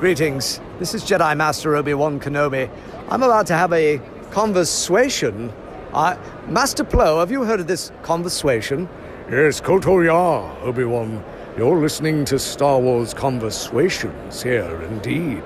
Greetings. 0.00 0.60
This 0.78 0.94
is 0.94 1.02
Jedi 1.02 1.36
Master 1.36 1.74
Obi 1.74 1.92
Wan 1.92 2.20
Kenobi. 2.20 2.70
I'm 3.08 3.24
about 3.24 3.48
to 3.48 3.54
have 3.54 3.72
a 3.72 4.00
conversation. 4.30 5.52
Master 5.92 6.84
Plo, 6.84 7.18
have 7.18 7.32
you 7.32 7.42
heard 7.42 7.58
of 7.58 7.66
this 7.66 7.90
conversation? 8.02 8.88
Yes, 9.28 9.60
Koto 9.60 9.98
Ya, 10.00 10.54
Obi 10.62 10.84
Wan. 10.84 11.24
You're 11.56 11.80
listening 11.80 12.24
to 12.26 12.38
Star 12.38 12.78
Wars 12.78 13.12
Conversations 13.12 14.40
here, 14.40 14.80
indeed. 14.82 15.42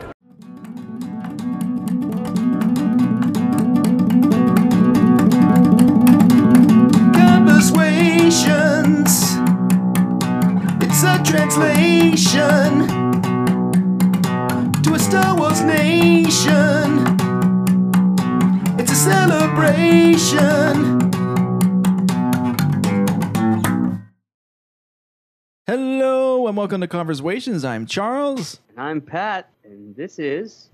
Welcome 26.73 26.81
to 26.81 26.89
Conversations. 26.89 27.67
I'm 27.67 27.85
Charles. 27.85 28.61
And 28.71 28.81
I'm 28.81 29.03
Pat, 29.03 29.51
and 29.63 29.95
this 29.95 30.19
is 30.19 30.71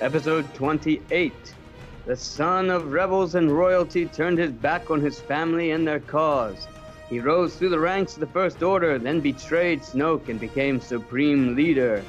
episode 0.00 0.54
28. 0.54 1.32
The 2.06 2.14
son 2.14 2.70
of 2.70 2.92
rebels 2.92 3.34
and 3.34 3.50
royalty 3.50 4.06
turned 4.06 4.38
his 4.38 4.52
back 4.52 4.88
on 4.88 5.00
his 5.00 5.18
family 5.18 5.72
and 5.72 5.84
their 5.84 5.98
cause. 5.98 6.68
He 7.08 7.18
rose 7.18 7.56
through 7.56 7.70
the 7.70 7.80
ranks 7.80 8.14
of 8.14 8.20
the 8.20 8.28
First 8.28 8.62
Order, 8.62 9.00
then 9.00 9.18
betrayed 9.18 9.80
Snoke 9.80 10.28
and 10.28 10.38
became 10.38 10.80
supreme 10.80 11.56
leader. 11.56 12.04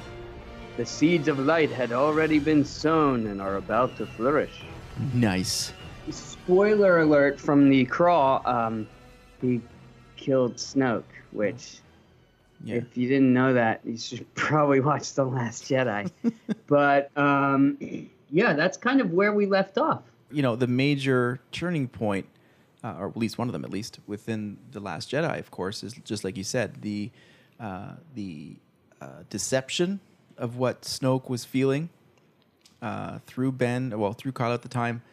The 0.78 0.86
seeds 0.86 1.28
of 1.28 1.40
light 1.40 1.72
had 1.72 1.92
already 1.92 2.38
been 2.38 2.64
sown 2.64 3.26
and 3.26 3.42
are 3.42 3.56
about 3.56 3.98
to 3.98 4.06
flourish. 4.06 4.62
Nice. 5.16 5.74
Spoiler 6.12 7.00
alert 7.00 7.40
from 7.40 7.68
the 7.68 7.86
crawl, 7.86 8.44
um, 8.46 8.88
he 9.42 9.60
killed 10.18 10.58
Snoke, 10.58 11.02
which 11.32 11.82
Yeah. 12.64 12.76
if 12.76 12.96
you 12.98 13.08
didn't 13.08 13.34
know 13.34 13.54
that, 13.54 13.82
you 13.84 13.98
should 13.98 14.34
probably 14.36 14.80
watch 14.80 15.14
The 15.14 15.26
Last 15.26 15.66
Jedi. 15.66 16.12
but 16.68 17.16
um, 17.18 17.78
yeah, 18.30 18.54
that's 18.54 18.78
kind 18.78 19.02
of 19.02 19.12
where 19.12 19.34
we 19.34 19.46
left 19.46 19.78
off. 19.78 20.04
You 20.32 20.42
know, 20.42 20.56
the 20.56 20.68
major 20.68 21.40
turning 21.52 21.88
point, 21.88 22.26
uh, 22.84 22.96
or 23.00 23.10
at 23.10 23.18
least 23.18 23.38
one 23.38 23.48
of 23.48 23.54
them, 23.54 23.66
at 23.66 23.72
least 23.72 24.00
within 24.08 24.58
the 24.72 24.80
Last 24.80 25.12
Jedi, 25.12 25.40
of 25.40 25.52
course, 25.52 25.84
is 25.84 25.94
just 26.06 26.24
like 26.24 26.38
you 26.38 26.44
said, 26.44 26.82
the 26.82 27.12
uh, 27.60 27.94
the 28.16 28.56
uh, 29.02 29.24
deception 29.30 30.00
of 30.38 30.58
what 30.58 30.82
Snoke 30.82 31.30
was 31.30 31.46
feeling 31.46 31.90
uh, 32.82 33.20
through 33.28 33.52
Ben, 33.52 33.98
well, 33.98 34.14
through 34.14 34.32
Kylo 34.32 34.54
at 34.54 34.64
the 34.64 34.70
time, 34.70 35.04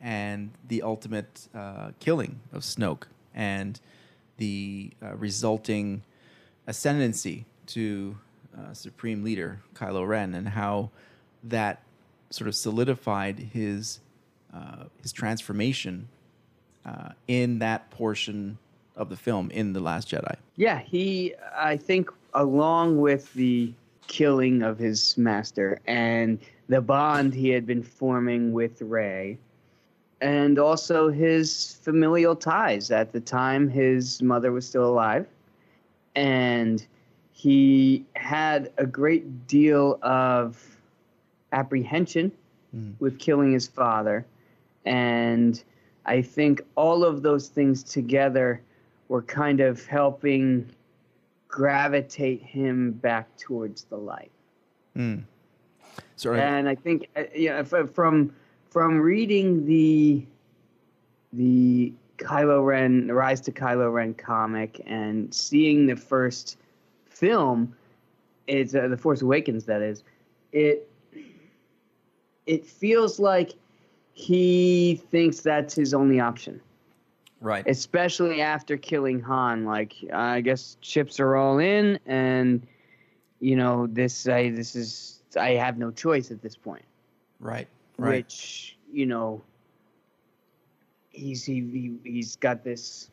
and 0.00 0.50
the 0.66 0.82
ultimate 0.82 1.48
uh, 1.54 1.92
killing 2.00 2.40
of 2.52 2.62
Snoke 2.62 3.04
and 3.34 3.80
the 4.38 4.90
uh, 5.02 5.14
resulting 5.14 6.02
ascendancy 6.66 7.44
to 7.66 8.16
uh, 8.56 8.72
Supreme 8.72 9.24
Leader 9.24 9.60
Kylo 9.74 10.06
Ren, 10.06 10.34
and 10.34 10.48
how 10.48 10.90
that 11.44 11.82
sort 12.30 12.48
of 12.48 12.54
solidified 12.54 13.38
his 13.38 14.00
uh, 14.54 14.84
his 15.00 15.12
transformation 15.12 16.08
uh, 16.84 17.10
in 17.28 17.58
that 17.60 17.90
portion 17.90 18.58
of 18.96 19.08
the 19.08 19.16
film 19.16 19.50
in 19.50 19.72
the 19.72 19.80
Last 19.80 20.10
Jedi. 20.10 20.36
Yeah, 20.56 20.80
he, 20.80 21.34
I 21.56 21.76
think, 21.76 22.10
along 22.34 23.00
with 23.00 23.32
the 23.32 23.72
killing 24.06 24.62
of 24.62 24.78
his 24.78 25.16
master 25.16 25.80
and 25.86 26.38
the 26.68 26.80
bond 26.80 27.32
he 27.34 27.48
had 27.48 27.66
been 27.66 27.82
forming 27.82 28.52
with 28.52 28.82
Rey, 28.82 29.38
and 30.20 30.58
also 30.58 31.08
his 31.08 31.78
familial 31.82 32.36
ties. 32.36 32.90
At 32.90 33.12
the 33.12 33.20
time, 33.20 33.68
his 33.68 34.22
mother 34.22 34.52
was 34.52 34.66
still 34.66 34.84
alive, 34.84 35.26
and 36.14 36.86
he 37.32 38.04
had 38.14 38.72
a 38.78 38.86
great 38.86 39.46
deal 39.46 39.98
of 40.02 40.62
apprehension 41.52 42.32
with 43.00 43.18
killing 43.18 43.52
his 43.52 43.68
father. 43.68 44.24
And 44.86 45.62
I 46.06 46.22
think 46.22 46.62
all 46.74 47.04
of 47.04 47.22
those 47.22 47.48
things 47.48 47.82
together 47.82 48.62
were 49.08 49.22
kind 49.22 49.60
of 49.60 49.84
helping 49.86 50.70
gravitate 51.48 52.42
him 52.42 52.92
back 52.92 53.28
towards 53.36 53.84
the 53.84 53.96
light. 53.98 54.30
So, 56.16 56.32
And 56.32 56.68
I 56.68 56.74
think, 56.74 57.08
uh, 57.14 57.24
yeah, 57.34 57.58
f- 57.70 57.90
from 57.90 58.34
from 58.70 58.98
reading 59.00 59.66
the 59.66 60.24
the 61.34 61.92
Kylo 62.22 62.64
Ren, 62.64 63.06
the 63.06 63.14
Rise 63.14 63.40
to 63.42 63.52
Kylo 63.52 63.92
Ren 63.92 64.14
comic, 64.14 64.80
and 64.86 65.32
seeing 65.32 65.86
the 65.86 65.96
first 65.96 66.58
film, 67.06 67.74
it's 68.46 68.74
uh, 68.74 68.88
the 68.88 68.96
Force 68.96 69.22
Awakens. 69.22 69.64
That 69.64 69.82
is, 69.82 70.04
it 70.52 70.88
it 72.46 72.66
feels 72.66 73.18
like 73.18 73.52
he 74.14 75.00
thinks 75.10 75.40
that's 75.40 75.74
his 75.74 75.94
only 75.94 76.20
option 76.20 76.60
right. 77.42 77.66
especially 77.66 78.40
after 78.40 78.76
killing 78.76 79.20
Han. 79.20 79.64
Like, 79.64 79.94
I 80.12 80.40
guess 80.40 80.78
chips 80.80 81.20
are 81.20 81.36
all 81.36 81.58
in, 81.58 81.98
and 82.06 82.66
you 83.40 83.56
know, 83.56 83.86
this 83.88 84.26
I 84.26 84.50
this 84.50 84.74
is 84.74 85.22
I 85.38 85.50
have 85.50 85.76
no 85.76 85.90
choice 85.90 86.30
at 86.30 86.40
this 86.40 86.56
point. 86.56 86.84
right. 87.40 87.68
Right. 87.98 88.24
Which 88.24 88.78
you 88.90 89.06
know, 89.06 89.42
he's 91.12 91.44
he, 91.44 91.54
he 91.60 92.10
he's 92.10 92.36
got 92.36 92.64
this 92.64 93.10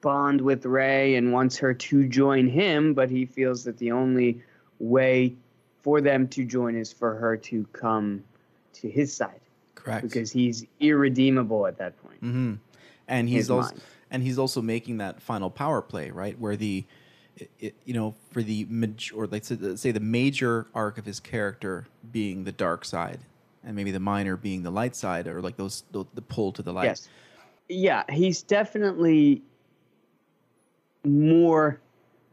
bond 0.00 0.40
with 0.40 0.64
Rey 0.64 1.16
and 1.16 1.32
wants 1.32 1.56
her 1.58 1.74
to 1.74 2.08
join 2.08 2.48
him, 2.48 2.94
but 2.94 3.10
he 3.10 3.26
feels 3.26 3.64
that 3.64 3.76
the 3.78 3.92
only 3.92 4.42
way 4.78 5.34
for 5.82 6.00
them 6.00 6.28
to 6.28 6.44
join 6.44 6.74
is 6.74 6.92
for 6.92 7.14
her 7.14 7.36
to 7.36 7.66
come 7.72 8.22
to 8.74 8.88
his 8.90 9.12
side 9.12 9.40
Correct. 9.74 10.02
because 10.02 10.30
he's 10.30 10.66
irredeemable 10.80 11.66
at 11.66 11.76
that 11.78 12.00
point. 12.02 12.18
hmm 12.20 12.54
And 13.08 13.28
he's 13.28 13.38
his 13.44 13.50
also 13.50 13.70
mind. 13.70 13.82
and 14.10 14.22
he's 14.22 14.38
also 14.38 14.62
making 14.62 14.98
that 14.98 15.20
final 15.20 15.50
power 15.50 15.82
play, 15.82 16.10
right? 16.10 16.38
Where 16.38 16.56
the 16.56 16.84
it, 17.58 17.74
you 17.84 17.94
know 17.94 18.14
for 18.32 18.42
the 18.42 18.66
major, 18.68 19.14
or 19.14 19.26
let's 19.26 19.48
say 19.80 19.92
the 19.92 20.00
major 20.00 20.66
arc 20.74 20.98
of 20.98 21.06
his 21.06 21.20
character 21.20 21.86
being 22.12 22.44
the 22.44 22.52
dark 22.52 22.84
side, 22.84 23.20
and 23.64 23.74
maybe 23.76 23.90
the 23.90 24.00
minor 24.00 24.36
being 24.36 24.62
the 24.62 24.70
light 24.70 24.94
side, 24.94 25.26
or 25.26 25.40
like 25.40 25.56
those 25.56 25.84
the, 25.92 26.04
the 26.14 26.22
pull 26.22 26.52
to 26.52 26.62
the 26.62 26.72
light. 26.72 26.84
Yes. 26.84 27.08
Yeah, 27.70 28.02
he's 28.10 28.42
definitely 28.42 29.42
more 31.04 31.80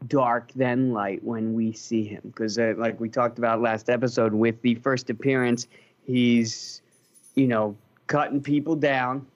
dark 0.06 0.52
than 0.52 0.92
light 0.92 1.22
when 1.24 1.54
we 1.54 1.72
see 1.72 2.04
him 2.04 2.20
because 2.24 2.58
uh, 2.58 2.74
like 2.76 2.98
we 3.00 3.08
talked 3.08 3.38
about 3.38 3.60
last 3.60 3.88
episode 3.90 4.32
with 4.32 4.60
the 4.62 4.76
first 4.76 5.10
appearance 5.10 5.66
he's 6.06 6.82
you 7.34 7.48
know 7.48 7.74
cutting 8.06 8.40
people 8.40 8.76
down 8.76 9.26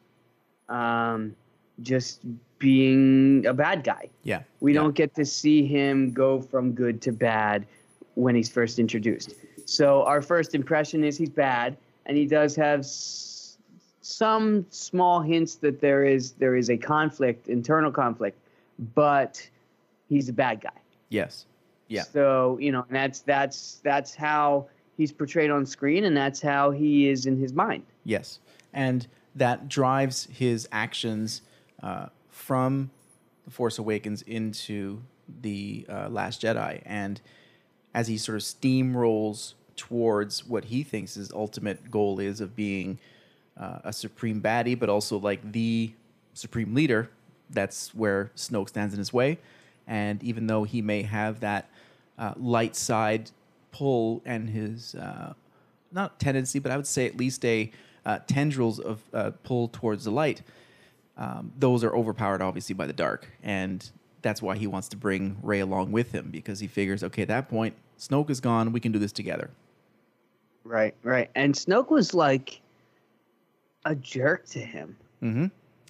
um 0.68 1.34
just 1.80 2.20
being 2.60 3.44
a 3.46 3.52
bad 3.52 3.82
guy 3.82 4.08
Yeah. 4.22 4.42
we 4.60 4.72
yeah. 4.72 4.80
don't 4.82 4.94
get 4.94 5.14
to 5.16 5.24
see 5.24 5.66
him 5.66 6.12
go 6.12 6.40
from 6.40 6.72
good 6.72 7.00
to 7.02 7.12
bad 7.12 7.66
when 8.14 8.34
he's 8.36 8.48
first 8.50 8.78
introduced. 8.78 9.34
So 9.64 10.02
our 10.04 10.20
first 10.22 10.54
impression 10.54 11.02
is 11.02 11.16
he's 11.16 11.30
bad, 11.30 11.76
and 12.06 12.16
he 12.16 12.26
does 12.26 12.54
have 12.56 12.80
s- 12.80 13.31
some 14.12 14.66
small 14.70 15.20
hints 15.20 15.56
that 15.56 15.80
there 15.80 16.04
is 16.04 16.32
there 16.32 16.56
is 16.56 16.70
a 16.70 16.76
conflict, 16.76 17.48
internal 17.48 17.90
conflict, 17.90 18.38
but 18.94 19.48
he's 20.08 20.28
a 20.28 20.32
bad 20.32 20.60
guy. 20.60 20.70
Yes. 21.08 21.46
Yeah. 21.88 22.02
So 22.02 22.58
you 22.60 22.72
know, 22.72 22.84
and 22.88 22.96
that's 22.96 23.20
that's 23.20 23.80
that's 23.82 24.14
how 24.14 24.66
he's 24.96 25.12
portrayed 25.12 25.50
on 25.50 25.66
screen, 25.66 26.04
and 26.04 26.16
that's 26.16 26.40
how 26.40 26.70
he 26.70 27.08
is 27.08 27.26
in 27.26 27.38
his 27.38 27.52
mind. 27.52 27.84
Yes, 28.04 28.38
and 28.72 29.06
that 29.34 29.68
drives 29.68 30.28
his 30.30 30.68
actions 30.72 31.42
uh, 31.82 32.06
from 32.30 32.90
the 33.44 33.50
Force 33.50 33.78
Awakens 33.78 34.22
into 34.22 35.02
the 35.40 35.86
uh, 35.88 36.08
Last 36.08 36.42
Jedi, 36.42 36.82
and 36.84 37.20
as 37.94 38.08
he 38.08 38.16
sort 38.16 38.36
of 38.36 38.42
steamrolls 38.42 39.54
towards 39.76 40.46
what 40.46 40.66
he 40.66 40.82
thinks 40.82 41.14
his 41.14 41.32
ultimate 41.32 41.90
goal 41.90 42.20
is 42.20 42.40
of 42.40 42.54
being 42.54 42.98
uh, 43.58 43.78
a 43.84 43.92
supreme 43.92 44.40
baddie, 44.40 44.78
but 44.78 44.88
also 44.88 45.18
like 45.18 45.52
the 45.52 45.92
supreme 46.34 46.74
leader. 46.74 47.10
That's 47.50 47.94
where 47.94 48.30
Snoke 48.36 48.68
stands 48.68 48.94
in 48.94 48.98
his 48.98 49.12
way, 49.12 49.38
and 49.86 50.22
even 50.22 50.46
though 50.46 50.64
he 50.64 50.80
may 50.80 51.02
have 51.02 51.40
that 51.40 51.68
uh, 52.18 52.34
light 52.36 52.76
side 52.76 53.30
pull 53.72 54.22
and 54.24 54.48
his 54.48 54.94
uh, 54.94 55.34
not 55.90 56.18
tendency, 56.18 56.58
but 56.58 56.72
I 56.72 56.76
would 56.76 56.86
say 56.86 57.06
at 57.06 57.16
least 57.16 57.44
a 57.44 57.70
uh, 58.04 58.18
tendrils 58.26 58.80
of 58.80 59.00
uh, 59.12 59.30
pull 59.44 59.68
towards 59.68 60.04
the 60.04 60.10
light. 60.10 60.42
Um, 61.16 61.52
those 61.58 61.84
are 61.84 61.94
overpowered, 61.94 62.40
obviously, 62.40 62.74
by 62.74 62.86
the 62.86 62.92
dark, 62.92 63.28
and 63.42 63.88
that's 64.22 64.40
why 64.40 64.56
he 64.56 64.66
wants 64.66 64.88
to 64.88 64.96
bring 64.96 65.36
Rey 65.42 65.60
along 65.60 65.92
with 65.92 66.12
him 66.12 66.30
because 66.30 66.60
he 66.60 66.66
figures, 66.66 67.04
okay, 67.04 67.22
at 67.22 67.28
that 67.28 67.48
point, 67.48 67.74
Snoke 67.98 68.30
is 68.30 68.40
gone. 68.40 68.72
We 68.72 68.80
can 68.80 68.92
do 68.92 68.98
this 68.98 69.12
together. 69.12 69.50
Right, 70.64 70.94
right. 71.02 71.28
And 71.34 71.54
Snoke 71.54 71.90
was 71.90 72.14
like 72.14 72.61
a 73.84 73.94
jerk 73.94 74.46
to 74.46 74.58
him. 74.58 74.96
Mm-hmm. 75.22 75.46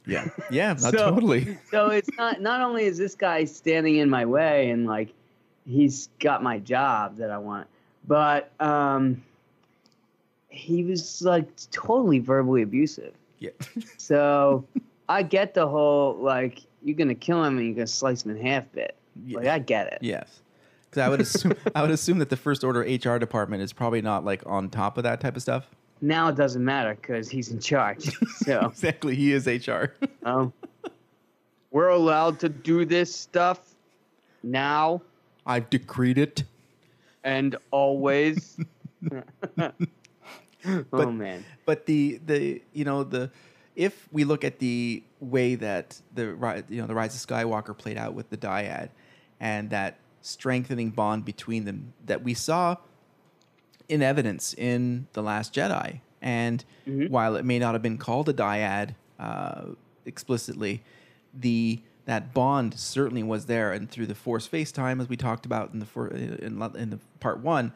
Yeah. 0.07 0.29
Yeah. 0.51 0.69
not 0.81 0.81
So- 0.81 1.11
totally. 1.11 1.59
So 1.71 1.89
it's 1.89 2.11
not 2.17 2.41
not 2.41 2.61
only 2.61 2.85
is 2.85 2.99
this 2.99 3.15
guy 3.15 3.45
standing 3.45 3.97
in 3.97 4.09
my 4.11 4.25
way 4.27 4.71
and 4.71 4.87
like 4.87 5.13
he's 5.67 6.09
got 6.19 6.43
my 6.43 6.59
job 6.59 7.17
that 7.19 7.31
I 7.31 7.39
want, 7.39 7.67
but 8.07 8.51
um 8.61 9.23
he 10.49 10.85
was 10.85 11.23
like 11.23 11.47
totally 11.71 12.19
verbally 12.19 12.63
abusive. 12.63 13.15
Yeah. 13.39 13.51
So 13.97 14.65
I 15.09 15.23
get 15.23 15.55
the 15.55 15.67
whole 15.69 16.15
like 16.17 16.61
you're 16.83 16.97
gonna 16.97 17.15
kill 17.15 17.43
him 17.45 17.59
and 17.59 17.67
you're 17.67 17.75
gonna 17.77 17.87
slice 17.87 18.25
him 18.25 18.37
in 18.37 18.45
half 18.45 18.71
bit. 18.73 18.97
Like 19.31 19.47
I 19.47 19.59
get 19.59 19.93
it. 19.93 19.99
Yes. 20.03 20.41
Because 20.91 21.03
I 21.03 21.09
would 21.09 21.21
assume 21.21 21.55
I 21.75 21.83
would 21.83 21.91
assume 21.91 22.19
that 22.19 22.29
the 22.31 22.37
first 22.37 22.65
order 22.65 22.81
HR 22.81 23.19
department 23.19 23.63
is 23.63 23.73
probably 23.73 24.03
not 24.03 24.25
like 24.25 24.43
on 24.47 24.69
top 24.69 24.99
of 24.99 25.05
that 25.05 25.21
type 25.21 25.37
of 25.37 25.43
stuff. 25.43 25.71
Now 26.03 26.29
it 26.29 26.37
doesn't 26.37 26.65
matter 26.65 26.95
because 27.01 27.31
he's 27.31 27.51
in 27.51 27.61
charge. 27.61 28.11
So 28.45 28.67
Exactly. 28.67 29.15
He 29.15 29.33
is 29.33 29.47
HR. 29.47 29.95
um, 30.25 30.53
we're 31.71 31.89
allowed 31.89 32.41
to 32.41 32.49
do 32.49 32.85
this 32.85 33.15
stuff 33.15 33.61
now 34.43 35.01
I've 35.47 35.71
decreed 35.71 36.19
it. 36.19 36.45
and 37.25 37.57
always. 37.71 38.59
oh 40.93 41.11
man. 41.11 41.45
But 41.65 41.87
the 41.87 42.21
the 42.27 42.63
you 42.73 42.85
know 42.85 43.05
the 43.05 43.31
if 43.77 44.09
we 44.13 44.25
look 44.25 44.45
at 44.45 44.59
the 44.59 45.03
way 45.21 45.55
that 45.55 46.01
the 46.15 46.65
you 46.69 46.81
know 46.81 46.87
the 46.87 46.95
rise 46.95 47.15
of 47.15 47.29
Skywalker 47.29 47.77
played 47.77 47.97
out 47.97 48.15
with 48.15 48.31
the 48.31 48.37
dyad 48.37 48.91
and 49.41 49.71
that 49.71 49.99
strengthening 50.21 50.91
bond 50.91 51.25
between 51.25 51.65
them 51.65 51.93
that 52.07 52.23
we 52.23 52.35
saw 52.35 52.77
in 53.93 54.03
evidence 54.03 54.55
in 54.55 55.07
the 55.13 55.23
Last 55.23 55.55
Jedi, 55.55 56.01
and 56.23 56.65
while 57.09 57.37
it 57.37 57.45
may 57.45 57.59
not 57.59 57.75
have 57.75 57.83
been 57.83 57.99
called 57.99 58.29
a 58.29 58.33
dyad 58.33 58.95
uh, 59.19 59.65
explicitly, 60.07 60.83
the 61.35 61.81
that 62.07 62.33
bond 62.35 62.79
certainly 62.79 63.23
was 63.23 63.47
there, 63.47 63.73
and 63.73 63.91
through 63.91 64.07
the 64.07 64.15
Force 64.15 64.49
FaceTime, 64.49 65.01
as 65.01 65.09
we 65.09 65.17
talked 65.17 65.47
about 65.47 65.73
in 65.73 65.79
the 65.79 65.87
for, 65.87 66.09
in, 66.09 66.61
in 66.75 66.91
the 66.91 66.99
part 67.21 67.41
one, 67.41 67.73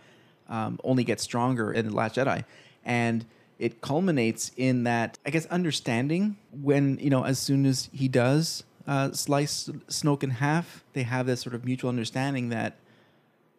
um, 0.49 0.81
only 0.83 1.05
gets 1.05 1.23
stronger 1.23 1.71
in 1.73 1.87
the 1.87 1.95
Last 1.95 2.17
Jedi, 2.17 2.45
and 2.85 3.27
it 3.59 3.81
culminates 3.81 4.53
in 4.57 4.85
that 4.85 5.19
I 5.27 5.31
guess 5.31 5.47
understanding 5.47 6.37
when 6.51 6.99
you 6.99 7.11
know 7.11 7.25
as 7.25 7.39
soon 7.39 7.67
as 7.67 7.91
he 7.93 8.09
does 8.09 8.65
uh, 8.87 9.13
slice 9.13 9.69
Snoke 9.89 10.23
in 10.23 10.31
half, 10.31 10.83
they 10.95 11.03
have 11.03 11.27
this 11.27 11.43
sort 11.43 11.55
of 11.55 11.65
mutual 11.65 11.91
understanding 11.91 12.49
that 12.49 12.77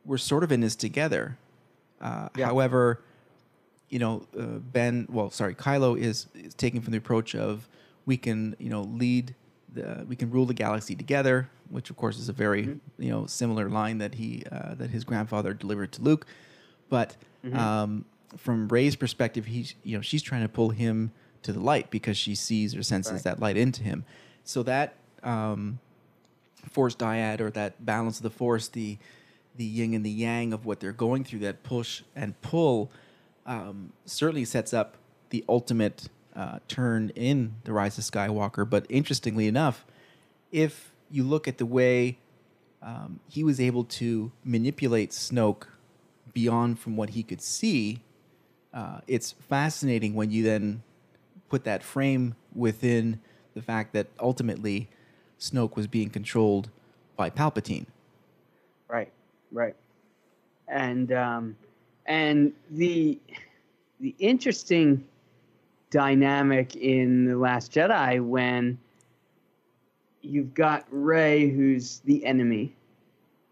we're 0.06 0.18
sort 0.18 0.44
of 0.44 0.51
in 0.51 0.62
this 0.62 0.75
together. 0.75 1.38
Uh, 2.02 2.30
Yeah. 2.36 2.46
However, 2.48 3.02
you 3.90 4.00
know, 4.00 4.26
uh, 4.38 4.44
Ben, 4.60 5.08
well, 5.10 5.30
sorry, 5.30 5.56
Kylo 5.56 5.98
is, 6.00 6.28
is 6.36 6.54
taking 6.54 6.82
from 6.82 6.92
the 6.92 6.98
approach 6.98 7.36
of 7.36 7.68
we 8.06 8.18
can, 8.18 8.56
you 8.60 8.70
know, 8.70 8.82
lead, 8.82 9.34
the, 9.74 10.06
we 10.08 10.16
can 10.16 10.30
rule 10.32 10.46
the 10.46 10.54
galaxy 10.54 10.96
together, 10.96 11.50
which 11.70 11.90
of 11.90 11.96
course 11.98 12.18
is 12.20 12.28
a 12.30 12.34
very, 12.34 12.80
you 12.98 13.10
know, 13.10 13.26
similar 13.26 13.70
line 13.70 13.98
that 14.00 14.16
he, 14.16 14.44
uh, 14.52 14.76
that 14.76 14.90
his 14.90 15.04
grandfather 15.04 15.54
delivered 15.54 15.92
to 15.94 16.02
Luke. 16.02 16.26
But 16.90 17.16
um, 17.54 18.06
from 18.36 18.68
Rey's 18.68 18.96
perspective, 18.98 19.46
he's, 19.46 19.74
you 19.84 19.96
know, 19.98 20.02
she's 20.02 20.22
trying 20.22 20.42
to 20.42 20.50
pull 20.50 20.70
him 20.72 21.12
to 21.44 21.54
the 21.54 21.60
light 21.62 21.90
because 21.90 22.18
she 22.18 22.36
sees 22.36 22.76
or 22.76 22.84
senses 22.84 23.14
Right. 23.14 23.24
that 23.24 23.40
light 23.40 23.56
into 23.58 23.84
him. 23.84 24.04
So 24.44 24.64
that 24.64 24.96
um, 25.24 25.80
force 26.70 26.96
dyad 26.96 27.40
or 27.40 27.50
that 27.52 27.86
balance 27.86 28.18
of 28.18 28.24
the 28.24 28.30
force, 28.30 28.68
the 28.68 28.98
the 29.57 29.65
yin 29.65 29.94
and 29.94 30.06
the 30.06 30.12
yang 30.12 30.54
of 30.54 30.65
what 30.65 30.80
they're 30.80 30.92
going 30.92 31.24
through, 31.24 31.39
that 31.39 31.63
push 31.63 32.04
and 32.15 32.39
pull, 32.42 32.92
um, 33.45 33.92
certainly 34.06 34.45
sets 34.45 34.74
up 34.74 34.95
the 35.30 35.44
ultimate 35.50 36.09
uh, 36.36 36.59
turn 36.68 37.12
in 37.15 37.56
the 37.63 37.74
Rise 37.74 37.98
of 37.98 38.04
Skywalker. 38.04 38.69
But 38.69 38.86
interestingly 38.89 39.48
enough, 39.48 39.86
if 40.51 40.92
you 41.09 41.24
look 41.24 41.48
at 41.48 41.57
the 41.57 41.65
way 41.65 42.18
um, 42.81 43.19
he 43.27 43.44
was 43.44 43.59
able 43.59 43.83
to 43.83 44.31
manipulate 44.44 45.12
Snoke 45.12 45.63
beyond 46.33 46.80
from 46.80 46.95
what 46.95 47.12
he 47.12 47.24
could 47.24 47.42
see, 47.42 48.01
uh, 48.74 49.00
it's 49.07 49.31
fascinating 49.31 50.13
when 50.13 50.30
you 50.30 50.44
then 50.44 50.83
put 51.50 51.63
that 51.63 51.81
frame 51.81 52.36
within 52.54 53.19
the 53.56 53.62
fact 53.62 53.94
that 53.94 54.07
ultimately 54.19 54.88
Snoke 55.39 55.75
was 55.75 55.88
being 55.88 56.09
controlled 56.09 56.69
by 57.15 57.30
Palpatine. 57.30 57.88
Right. 59.52 59.76
And 60.68 61.12
um, 61.12 61.56
and 62.06 62.54
the 62.72 63.20
the 64.00 64.16
interesting 64.20 65.04
dynamic 65.90 66.76
in 66.76 67.26
the 67.26 67.38
Last 67.38 67.72
Jedi 67.72 68.22
when 68.22 68.78
you've 70.22 70.54
got 70.54 70.86
Rey, 70.92 71.50
who's 71.50 72.00
the 72.00 72.26
enemy, 72.26 72.76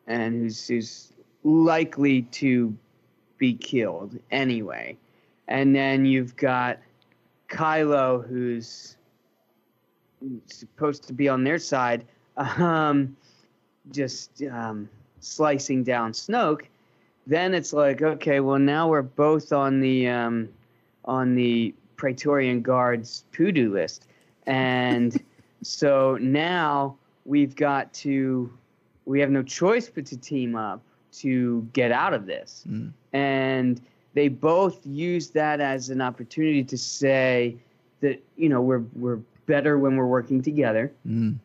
and 0.07 0.36
who's 0.36 0.68
who's 0.68 1.13
likely 1.44 2.24
to 2.24 2.75
be 3.38 3.53
killed 3.53 4.18
anyway, 4.31 4.98
and 5.48 5.75
then 5.75 6.06
you've 6.06 6.36
got 6.36 6.80
Kylo, 7.50 8.27
who's 8.27 8.98
supposed 10.48 11.03
to 11.03 11.13
be 11.13 11.30
on 11.30 11.44
their 11.44 11.59
side. 11.59 12.06
Um, 12.38 13.15
just 13.91 14.44
um, 14.51 14.89
slicing 15.25 15.83
down 15.83 16.12
Snoke, 16.13 16.63
then 17.27 17.54
it's 17.54 17.74
like, 17.74 18.01
okay, 18.01 18.39
well 18.39 18.60
now 18.60 18.88
we're 18.88 19.01
both 19.01 19.51
on 19.51 19.80
the 19.81 20.07
um, 20.07 20.50
on 21.06 21.36
the 21.36 21.74
Praetorian 21.98 22.62
Guard's 22.62 23.24
to-do 23.33 23.74
list, 23.74 24.07
and 24.45 25.22
so 25.62 26.18
now 26.22 26.95
we've 27.25 27.56
got 27.56 27.92
to 27.95 28.51
we 29.06 29.19
have 29.19 29.30
no 29.31 29.44
choice 29.44 29.89
but 29.89 30.06
to 30.07 30.18
team 30.18 30.56
up 30.56 30.81
to 31.13 31.68
get 31.74 31.92
out 31.92 32.13
of 32.13 32.25
this, 32.25 32.66
Mm. 32.69 32.92
and 33.13 33.81
they 34.13 34.27
both 34.30 34.86
use 34.86 35.30
that 35.31 35.60
as 35.62 35.89
an 35.89 36.01
opportunity 36.01 36.63
to 36.63 36.77
say 36.77 37.56
that 38.01 38.22
you 38.38 38.50
know 38.50 38.62
we're 38.62 38.83
we're 38.95 39.19
better 39.48 39.77
when 39.77 39.95
we're 39.95 40.07
working 40.07 40.42
together 40.42 40.92
Mm. 41.07 41.36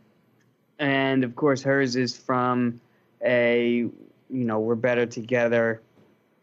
and 0.79 1.25
of 1.25 1.37
course 1.37 1.63
hers 1.63 1.97
is 1.97 2.17
from 2.17 2.81
a 3.25 3.87
you 4.31 4.45
know 4.45 4.59
we're 4.61 4.75
better 4.75 5.07
together 5.07 5.83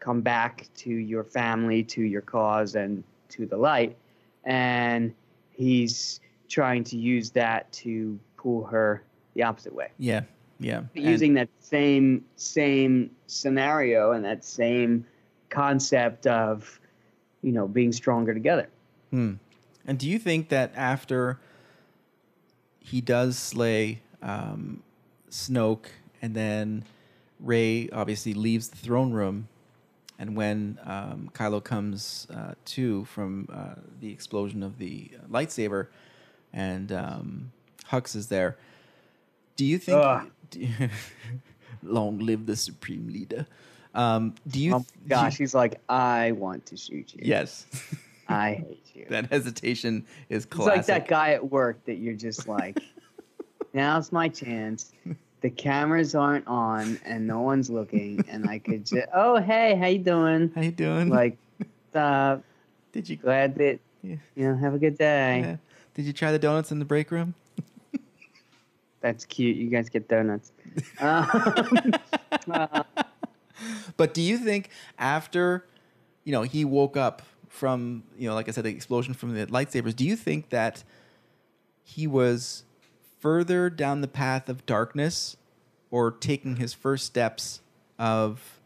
come 0.00 0.20
back 0.20 0.68
to 0.76 0.90
your 0.90 1.24
family 1.24 1.82
to 1.82 2.02
your 2.02 2.20
cause 2.20 2.74
and 2.74 3.02
to 3.28 3.46
the 3.46 3.56
light 3.56 3.96
and 4.44 5.12
he's 5.50 6.20
trying 6.48 6.84
to 6.84 6.96
use 6.96 7.30
that 7.30 7.70
to 7.72 8.18
pull 8.36 8.64
her 8.64 9.02
the 9.34 9.42
opposite 9.42 9.74
way 9.74 9.88
Yeah, 9.98 10.22
yeah. 10.60 10.82
And- 10.94 11.04
using 11.04 11.34
that 11.34 11.48
same 11.60 12.24
same 12.36 13.10
scenario 13.26 14.12
and 14.12 14.24
that 14.24 14.44
same 14.44 15.04
concept 15.50 16.26
of 16.26 16.78
you 17.42 17.52
know 17.52 17.66
being 17.68 17.92
stronger 17.92 18.32
together 18.34 18.68
Hmm. 19.10 19.34
And 19.86 19.98
do 19.98 20.06
you 20.06 20.18
think 20.18 20.50
that 20.50 20.70
after 20.76 21.38
he 22.78 23.00
does 23.00 23.38
slay 23.38 24.00
um, 24.22 24.82
Snoke, 25.30 25.86
and 26.22 26.34
then 26.34 26.84
Rey 27.40 27.88
obviously 27.92 28.34
leaves 28.34 28.68
the 28.68 28.76
throne 28.76 29.12
room, 29.12 29.48
and 30.18 30.36
when 30.36 30.78
um, 30.84 31.30
Kylo 31.34 31.62
comes 31.62 32.26
uh, 32.34 32.54
to 32.66 33.04
from 33.06 33.48
uh, 33.52 33.80
the 34.00 34.10
explosion 34.12 34.62
of 34.62 34.78
the 34.78 35.10
lightsaber, 35.30 35.86
and 36.52 36.90
um, 36.92 37.52
Hux 37.90 38.14
is 38.16 38.28
there, 38.28 38.56
do 39.56 39.64
you 39.64 39.78
think? 39.78 40.30
Do 40.50 40.60
you- 40.60 40.88
long 41.84 42.18
live 42.18 42.46
the 42.46 42.56
supreme 42.56 43.06
leader. 43.08 43.46
Um, 43.94 44.34
do 44.48 44.58
you? 44.60 44.74
oh 44.74 44.78
do 44.78 44.84
you- 45.04 45.08
gosh 45.08 45.38
he's 45.38 45.54
like 45.54 45.80
i 45.88 46.32
want 46.32 46.66
to 46.66 46.76
shoot 46.76 47.14
you 47.14 47.20
yes. 47.22 47.66
i 48.28 48.54
hate 48.68 48.86
you 48.94 49.06
that 49.08 49.30
hesitation 49.30 50.04
is 50.28 50.44
It's 50.44 50.56
like 50.58 50.86
that 50.86 51.06
guy 51.08 51.32
at 51.32 51.50
work 51.50 51.84
that 51.86 51.96
you're 51.96 52.14
just 52.14 52.48
like, 52.48 52.78
now's 53.72 54.10
my 54.12 54.28
chance. 54.28 54.92
The 55.40 55.50
cameras 55.50 56.14
aren't 56.14 56.46
on 56.48 56.98
and 57.04 57.26
no 57.26 57.40
one's 57.42 57.70
looking, 57.70 58.24
and 58.28 58.48
I 58.48 58.58
could 58.58 58.84
just, 58.86 59.06
oh 59.14 59.36
hey, 59.40 59.76
how 59.76 59.86
you 59.86 59.98
doing? 60.00 60.50
How 60.54 60.62
you 60.62 60.72
doing? 60.72 61.08
Like, 61.10 61.36
uh, 61.94 62.38
did 62.92 63.08
you 63.08 63.16
glad 63.16 63.54
that 63.56 63.78
Yeah. 64.02 64.16
you 64.34 64.48
know, 64.48 64.56
have 64.56 64.74
a 64.74 64.78
good 64.78 64.98
day. 64.98 65.40
yeah. 65.40 65.56
Did 65.94 66.04
you 66.06 66.12
try 66.12 66.30
the 66.32 66.38
donuts 66.38 66.70
in 66.72 66.78
the 66.78 66.84
break 66.84 67.10
room? 67.10 67.34
That's 69.00 69.24
cute. 69.24 69.56
You 69.56 69.68
guys 69.68 69.88
get 69.88 70.08
donuts. 70.08 70.52
Um, 71.00 71.92
uh, 72.50 72.82
But 73.96 74.14
do 74.14 74.22
you 74.22 74.38
think 74.38 74.70
after, 74.98 75.64
you 76.24 76.30
know, 76.32 76.42
he 76.42 76.64
woke 76.64 76.96
up 76.96 77.22
from, 77.48 78.04
you 78.18 78.28
know, 78.28 78.34
like 78.34 78.48
I 78.48 78.52
said, 78.52 78.64
the 78.64 78.70
explosion 78.70 79.14
from 79.14 79.34
the 79.34 79.46
lightsabers, 79.46 79.96
do 79.96 80.04
you 80.04 80.14
think 80.14 80.50
that 80.50 80.84
he 81.84 82.06
was 82.06 82.64
further 83.20 83.68
down 83.70 84.00
the 84.00 84.08
path 84.08 84.48
of 84.48 84.64
darkness 84.66 85.36
or 85.90 86.10
taking 86.10 86.56
his 86.56 86.74
first 86.74 87.06
steps 87.06 87.60
of 87.98 88.60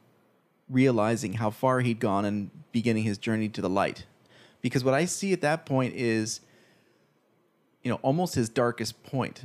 realizing 0.68 1.34
how 1.34 1.50
far 1.50 1.80
he'd 1.80 2.00
gone 2.00 2.24
and 2.24 2.50
beginning 2.72 3.04
his 3.04 3.18
journey 3.18 3.48
to 3.48 3.60
the 3.60 3.68
light. 3.68 4.06
Because 4.60 4.84
what 4.84 4.94
I 4.94 5.04
see 5.04 5.32
at 5.32 5.40
that 5.40 5.66
point 5.66 5.94
is, 5.94 6.40
you 7.82 7.90
know, 7.90 7.98
almost 8.02 8.34
his 8.34 8.48
darkest 8.48 9.02
point. 9.02 9.44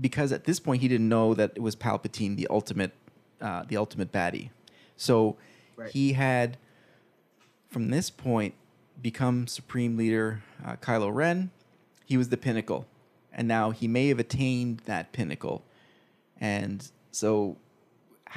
Because 0.00 0.32
at 0.32 0.44
this 0.44 0.60
point 0.60 0.82
he 0.82 0.88
didn't 0.88 1.08
know 1.08 1.34
that 1.34 1.52
it 1.56 1.62
was 1.62 1.74
Palpatine, 1.74 2.36
the 2.36 2.46
ultimate, 2.48 2.92
uh, 3.40 3.64
the 3.66 3.76
ultimate 3.76 4.12
baddie. 4.12 4.50
So 4.96 5.36
Right. 5.76 5.92
he 5.92 6.14
had, 6.14 6.56
from 7.68 7.90
this 7.90 8.10
point, 8.10 8.54
become 9.00 9.46
supreme 9.46 9.96
leader 9.96 10.42
uh, 10.64 10.74
Kylo 10.76 11.14
Ren. 11.14 11.52
He 12.04 12.16
was 12.16 12.30
the 12.30 12.36
pinnacle, 12.36 12.84
and 13.32 13.48
now 13.48 13.70
he 13.70 13.88
may 13.88 14.08
have 14.08 14.18
attained 14.18 14.82
that 14.86 15.12
pinnacle, 15.12 15.64
and 16.40 16.90
so 17.10 17.56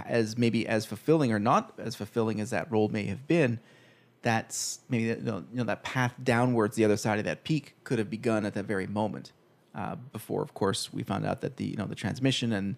as 0.05 0.37
maybe 0.37 0.67
as 0.67 0.85
fulfilling 0.85 1.31
or 1.31 1.39
not 1.39 1.73
as 1.77 1.95
fulfilling 1.95 2.39
as 2.39 2.49
that 2.51 2.71
role 2.71 2.87
may 2.89 3.05
have 3.05 3.27
been, 3.27 3.59
that's 4.21 4.79
maybe 4.89 5.19
know, 5.21 5.43
you 5.51 5.57
know 5.57 5.63
that 5.63 5.83
path 5.83 6.13
downwards 6.23 6.75
the 6.75 6.85
other 6.85 6.97
side 6.97 7.19
of 7.19 7.25
that 7.25 7.43
peak 7.43 7.75
could 7.83 7.99
have 7.99 8.09
begun 8.09 8.45
at 8.45 8.53
that 8.53 8.65
very 8.65 8.87
moment. 8.87 9.31
Uh, 9.73 9.95
before, 10.11 10.41
of 10.41 10.53
course, 10.53 10.91
we 10.91 11.01
found 11.01 11.25
out 11.25 11.41
that 11.41 11.57
the 11.57 11.65
you 11.65 11.77
know 11.77 11.85
the 11.85 11.95
transmission 11.95 12.53
and 12.53 12.75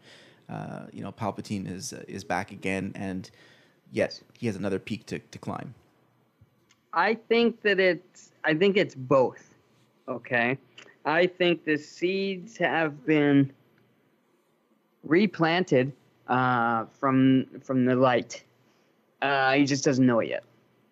uh, 0.50 0.86
you 0.91 1.03
know 1.03 1.12
Palpatine 1.12 1.70
is 1.70 1.93
uh, 1.93 2.03
is 2.08 2.24
back 2.24 2.51
again, 2.51 2.91
and 2.96 3.29
yet 3.91 4.22
he 4.38 4.48
has 4.48 4.55
another 4.55 4.79
peak 4.79 5.05
to, 5.08 5.20
to 5.20 5.39
climb. 5.39 5.74
I 6.93 7.15
think 7.15 7.62
that 7.63 7.79
it's 7.79 8.32
I 8.43 8.53
think 8.53 8.77
it's 8.77 8.96
both. 8.96 9.55
Okay. 10.08 10.58
I 11.05 11.27
think 11.27 11.65
the 11.65 11.77
seeds 11.77 12.57
have 12.57 13.05
been 13.05 13.51
replanted 15.03 15.91
uh, 16.27 16.86
from 16.86 17.48
from 17.62 17.86
the 17.86 17.95
light. 17.95 18.43
Uh, 19.22 19.53
he 19.53 19.65
just 19.65 19.83
doesn't 19.83 20.05
know 20.05 20.19
it 20.19 20.29
yet. 20.29 20.43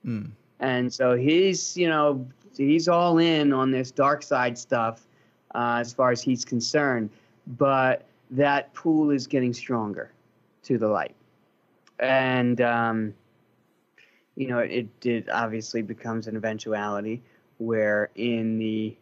Mm. 0.06 0.32
And 0.60 0.94
so 0.94 1.16
he's, 1.16 1.76
you 1.76 1.90
know, 1.90 2.26
he's 2.56 2.88
all 2.88 3.18
in 3.18 3.52
on 3.52 3.72
this 3.72 3.92
dark 3.92 4.24
side 4.24 4.58
stuff 4.58 5.08
uh, 5.56 5.78
as 5.80 5.94
far 5.94 6.12
as 6.12 6.22
he's 6.22 6.46
concerned. 6.46 7.10
But 7.58 8.06
that 8.30 8.74
pool 8.74 9.12
is 9.12 9.28
getting 9.28 9.54
stronger 9.54 10.12
to 10.64 10.78
the 10.78 10.88
light. 10.88 11.16
And, 12.00 12.62
um, 12.62 13.14
you 14.36 14.48
know, 14.48 14.60
it, 14.60 14.88
it 15.04 15.30
obviously 15.30 15.82
becomes 15.82 16.28
an 16.28 16.36
eventuality 16.36 17.22
where 17.58 18.10
in 18.16 18.58
the 18.58 18.96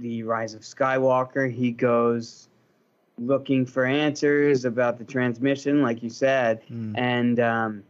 the 0.00 0.22
Rise 0.22 0.54
of 0.54 0.62
Skywalker, 0.62 1.52
he 1.52 1.70
goes 1.70 2.48
looking 3.18 3.66
for 3.66 3.84
answers 3.84 4.64
about 4.64 4.98
the 4.98 5.04
transmission, 5.04 5.82
like 5.82 6.02
you 6.02 6.10
said, 6.10 6.62
Mm. 6.70 6.98
and 6.98 7.40
um, 7.40 7.84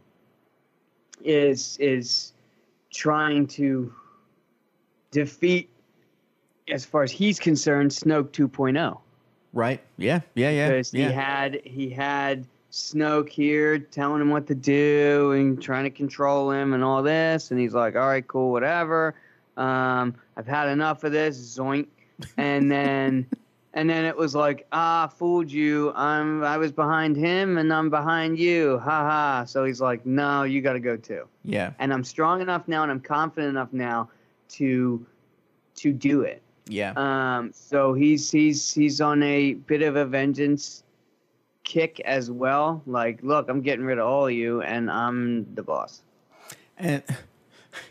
is 1.23 1.77
is 1.79 2.33
trying 2.91 3.47
to 3.47 3.93
defeat, 5.11 5.69
as 6.69 6.83
far 6.85 7.03
as 7.03 7.11
he's 7.11 7.39
concerned, 7.39 7.91
Snoke 7.91 8.31
2.0 8.31 8.99
Right? 9.53 9.81
Yeah. 9.97 10.21
Yeah. 10.35 10.49
Yeah. 10.49 10.69
because 10.69 10.93
yeah. 10.93 11.07
he 11.07 11.13
had 11.13 11.61
he 11.65 11.89
had 11.89 12.45
Snoke 12.71 13.29
here 13.29 13.79
telling 13.79 14.21
him 14.21 14.29
what 14.29 14.47
to 14.47 14.55
do 14.55 15.33
and 15.33 15.61
trying 15.61 15.83
to 15.83 15.89
control 15.89 16.51
him 16.51 16.73
and 16.73 16.83
all 16.83 17.03
this, 17.03 17.51
and 17.51 17.59
he's 17.59 17.73
like, 17.73 17.97
"All 17.97 18.07
right, 18.07 18.25
cool, 18.25 18.51
whatever. 18.51 19.13
Um, 19.57 20.15
I've 20.37 20.47
had 20.47 20.69
enough 20.69 21.03
of 21.03 21.11
this." 21.11 21.37
Zoink, 21.37 21.87
and 22.37 22.71
then 22.71 23.27
and 23.73 23.89
then 23.89 24.03
it 24.05 24.15
was 24.15 24.35
like, 24.35 24.67
"Ah, 24.71 25.07
fooled 25.07 25.51
you. 25.51 25.93
I'm 25.95 26.43
I 26.43 26.57
was 26.57 26.71
behind 26.71 27.15
him 27.15 27.57
and 27.57 27.71
I'm 27.73 27.89
behind 27.89 28.37
you. 28.37 28.79
Ha 28.79 28.89
ha." 28.89 29.45
So 29.45 29.63
he's 29.65 29.79
like, 29.81 30.05
"No, 30.05 30.43
you 30.43 30.61
got 30.61 30.73
to 30.73 30.79
go 30.79 30.97
too." 30.97 31.27
yeah. 31.43 31.71
And 31.79 31.93
I'm 31.93 32.03
strong 32.03 32.41
enough 32.41 32.67
now, 32.67 32.83
and 32.83 32.91
I'm 32.91 32.99
confident 32.99 33.49
enough 33.49 33.71
now 33.73 34.09
to 34.49 35.05
to 35.75 35.93
do 35.93 36.21
it. 36.21 36.41
Yeah. 36.67 36.93
Um, 36.95 37.51
so 37.53 37.93
he's 37.93 38.29
he's 38.29 38.73
he's 38.73 39.01
on 39.01 39.23
a 39.23 39.53
bit 39.53 39.81
of 39.81 39.95
a 39.95 40.05
vengeance 40.05 40.83
kick 41.63 41.99
as 42.01 42.29
well. 42.29 42.81
Like, 42.85 43.21
look, 43.23 43.49
I'm 43.49 43.61
getting 43.61 43.85
rid 43.85 43.97
of 43.99 44.07
all 44.07 44.27
of 44.27 44.33
you, 44.33 44.61
and 44.61 44.91
I'm 44.91 45.53
the 45.55 45.63
boss. 45.63 46.01
and 46.77 47.03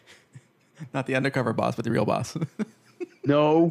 not 0.94 1.06
the 1.06 1.14
undercover 1.14 1.52
boss, 1.52 1.74
but 1.76 1.84
the 1.84 1.90
real 1.90 2.04
boss. 2.04 2.36
No. 3.22 3.70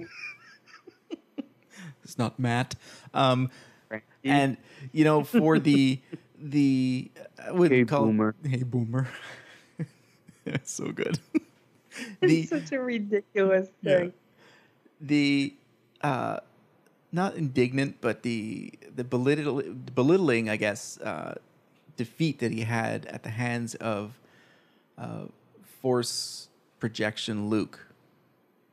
It's 2.10 2.18
not 2.18 2.40
Matt. 2.40 2.74
Um, 3.14 3.50
Right. 3.90 4.04
and 4.24 4.58
you 4.92 5.04
know, 5.04 5.24
for 5.24 5.58
the 5.60 6.00
the 6.42 7.10
I 7.44 7.52
wouldn't 7.52 7.80
Hey, 7.80 7.86
call 7.86 8.06
Boomer. 8.06 8.36
Hey 8.44 8.64
boomer. 8.64 9.08
it's 10.46 10.72
so 10.80 10.92
good. 10.92 11.20
the 12.22 12.46
such 12.46 12.72
a 12.72 12.80
ridiculous 12.80 13.70
Yeah. 13.82 14.08
the 15.02 15.54
uh, 16.02 16.40
not 17.12 17.36
indignant, 17.36 17.98
but 18.02 18.22
the 18.24 18.74
the 18.96 19.04
belittle, 19.04 19.62
belittling, 19.96 20.50
I 20.50 20.56
guess, 20.58 21.00
uh, 21.02 21.36
defeat 21.98 22.40
that 22.40 22.52
he 22.52 22.62
had 22.62 23.06
at 23.08 23.24
the 23.24 23.30
hands 23.32 23.74
of 23.76 24.20
uh, 24.98 25.26
Force 25.82 26.50
projection 26.80 27.50
Luke. 27.50 27.88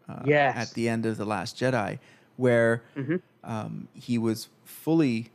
Uh, 0.08 0.22
Yes. 0.26 0.56
At 0.56 0.74
the 0.74 0.88
end 0.90 1.04
of 1.06 1.16
the 1.16 1.24
Last 1.24 1.56
Jedi, 1.58 1.98
where 2.36 2.82
Mhm. 2.96 3.20
um, 3.44 3.88
he 3.94 4.18
was 4.18 4.48
fully 4.64 5.30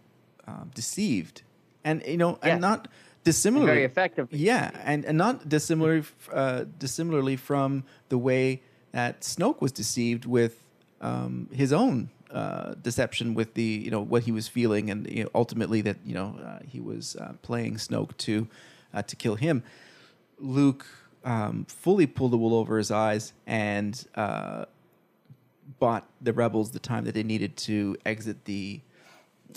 um, 0.47 0.71
deceived, 0.75 1.43
and 1.83 2.01
you 2.05 2.17
know, 2.17 2.31
Yes. 2.43 2.51
and 2.53 2.61
not 2.61 2.87
dissimilarly 3.23 3.71
Very 3.73 3.85
effective. 3.85 4.27
yeah, 4.31 4.71
and, 4.83 5.05
and 5.05 5.17
not 5.17 5.47
dissimilar, 5.47 6.03
uh, 6.33 6.65
dissimilarly 6.79 7.35
from 7.37 7.83
the 8.09 8.17
way 8.17 8.61
that 8.91 9.21
Snoke 9.21 9.61
was 9.61 9.71
deceived 9.71 10.25
with 10.25 10.53
um, 10.99 11.47
his 11.53 11.71
own 11.71 12.09
uh, 12.31 12.73
deception 12.81 13.33
with 13.33 13.53
the 13.53 13.63
you 13.85 13.91
know 13.91 14.01
what 14.01 14.23
he 14.23 14.31
was 14.31 14.47
feeling, 14.47 14.89
and 14.89 15.07
you 15.09 15.23
know, 15.23 15.29
ultimately 15.35 15.81
that 15.81 15.97
you 16.05 16.13
know 16.13 16.35
uh, 16.43 16.59
he 16.67 16.79
was 16.79 17.15
uh, 17.17 17.33
playing 17.41 17.75
Snoke 17.75 18.17
to 18.17 18.47
uh, 18.93 19.01
to 19.03 19.15
kill 19.15 19.35
him. 19.35 19.63
Luke 20.39 20.85
um, 21.23 21.65
fully 21.65 22.07
pulled 22.07 22.31
the 22.31 22.37
wool 22.37 22.55
over 22.55 22.77
his 22.77 22.89
eyes 22.91 23.33
and 23.45 24.05
uh, 24.15 24.65
bought 25.79 26.07
the 26.21 26.33
rebels 26.33 26.71
the 26.71 26.79
time 26.79 27.05
that 27.05 27.13
they 27.13 27.23
needed 27.23 27.55
to 27.57 27.95
exit 28.05 28.45
the 28.45 28.81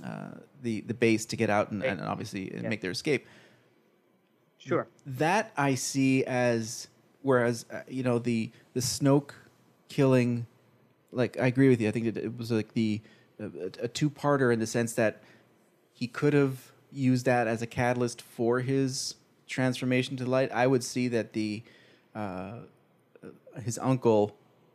uh, 0.05 0.31
the 0.63 0.81
the 0.83 0.95
base 0.95 1.25
to 1.27 1.37
get 1.37 1.51
out 1.51 1.71
and, 1.71 1.83
and 1.83 2.01
obviously 2.01 2.53
Yeah. 2.55 2.69
make 2.69 2.81
their 2.81 2.91
escape 2.91 3.27
Sure. 4.59 4.87
that 5.07 5.53
I 5.57 5.75
see 5.75 6.25
as 6.25 6.89
whereas 7.23 7.67
uh, 7.71 7.81
you 7.89 8.03
know 8.03 8.19
the 8.19 8.51
the 8.73 8.81
Snoke 8.81 9.33
killing, 9.89 10.47
like 11.13 11.39
I 11.39 11.47
agree 11.47 11.69
with 11.69 11.81
you. 11.81 11.89
I 11.89 11.91
think 11.91 12.07
it 12.17 12.37
was 12.39 12.51
like 12.51 12.73
the 12.73 13.01
a, 13.39 13.47
a 13.83 13.89
two 13.89 14.09
parter 14.09 14.53
in 14.53 14.61
the 14.61 14.67
sense 14.67 14.95
that 14.95 15.23
he 15.93 16.07
could 16.07 16.33
have 16.33 16.73
used 16.91 17.27
that 17.27 17.47
as 17.47 17.61
a 17.61 17.67
catalyst 17.67 18.23
for 18.23 18.61
his 18.61 19.17
transformation 19.47 20.17
to 20.17 20.25
light. 20.27 20.51
I 20.51 20.67
would 20.67 20.83
see 20.83 21.09
that 21.09 21.35
the 21.35 21.63
uh, 22.15 22.61
his 23.63 23.79
uncle 23.79 24.35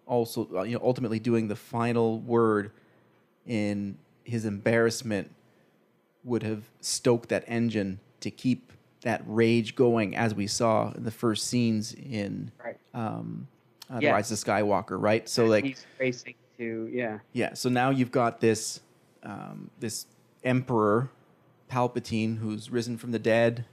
also 0.10 0.50
uh, 0.56 0.64
you 0.64 0.74
know 0.78 0.84
ultimately 0.84 1.20
doing 1.20 1.48
the 1.48 1.56
final 1.56 2.20
word 2.20 2.72
in 3.46 3.98
his 4.26 4.44
embarrassment 4.44 5.32
would 6.26 6.44
have 6.44 6.64
stoked 6.82 7.30
that 7.30 7.44
engine 7.48 8.00
to 8.20 8.30
keep 8.30 8.74
that 9.02 9.24
rage 9.26 9.76
going 9.76 10.16
as 10.16 10.36
we 10.36 10.46
saw 10.46 10.92
in 10.92 11.04
the 11.06 11.12
first 11.12 11.48
scenes 11.48 11.94
in 11.94 12.52
Right. 12.64 12.78
um, 12.94 13.48
uh, 13.90 14.00
the. 14.02 14.12
Rise 14.12 14.30
of 14.32 14.38
Skywalker, 14.38 15.02
right? 15.02 15.28
So 15.30 15.46
like, 15.46 15.64
he's 15.64 15.86
racing 15.98 16.36
to 16.58 16.90
yeah. 16.92 17.20
yeah. 17.32 17.54
So 17.54 17.70
now 17.70 17.90
you've 17.92 18.12
got 18.12 18.42
this 18.42 18.82
um, 19.24 19.70
this 19.80 20.06
Emperor 20.44 21.10
Palpatine 21.72 22.38
who's 22.40 22.70
risen 22.70 22.98
from 22.98 23.12
the 23.12 23.20
dead 23.20 23.66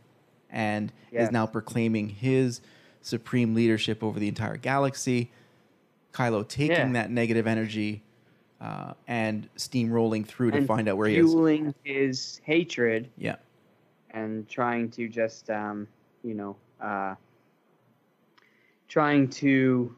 and 0.51 0.93
Yes. 1.11 1.27
is 1.27 1.33
now 1.33 1.47
proclaiming 1.47 2.09
his 2.11 2.61
supreme 3.01 3.55
leadership 3.55 4.03
over 4.03 4.19
the 4.21 4.29
entire 4.29 4.57
galaxy. 4.57 5.31
Kylo 6.17 6.47
taking 6.49 6.71
Yeah. 6.71 6.93
that 6.93 7.11
negative 7.11 7.47
energy 7.47 8.03
uh, 8.61 8.95
and 9.07 9.49
steamrolling 9.57 10.25
through 10.27 10.51
to 10.53 10.65
find 10.65 10.89
out 10.89 10.97
where 10.97 11.09
he 11.09 11.19
is. 11.19 11.27
fueling 11.31 11.75
his 11.85 12.41
hatred 12.43 13.11
Yeah. 13.19 13.37
and 14.11 14.49
trying 14.49 14.91
to 14.93 15.09
just 15.09 15.51
um, 15.51 15.87
you 16.25 16.35
know 16.35 16.57
uh, 16.81 17.15
trying 18.89 19.29
to 19.29 19.95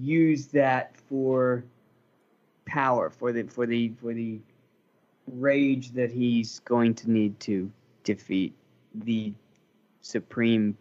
use 0.00 0.46
that 0.46 0.96
for 0.96 1.64
power 2.64 3.10
for 3.10 3.30
the 3.32 3.42
for 3.42 3.66
the 3.66 3.92
for 4.00 4.14
the 4.14 4.40
rage 5.32 5.92
that 5.92 6.10
he's 6.10 6.60
going 6.60 6.94
to 6.94 7.10
need 7.10 7.38
to 7.40 7.70
defeat 8.02 8.54
the 8.94 9.32
supreme 10.00 10.76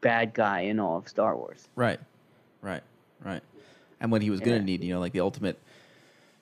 bad 0.00 0.32
guy 0.34 0.60
in 0.60 0.78
all 0.80 0.98
of 0.98 1.08
Star 1.08 1.36
Wars. 1.36 1.68
Right, 1.76 1.98
right, 2.60 2.82
right. 3.24 3.42
And 4.00 4.10
when 4.12 4.20
he 4.22 4.30
was 4.30 4.40
going 4.40 4.58
to 4.58 4.64
need, 4.64 4.82
you 4.84 4.92
know, 4.92 5.00
like 5.00 5.12
the 5.12 5.20
ultimate, 5.20 5.58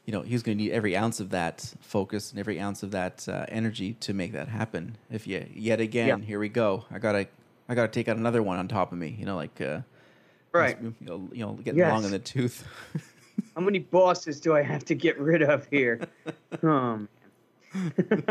you 0.04 0.12
know, 0.12 0.22
he 0.22 0.32
was 0.32 0.42
going 0.42 0.58
to 0.58 0.64
need 0.64 0.72
every 0.72 0.96
ounce 0.96 1.20
of 1.20 1.30
that 1.30 1.74
focus 1.80 2.30
and 2.30 2.40
every 2.40 2.58
ounce 2.58 2.82
of 2.82 2.90
that 2.90 3.28
uh, 3.28 3.44
energy 3.48 3.94
to 4.00 4.12
make 4.12 4.32
that 4.32 4.48
happen. 4.48 4.96
If 5.10 5.26
you, 5.26 5.46
yet 5.54 5.80
again, 5.80 6.08
Yeah. 6.08 6.18
here 6.24 6.38
we 6.40 6.48
go. 6.48 6.84
I 6.90 6.98
got 6.98 7.12
to 7.12 7.26
I 7.68 7.74
got 7.76 7.82
to 7.82 7.88
take 7.92 8.08
out 8.08 8.16
another 8.16 8.42
one 8.42 8.58
on 8.58 8.66
top 8.68 8.90
of 8.92 8.98
me. 8.98 9.14
You 9.18 9.26
know, 9.26 9.36
like 9.36 9.60
uh, 9.60 9.80
Right. 10.52 10.76
You 10.82 10.94
know, 11.00 11.28
you 11.32 11.46
know 11.46 11.52
getting 11.54 11.78
Yes. 11.78 11.92
long 11.92 12.04
in 12.04 12.10
the 12.10 12.18
tooth. 12.18 12.66
How 13.54 13.62
many 13.62 13.78
bosses 13.78 14.40
do 14.40 14.54
I 14.54 14.62
have 14.62 14.84
to 14.86 14.94
get 14.94 15.18
rid 15.18 15.42
of 15.42 15.66
here? 15.70 16.00
oh, 16.62 17.06
man. 17.06 17.08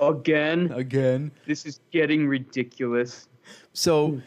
Again? 0.00 0.72
Again. 0.72 1.30
This 1.46 1.66
is 1.66 1.80
getting 1.90 2.26
ridiculous. 2.28 3.28
So, 3.72 4.20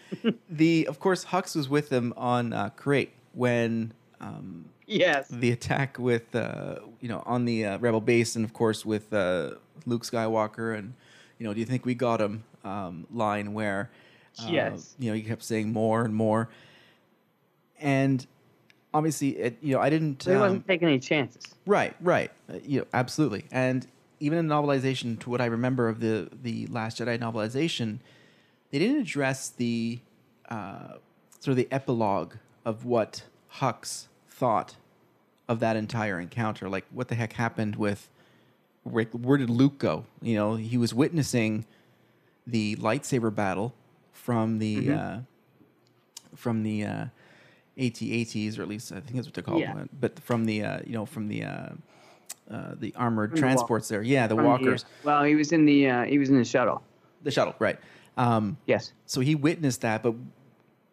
the 0.49 0.87
of 0.87 0.99
course 0.99 1.25
Hux 1.25 1.55
was 1.55 1.67
with 1.69 1.89
them 1.89 2.13
on 2.17 2.53
uh, 2.53 2.69
Crait 2.69 3.11
when 3.33 3.93
um, 4.19 4.65
Yes. 4.87 5.27
the 5.29 5.51
attack 5.51 5.97
with 5.99 6.35
uh, 6.35 6.75
you 6.99 7.07
know 7.09 7.23
on 7.25 7.45
the 7.45 7.65
uh, 7.65 7.77
rebel 7.79 8.01
base 8.01 8.35
and 8.35 8.43
of 8.45 8.53
course 8.53 8.85
with 8.85 9.13
uh, 9.13 9.51
Luke 9.85 10.03
Skywalker 10.03 10.77
and 10.77 10.93
you 11.39 11.45
know 11.47 11.53
do 11.53 11.59
you 11.59 11.65
think 11.65 11.85
we 11.85 11.95
got 11.95 12.19
him 12.21 12.43
um, 12.63 13.07
line 13.13 13.53
where 13.53 13.89
uh, 14.39 14.47
Yes. 14.51 14.95
you 14.99 15.09
know 15.09 15.15
he 15.15 15.21
kept 15.23 15.43
saying 15.43 15.71
more 15.71 16.03
and 16.03 16.13
more 16.13 16.49
and 17.79 18.25
obviously 18.93 19.29
it, 19.37 19.57
you 19.61 19.73
know 19.75 19.81
I 19.81 19.89
didn't 19.89 20.23
He 20.23 20.31
um, 20.31 20.39
wasn't 20.39 20.67
taking 20.67 20.87
any 20.87 20.99
chances. 20.99 21.43
right 21.65 21.95
right 22.01 22.31
uh, 22.49 22.57
you 22.63 22.79
know 22.79 22.85
absolutely 22.93 23.45
and 23.51 23.87
even 24.19 24.37
in 24.37 24.47
the 24.47 24.53
novelization 24.55 25.19
to 25.21 25.29
what 25.29 25.41
I 25.41 25.45
remember 25.45 25.87
of 25.89 25.99
the 25.99 26.29
the 26.43 26.67
Last 26.67 26.99
Jedi 26.99 27.17
novelization 27.19 27.99
they 28.71 28.79
didn't 28.79 29.01
address 29.01 29.49
the 29.49 29.99
uh, 30.49 30.95
sort 31.39 31.49
of 31.49 31.55
the 31.57 31.67
epilogue 31.71 32.35
of 32.65 32.85
what 32.85 33.23
Hux 33.55 34.07
thought 34.29 34.75
of 35.47 35.59
that 35.59 35.75
entire 35.75 36.19
encounter. 36.19 36.69
Like, 36.69 36.85
what 36.91 37.09
the 37.09 37.15
heck 37.15 37.33
happened 37.33 37.75
with 37.75 38.09
where, 38.83 39.05
where 39.05 39.37
did 39.37 39.49
Luke 39.49 39.77
go? 39.77 40.05
You 40.21 40.35
know, 40.35 40.55
he 40.55 40.77
was 40.77 40.93
witnessing 40.93 41.65
the 42.47 42.75
lightsaber 42.77 43.33
battle 43.33 43.73
from 44.13 44.59
the 44.59 44.91
uh, 44.91 45.17
from 46.35 46.63
the 46.63 46.85
uh, 46.85 47.05
AT-ATs, 47.77 48.57
or 48.57 48.61
at 48.61 48.67
least 48.67 48.91
I 48.91 48.99
think 48.99 49.15
that's 49.15 49.27
what 49.27 49.33
they're 49.33 49.43
called. 49.43 49.61
Yeah. 49.61 49.83
But 49.99 50.19
from 50.19 50.45
the 50.45 50.63
uh, 50.63 50.79
you 50.85 50.93
know 50.93 51.05
from 51.05 51.27
the 51.27 51.43
uh, 51.43 51.69
uh, 52.49 52.75
the 52.79 52.93
armored 52.95 53.31
From 53.31 53.35
the 53.35 53.41
transports 53.41 53.87
there, 53.87 54.01
yeah, 54.01 54.27
the 54.27 54.35
From 54.35 54.45
walkers, 54.45 54.85
well, 55.03 55.23
he 55.23 55.35
was 55.35 55.51
in 55.51 55.65
the 55.65 55.89
uh, 55.89 56.03
he 56.05 56.17
was 56.17 56.29
in 56.29 56.37
the 56.37 56.45
shuttle. 56.45 56.81
the 57.23 57.31
shuttle, 57.31 57.55
right? 57.59 57.77
Um, 58.17 58.57
Yes. 58.65 58.93
so 59.05 59.21
he 59.21 59.35
witnessed 59.35 59.81
that, 59.81 60.03
but 60.03 60.15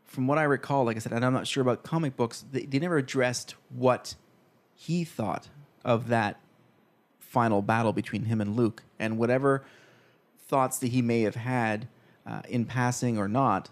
from 0.04 0.26
what 0.26 0.38
I 0.38 0.44
recall, 0.44 0.84
like 0.84 0.96
I 0.96 1.00
said, 1.00 1.12
and 1.12 1.24
I'm 1.24 1.32
not 1.32 1.46
sure 1.46 1.60
about 1.60 1.82
comic 1.82 2.16
books, 2.16 2.44
they, 2.50 2.62
they 2.64 2.78
never 2.78 2.96
addressed 2.96 3.54
what 3.70 4.14
he 4.74 5.04
thought 5.04 5.48
of 5.84 6.08
that 6.08 6.40
final 7.18 7.60
battle 7.60 7.92
between 7.92 8.24
him 8.24 8.40
and 8.40 8.56
Luke, 8.56 8.82
and 8.98 9.18
whatever 9.18 9.64
thoughts 10.46 10.78
that 10.78 10.88
he 10.88 11.02
may 11.02 11.22
have 11.22 11.34
had 11.34 11.88
uh, 12.26 12.40
in 12.48 12.64
passing 12.64 13.18
or 13.18 13.28
not. 13.28 13.68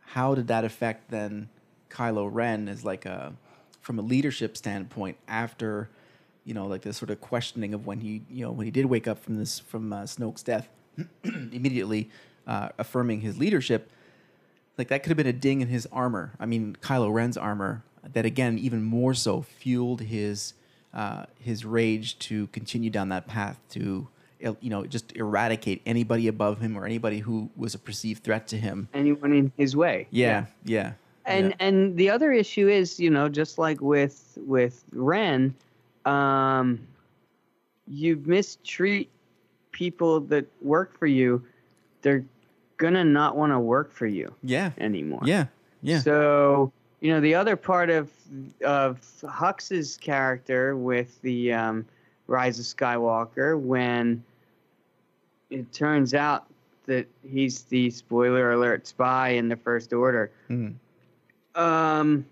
How 0.00 0.34
did 0.34 0.46
that 0.48 0.64
affect 0.64 1.10
then 1.10 1.50
Kylo 1.90 2.28
Ren 2.32 2.68
as 2.68 2.84
like 2.84 3.04
a 3.04 3.34
from 3.82 3.98
a 3.98 4.02
leadership 4.02 4.56
standpoint 4.56 5.16
after 5.28 5.90
you 6.44 6.54
know 6.54 6.66
like 6.66 6.82
this 6.82 6.96
sort 6.96 7.10
of 7.10 7.20
questioning 7.20 7.74
of 7.74 7.86
when 7.86 8.00
he 8.00 8.22
you 8.30 8.44
know 8.44 8.50
when 8.52 8.64
he 8.64 8.70
did 8.70 8.86
wake 8.86 9.06
up 9.06 9.18
from 9.22 9.36
this 9.36 9.58
from 9.58 9.92
uh, 9.92 10.02
Snoke's 10.04 10.42
death 10.42 10.68
immediately 11.24 12.08
uh, 12.48 12.70
affirming 12.78 13.20
his 13.20 13.38
leadership 13.38 13.92
like 14.78 14.88
that 14.88 15.02
could 15.02 15.10
have 15.10 15.16
been 15.16 15.26
a 15.26 15.32
ding 15.32 15.60
in 15.60 15.68
his 15.68 15.86
armor. 15.92 16.32
I 16.38 16.46
mean, 16.46 16.76
Kylo 16.80 17.12
Ren's 17.12 17.36
armor 17.36 17.82
that 18.12 18.24
again 18.24 18.58
even 18.58 18.82
more 18.82 19.12
so 19.12 19.42
fueled 19.42 20.02
his 20.02 20.54
uh, 20.94 21.26
his 21.38 21.64
rage 21.64 22.18
to 22.20 22.46
continue 22.48 22.88
down 22.88 23.10
that 23.10 23.26
path 23.26 23.60
to 23.70 24.08
you 24.40 24.70
know 24.70 24.86
just 24.86 25.14
eradicate 25.16 25.82
anybody 25.84 26.28
above 26.28 26.60
him 26.60 26.78
or 26.78 26.86
anybody 26.86 27.18
who 27.18 27.50
was 27.56 27.74
a 27.74 27.78
perceived 27.78 28.22
threat 28.22 28.46
to 28.48 28.56
him. 28.56 28.88
Anyone 28.94 29.32
in 29.32 29.52
his 29.56 29.74
way. 29.74 30.06
Yeah, 30.10 30.46
yeah, 30.64 30.92
And 31.26 31.48
yeah. 31.48 31.54
and 31.58 31.96
the 31.96 32.08
other 32.08 32.32
issue 32.32 32.68
is, 32.68 33.00
you 33.00 33.10
know, 33.10 33.28
just 33.28 33.58
like 33.58 33.80
with 33.80 34.38
with 34.46 34.84
Ren, 34.92 35.54
um, 36.06 36.86
you 37.88 38.22
mistreat 38.24 39.10
people 39.72 40.20
that 40.20 40.46
work 40.62 40.96
for 40.98 41.06
you, 41.06 41.44
they're 42.02 42.24
gonna 42.78 43.04
not 43.04 43.36
want 43.36 43.52
to 43.52 43.58
work 43.58 43.92
for 43.92 44.06
you 44.06 44.32
yeah, 44.42 44.70
anymore. 44.78 45.20
yeah, 45.24 45.46
yeah, 45.82 46.00
So 46.00 46.72
you 47.00 47.12
know 47.12 47.20
the 47.20 47.34
other 47.34 47.56
part 47.56 47.90
of 47.90 48.10
of 48.64 48.98
Hux's 49.28 49.96
character 49.98 50.76
with 50.76 51.20
the 51.22 51.52
um, 51.52 51.86
Rise 52.26 52.58
of 52.58 52.64
Skywalker 52.64 53.60
when 53.60 54.22
it 55.50 55.72
turns 55.72 56.14
out 56.14 56.46
that 56.86 57.06
he's 57.28 57.62
the 57.64 57.90
spoiler 57.90 58.52
alert 58.52 58.86
spy 58.86 59.30
in 59.30 59.48
the 59.48 59.56
First 59.56 59.92
Order. 59.92 60.30
Mhm. 60.48 60.74
Um, 61.54 62.24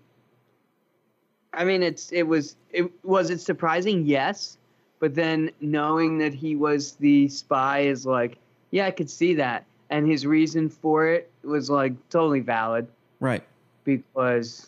I 1.53 1.65
mean, 1.65 1.83
it's 1.83 2.11
it 2.11 2.23
was 2.23 2.55
it 2.71 2.89
was 3.03 3.29
it 3.29 3.39
surprising, 3.41 4.05
yes, 4.05 4.57
but 4.99 5.15
then 5.15 5.51
knowing 5.61 6.17
that 6.19 6.33
he 6.33 6.55
was 6.55 6.93
the 6.93 7.27
spy 7.27 7.79
is 7.81 8.05
like, 8.05 8.37
yeah, 8.71 8.85
I 8.85 8.91
could 8.91 9.09
see 9.09 9.33
that, 9.35 9.65
and 9.89 10.07
his 10.07 10.25
reason 10.25 10.69
for 10.69 11.07
it 11.07 11.29
was 11.43 11.69
like 11.69 11.93
totally 12.09 12.39
valid 12.39 12.87
right. 13.19 13.43
because 13.83 14.67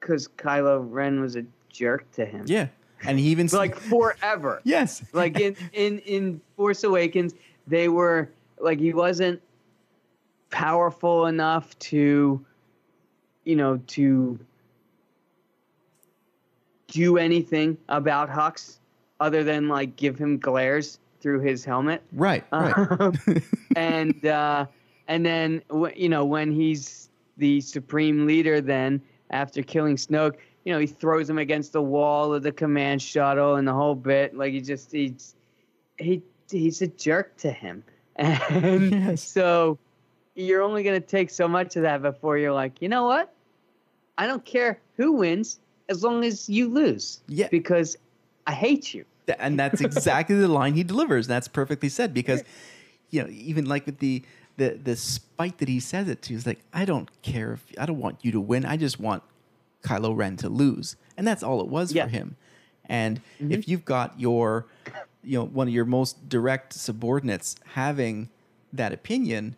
because 0.00 0.28
Kylo 0.28 0.84
Ren 0.90 1.20
was 1.20 1.36
a 1.36 1.44
jerk 1.68 2.10
to 2.12 2.24
him. 2.24 2.44
Yeah, 2.46 2.68
and 3.04 3.18
he 3.18 3.28
even 3.28 3.46
like 3.52 3.76
forever. 3.76 4.60
yes, 4.64 5.02
Like 5.12 5.38
in 5.38 5.56
in 5.72 5.98
in 6.00 6.40
Force 6.56 6.84
Awakens, 6.84 7.34
they 7.66 7.88
were 7.88 8.28
like 8.58 8.78
he 8.78 8.92
wasn't 8.92 9.40
powerful 10.50 11.26
enough 11.26 11.78
to, 11.78 12.44
you 13.44 13.56
know, 13.56 13.80
to 13.88 14.38
do 16.88 17.16
anything 17.16 17.78
about 17.88 18.28
Hux 18.28 18.76
other 19.18 19.44
than 19.44 19.68
like 19.68 19.96
give 19.96 20.18
him 20.18 20.38
glares 20.38 20.98
through 21.22 21.40
his 21.40 21.64
helmet. 21.64 22.02
right, 22.12 22.44
right. 22.52 22.74
Um, 23.00 23.14
and 23.76 24.26
uh, 24.26 24.66
and 25.08 25.24
then 25.24 25.62
you 25.96 26.08
know 26.08 26.24
when 26.24 26.50
he's 26.52 27.08
the 27.38 27.60
supreme 27.60 28.26
leader, 28.26 28.60
then 28.60 29.00
after 29.30 29.62
killing 29.62 29.96
Snoke, 29.96 30.34
you 30.64 30.72
know 30.72 30.78
he 30.78 30.86
throws 30.86 31.30
him 31.30 31.38
against 31.38 31.72
the 31.72 31.82
wall 31.82 32.34
of 32.34 32.42
the 32.42 32.52
command 32.52 33.00
shuttle 33.00 33.54
and 33.56 33.66
the 33.66 33.72
whole 33.72 33.94
bit. 33.94 34.36
Like 34.36 34.52
he 34.52 34.60
just 34.60 34.92
he's 34.92 35.34
he 35.98 36.22
he's 36.50 36.82
a 36.82 36.88
jerk 36.88 37.36
to 37.38 37.50
him, 37.50 37.82
and 38.16 38.90
Yes. 38.92 39.22
so 39.22 39.78
you're 40.34 40.62
only 40.62 40.82
gonna 40.82 41.00
take 41.00 41.30
so 41.30 41.46
much 41.48 41.76
of 41.76 41.82
that 41.82 42.02
before 42.02 42.36
you're 42.38 42.52
like, 42.52 42.82
you 42.82 42.88
know 42.88 43.04
what? 43.04 43.32
I 44.18 44.26
don't 44.26 44.44
care 44.44 44.78
who 44.96 45.12
wins 45.12 45.58
as 45.88 46.02
long 46.04 46.24
as 46.24 46.48
you 46.48 46.68
lose. 46.68 47.20
Yeah. 47.28 47.48
because 47.50 47.96
I 48.46 48.52
hate 48.52 48.92
you. 48.94 49.04
And 49.38 49.58
that's 49.58 49.80
exactly 49.80 50.36
the 50.36 50.48
line 50.48 50.74
he 50.74 50.82
delivers. 50.82 51.26
And 51.26 51.32
That's 51.34 51.48
perfectly 51.48 51.88
said 51.88 52.12
because, 52.12 52.42
you 53.10 53.22
know, 53.22 53.28
even 53.30 53.66
like 53.66 53.86
with 53.86 53.98
the 53.98 54.22
the 54.56 54.70
the 54.82 54.96
spite 54.96 55.58
that 55.58 55.68
he 55.68 55.80
says 55.80 56.08
it 56.08 56.22
to 56.22 56.34
is 56.34 56.46
like, 56.46 56.60
I 56.72 56.84
don't 56.84 57.08
care 57.22 57.54
if 57.54 57.64
I 57.78 57.86
don't 57.86 57.98
want 57.98 58.18
you 58.22 58.32
to 58.32 58.40
win. 58.40 58.64
I 58.66 58.76
just 58.76 58.98
want 59.00 59.22
Kylo 59.82 60.16
Ren 60.16 60.36
to 60.38 60.48
lose, 60.48 60.96
and 61.16 61.26
that's 61.26 61.42
all 61.42 61.60
it 61.60 61.68
was 61.68 61.92
Yeah. 61.92 62.04
for 62.04 62.10
him. 62.10 62.36
And 62.86 63.20
if 63.38 63.68
you've 63.68 63.84
got 63.84 64.18
your, 64.20 64.66
you 65.22 65.38
know, 65.38 65.44
one 65.46 65.68
of 65.68 65.72
your 65.74 65.84
most 65.84 66.28
direct 66.28 66.72
subordinates 66.74 67.56
having 67.74 68.28
that 68.72 68.92
opinion, 68.92 69.56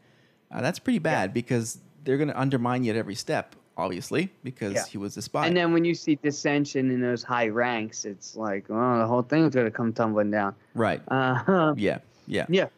uh, 0.52 0.60
that's 0.60 0.78
pretty 0.78 0.98
bad 1.00 1.32
because 1.34 1.78
they're 2.04 2.18
going 2.18 2.28
to 2.28 2.38
undermine 2.38 2.84
you 2.84 2.90
at 2.90 2.96
every 2.96 3.14
step. 3.14 3.56
Obviously, 3.76 4.30
because 4.44 4.74
Yeah. 4.74 4.84
he 4.86 4.98
was 4.98 5.16
a 5.16 5.22
spy. 5.22 5.46
And 5.48 5.56
then 5.56 5.72
when 5.72 5.84
you 5.84 5.94
see 5.94 6.14
dissension 6.14 6.90
in 6.90 7.00
those 7.00 7.22
high 7.24 7.48
ranks, 7.48 8.04
it's 8.04 8.36
like, 8.36 8.66
oh, 8.70 8.98
the 8.98 9.06
whole 9.06 9.22
thing 9.22 9.44
is 9.46 9.54
gonna 9.54 9.70
come 9.70 9.92
tumbling 9.92 10.30
down. 10.30 10.54
right. 10.74 11.00
Uh, 11.08 11.74
yeah. 11.76 11.98
Yeah. 12.26 12.46
yeah, 12.48 12.68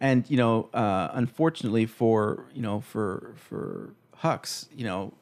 and 0.00 0.24
you 0.30 0.36
know 0.38 0.70
uh, 0.72 1.08
unfortunately 1.12 1.84
for 1.86 2.44
you 2.54 2.62
know 2.62 2.80
for 2.80 3.34
for 3.36 3.90
hux 4.22 4.66
you 4.74 4.82
know 4.84 5.12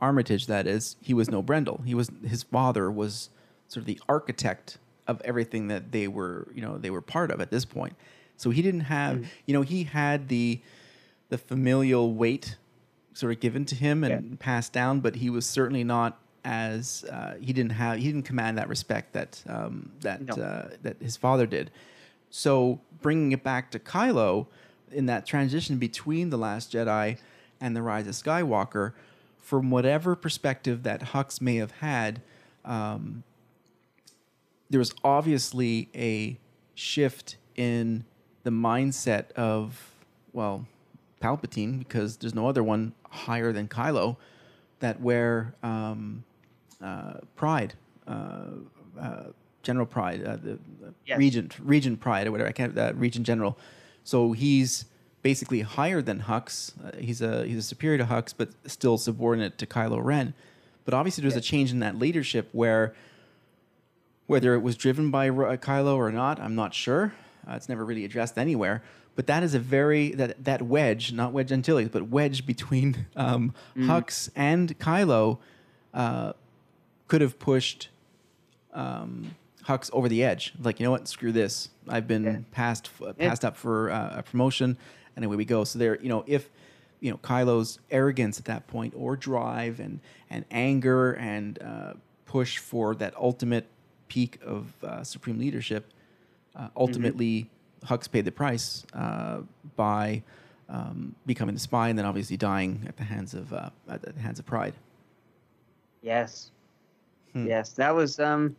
armitage 0.00 0.48
that 0.48 0.66
is 0.66 0.96
he 1.00 1.14
was 1.14 1.30
no 1.30 1.40
brendol 1.40 1.84
he 1.84 1.94
was 1.94 2.10
his 2.26 2.42
father 2.42 2.90
was 2.90 3.30
sort 3.68 3.82
of 3.82 3.86
the 3.86 4.00
architect 4.08 4.78
of 5.06 5.20
everything 5.24 5.68
that 5.68 5.92
they 5.92 6.08
were 6.08 6.48
you 6.52 6.60
know 6.60 6.78
they 6.78 6.90
were 6.90 7.00
part 7.00 7.30
of 7.30 7.40
at 7.40 7.50
this 7.52 7.64
point 7.64 7.94
so 8.36 8.50
he 8.50 8.60
didn't 8.60 8.80
have 8.80 9.24
you 9.46 9.54
know 9.54 9.62
he 9.62 9.84
had 9.84 10.26
the 10.28 10.60
the 11.28 11.38
familial 11.38 12.12
weight 12.12 12.56
sort 13.18 13.32
of 13.32 13.40
given 13.40 13.64
to 13.64 13.74
him 13.74 14.04
and 14.04 14.38
passed 14.38 14.72
down 14.72 15.00
but 15.00 15.14
he 15.16 15.28
was 15.30 15.44
certainly 15.46 15.84
not 15.84 16.18
as 16.44 17.04
uh, 17.10 17.34
he 17.40 17.52
didn't 17.52 17.72
have 17.72 17.98
he 17.98 18.04
didn't 18.04 18.24
command 18.24 18.56
that 18.58 18.68
respect 18.68 19.12
that 19.12 19.42
um, 19.48 19.90
that 20.00 20.20
No. 20.22 20.34
uh, 20.42 20.68
that 20.82 20.96
his 21.00 21.16
father 21.16 21.46
did 21.46 21.70
so 22.30 22.80
bringing 23.00 23.32
it 23.32 23.42
back 23.42 23.70
to 23.72 23.78
Kylo 23.78 24.46
in 24.92 25.06
that 25.06 25.26
transition 25.26 25.78
between 25.78 26.30
the 26.30 26.38
Last 26.38 26.72
Jedi 26.72 27.18
and 27.60 27.74
the 27.74 27.82
Rise 27.82 28.06
of 28.06 28.14
Skywalker, 28.14 28.92
from 29.38 29.70
whatever 29.70 30.14
perspective 30.14 30.82
that 30.82 31.00
Hux 31.00 31.40
may 31.40 31.56
have 31.56 31.72
had, 31.72 32.20
um, 32.64 33.22
there 34.70 34.78
was 34.78 34.94
obviously 35.02 35.88
a 35.94 36.38
shift 36.74 37.36
in 37.56 38.04
the 38.44 38.50
mindset 38.50 39.32
of 39.32 39.90
well, 40.32 40.66
Palpatine 41.20 41.78
because 41.78 42.18
there's 42.18 42.34
no 42.34 42.48
other 42.48 42.62
one 42.62 42.92
higher 43.08 43.52
than 43.52 43.68
Kylo 43.68 44.16
that 44.80 45.00
wear 45.00 45.54
um, 45.62 46.24
uh, 46.82 47.14
Pryde, 47.36 47.74
uh, 48.06 48.44
uh, 49.00 49.22
General 49.62 49.86
Pryde, 49.86 50.24
uh, 50.24 50.36
the, 50.36 50.58
Yes. 51.06 51.18
Regent 51.18 51.56
Regent 51.60 52.00
Pryde 52.00 52.26
or 52.26 52.30
whatever. 52.32 52.48
I 52.48 52.52
can't 52.52 52.74
Regent 52.96 53.26
General. 53.26 53.56
So 54.04 54.32
he's 54.32 54.84
basically 55.22 55.62
higher 55.62 56.00
than 56.02 56.20
Hux. 56.20 56.72
Uh, 56.84 56.96
he's 56.98 57.22
a 57.22 57.44
he's 57.46 57.58
a 57.58 57.62
superior 57.62 57.98
to 57.98 58.04
Hux, 58.04 58.34
but 58.36 58.50
still 58.66 58.98
subordinate 58.98 59.58
to 59.58 59.66
Kylo 59.66 60.02
Ren. 60.02 60.34
But 60.84 60.94
obviously, 60.94 61.22
there's 61.22 61.36
a 61.36 61.40
change 61.40 61.70
in 61.70 61.80
that 61.80 61.98
leadership 61.98 62.48
where 62.52 62.94
whether 64.26 64.54
it 64.54 64.60
was 64.60 64.76
driven 64.76 65.10
by 65.10 65.30
Kylo 65.30 65.96
or 65.96 66.12
not, 66.12 66.38
I'm 66.38 66.54
not 66.54 66.74
sure. 66.74 67.14
Uh, 67.48 67.54
it's 67.54 67.68
never 67.68 67.84
really 67.84 68.04
addressed 68.04 68.36
anywhere. 68.36 68.82
But 69.18 69.26
that 69.26 69.42
is 69.42 69.52
a 69.52 69.58
very 69.58 70.12
that 70.12 70.44
that 70.44 70.62
wedge, 70.62 71.12
not 71.12 71.32
wedge 71.32 71.50
Antilles, 71.50 71.88
but 71.88 72.08
wedge 72.08 72.46
between 72.46 73.06
um, 73.16 73.52
Hux 73.76 74.30
and 74.36 74.78
Kylo, 74.78 75.38
uh, 75.92 76.34
could 77.08 77.20
have 77.20 77.36
pushed 77.40 77.88
um, 78.72 79.34
Hux 79.64 79.90
over 79.92 80.08
the 80.08 80.22
edge. 80.22 80.52
Like 80.62 80.78
you 80.78 80.84
know 80.86 80.92
what, 80.92 81.08
screw 81.08 81.32
this. 81.32 81.70
I've 81.88 82.06
been 82.06 82.22
Yeah. 82.24 82.38
passed 82.52 82.90
f- 83.00 83.18
passed 83.18 83.44
up 83.44 83.56
for 83.56 83.90
uh, 83.90 84.18
a 84.18 84.22
promotion, 84.22 84.78
and 85.16 85.24
away 85.24 85.34
we 85.34 85.44
go. 85.44 85.64
So 85.64 85.80
there, 85.80 86.00
you 86.00 86.08
know, 86.08 86.22
if 86.28 86.48
you 87.00 87.10
know 87.10 87.16
Kylo's 87.16 87.80
arrogance 87.90 88.38
at 88.38 88.44
that 88.44 88.68
point, 88.68 88.94
or 88.96 89.16
drive 89.16 89.80
and 89.80 89.98
and 90.30 90.44
anger 90.52 91.14
and 91.14 91.60
uh, 91.60 91.94
push 92.24 92.58
for 92.58 92.94
that 92.94 93.16
ultimate 93.16 93.66
peak 94.06 94.38
of 94.46 94.72
uh, 94.84 95.02
supreme 95.02 95.40
leadership, 95.40 95.90
uh, 96.54 96.68
ultimately 96.76 97.50
Hux 97.84 98.10
paid 98.10 98.24
the 98.24 98.32
price 98.32 98.84
uh, 98.94 99.40
by 99.76 100.22
um, 100.68 101.14
becoming 101.26 101.54
the 101.54 101.60
spy, 101.60 101.88
and 101.88 101.98
then 101.98 102.04
obviously 102.06 102.36
dying 102.36 102.84
at 102.88 102.96
the 102.96 103.04
hands 103.04 103.34
of 103.34 103.52
uh, 103.52 103.70
at 103.88 104.02
the 104.02 104.20
hands 104.20 104.38
of 104.38 104.46
Pryde. 104.46 104.74
Yes. 106.02 106.50
Hmm. 107.32 107.46
Yes, 107.46 107.70
that 107.72 107.94
was 107.94 108.18
um 108.20 108.56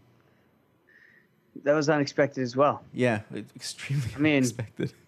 that 1.63 1.73
was 1.73 1.89
unexpected 1.89 2.41
as 2.43 2.55
well. 2.55 2.83
Yeah, 2.93 3.21
extremely 3.55 4.09
I 4.15 4.19
mean- 4.19 4.37
unexpected. 4.37 4.93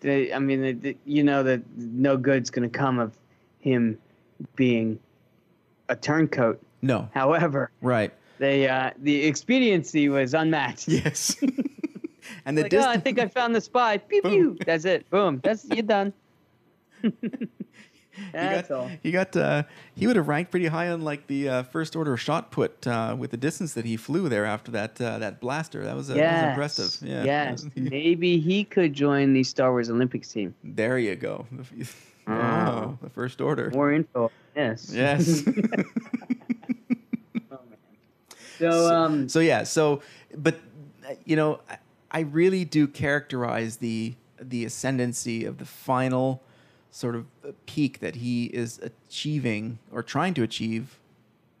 They, 0.00 0.34
I 0.34 0.38
mean, 0.38 0.60
the, 0.60 0.72
the, 0.72 0.96
you 1.06 1.22
know 1.24 1.42
that 1.44 1.62
no 1.78 2.18
good's 2.18 2.50
going 2.50 2.70
to 2.70 2.78
come 2.78 2.98
of 2.98 3.16
him 3.60 3.96
being 4.54 4.98
a 5.88 5.96
turncoat. 5.96 6.60
No, 6.82 7.08
However, 7.14 7.70
right. 7.80 8.12
they 8.38 8.68
uh, 8.68 8.90
the 8.98 9.24
expediency 9.24 10.10
was 10.10 10.34
unmatched. 10.34 10.88
Yes. 10.88 11.36
and 12.44 12.56
the 12.56 12.62
Like, 12.62 12.74
oh, 12.74 12.88
I 12.88 12.96
think 12.96 13.18
I 13.18 13.28
found 13.28 13.54
the 13.54 13.60
spy. 13.60 13.98
Pew 14.08 14.22
pew. 14.22 14.58
That's 14.64 14.84
it. 14.84 15.08
Boom. 15.10 15.40
That's 15.42 15.64
you're 15.66 15.82
done. 15.82 16.12
he 17.02 17.10
got, 18.32 18.70
all. 18.70 18.90
He 19.02 19.10
got. 19.10 19.36
Uh, 19.36 19.64
he 19.94 20.06
would 20.06 20.16
have 20.16 20.28
ranked 20.28 20.50
pretty 20.50 20.66
high 20.66 20.88
on 20.88 21.02
like 21.02 21.26
the 21.26 21.48
uh, 21.48 21.62
first 21.64 21.96
order 21.96 22.16
shot 22.16 22.50
put 22.50 22.86
uh, 22.86 23.14
with 23.18 23.30
the 23.30 23.36
distance 23.36 23.74
that 23.74 23.84
he 23.84 23.96
flew 23.96 24.28
there 24.28 24.44
after 24.44 24.70
that 24.72 25.00
uh, 25.00 25.18
that 25.18 25.40
blaster. 25.40 25.84
That 25.84 25.96
was, 25.96 26.10
uh, 26.10 26.14
that 26.14 26.42
was 26.42 26.50
impressive. 26.50 27.08
Yeah. 27.08 27.24
Yes. 27.24 27.66
Maybe 27.74 28.38
he 28.38 28.64
could 28.64 28.92
join 28.94 29.32
the 29.32 29.42
Star 29.42 29.70
Wars 29.70 29.90
Olympics 29.90 30.28
team. 30.28 30.54
there 30.62 30.98
you 30.98 31.16
go. 31.16 31.46
Oh, 32.26 32.32
Oh. 32.32 32.98
the 33.02 33.10
first 33.10 33.40
order. 33.42 33.70
More 33.74 33.92
info. 33.92 34.30
Yes. 34.56 34.90
Yes. 34.94 35.42
So 38.58 38.94
um. 38.94 39.28
so 39.28 39.40
yeah 39.40 39.64
so 39.64 40.00
but 40.36 40.54
uh, 41.08 41.14
you 41.24 41.36
know 41.36 41.60
I, 42.14 42.20
really 42.20 42.64
do 42.64 42.86
characterize 42.86 43.78
the 43.78 44.14
the 44.40 44.64
ascendancy 44.64 45.44
of 45.44 45.58
the 45.58 45.64
final 45.64 46.42
sort 46.90 47.14
of 47.14 47.26
uh, 47.46 47.52
peak 47.66 48.00
that 48.00 48.16
he 48.16 48.46
is 48.46 48.78
achieving 48.80 49.78
or 49.92 50.02
trying 50.02 50.34
to 50.34 50.42
achieve 50.42 50.98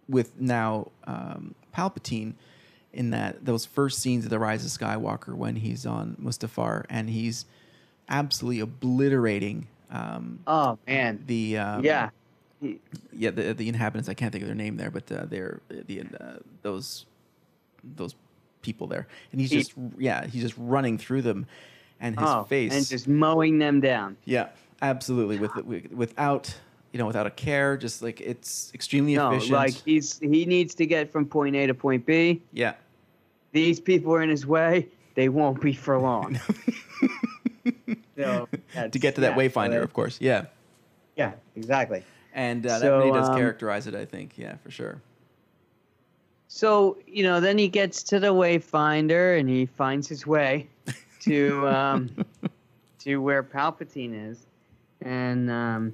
with 0.08 0.40
now 0.40 0.90
um, 1.04 1.54
Palpatine 1.74 2.34
in 2.92 3.10
that 3.10 3.44
those 3.44 3.66
first 3.66 3.98
scenes 4.00 4.24
of 4.24 4.30
the 4.30 4.38
Rise 4.38 4.64
of 4.64 4.70
Skywalker 4.70 5.34
when 5.34 5.56
he's 5.56 5.84
on 5.84 6.16
Mustafar 6.22 6.84
and 6.88 7.10
he's 7.10 7.46
absolutely 8.08 8.60
obliterating 8.60 9.66
um, 9.90 10.38
Oh 10.46 10.78
man. 10.86 11.24
the 11.26 11.58
um, 11.58 11.84
yeah. 11.84 12.10
Yeah 13.12 13.30
the 13.30 13.52
the 13.52 13.68
inhabitants 13.68 14.08
I 14.08 14.14
can't 14.14 14.32
think 14.32 14.42
of 14.42 14.48
their 14.48 14.54
name 14.54 14.76
there 14.76 14.90
but 14.90 15.10
uh, 15.10 15.26
they're 15.26 15.60
the 15.68 16.00
uh, 16.00 16.36
those 16.62 17.06
those 17.96 18.14
people 18.64 18.86
there 18.88 19.06
and 19.30 19.40
he's 19.40 19.50
just 19.50 19.72
yeah 19.98 20.26
he's 20.26 20.42
just 20.42 20.56
running 20.58 20.98
through 20.98 21.22
them 21.22 21.46
and 22.00 22.18
his 22.18 22.28
oh, 22.28 22.42
face 22.44 22.74
and 22.74 22.86
just 22.86 23.06
mowing 23.06 23.58
them 23.58 23.80
down. 23.80 24.16
yeah 24.24 24.48
absolutely 24.82 25.38
with, 25.38 25.54
with 25.64 25.92
without 25.92 26.52
you 26.92 26.98
know 26.98 27.06
without 27.06 27.26
a 27.26 27.30
care 27.30 27.76
just 27.76 28.02
like 28.02 28.20
it's 28.20 28.72
extremely 28.74 29.14
No, 29.14 29.30
efficient 29.30 29.52
like 29.52 29.74
he's 29.84 30.18
he 30.18 30.44
needs 30.46 30.74
to 30.76 30.86
get 30.86 31.12
from 31.12 31.26
point 31.26 31.54
A 31.54 31.66
to 31.66 31.74
point 31.74 32.04
B. 32.06 32.42
yeah 32.52 32.74
These 33.52 33.78
people 33.80 34.12
are 34.14 34.22
in 34.22 34.30
his 34.30 34.46
way. 34.46 34.88
They 35.14 35.28
won't 35.28 35.60
be 35.60 35.72
for 35.74 35.98
long. 35.98 36.40
So, 38.16 38.48
to 38.92 38.98
get 38.98 39.16
to 39.16 39.22
that 39.22 39.32
yeah, 39.36 39.36
wayfinder 39.48 39.78
so 39.78 39.82
of 39.82 39.92
course 39.92 40.18
yeah 40.20 40.44
Yeah, 41.16 41.32
exactly. 41.56 42.04
and 42.32 42.64
uh, 42.64 42.78
that 42.78 42.88
really 42.88 43.10
does 43.10 43.28
um, 43.28 43.36
characterize 43.36 43.86
it 43.88 43.94
I 43.94 44.04
think 44.04 44.38
yeah 44.38 44.56
for 44.62 44.70
sure 44.70 45.00
So 46.54 46.98
you 47.08 47.24
know, 47.24 47.40
then 47.40 47.58
he 47.58 47.66
gets 47.66 48.00
to 48.04 48.20
the 48.20 48.32
wayfinder 48.32 49.40
and 49.40 49.48
he 49.48 49.66
finds 49.66 50.06
his 50.06 50.24
way 50.24 50.68
to 51.22 51.66
um, 51.76 52.24
to 53.00 53.16
where 53.16 53.42
Palpatine 53.42 54.30
is, 54.30 54.46
and 55.00 55.50
um, 55.50 55.92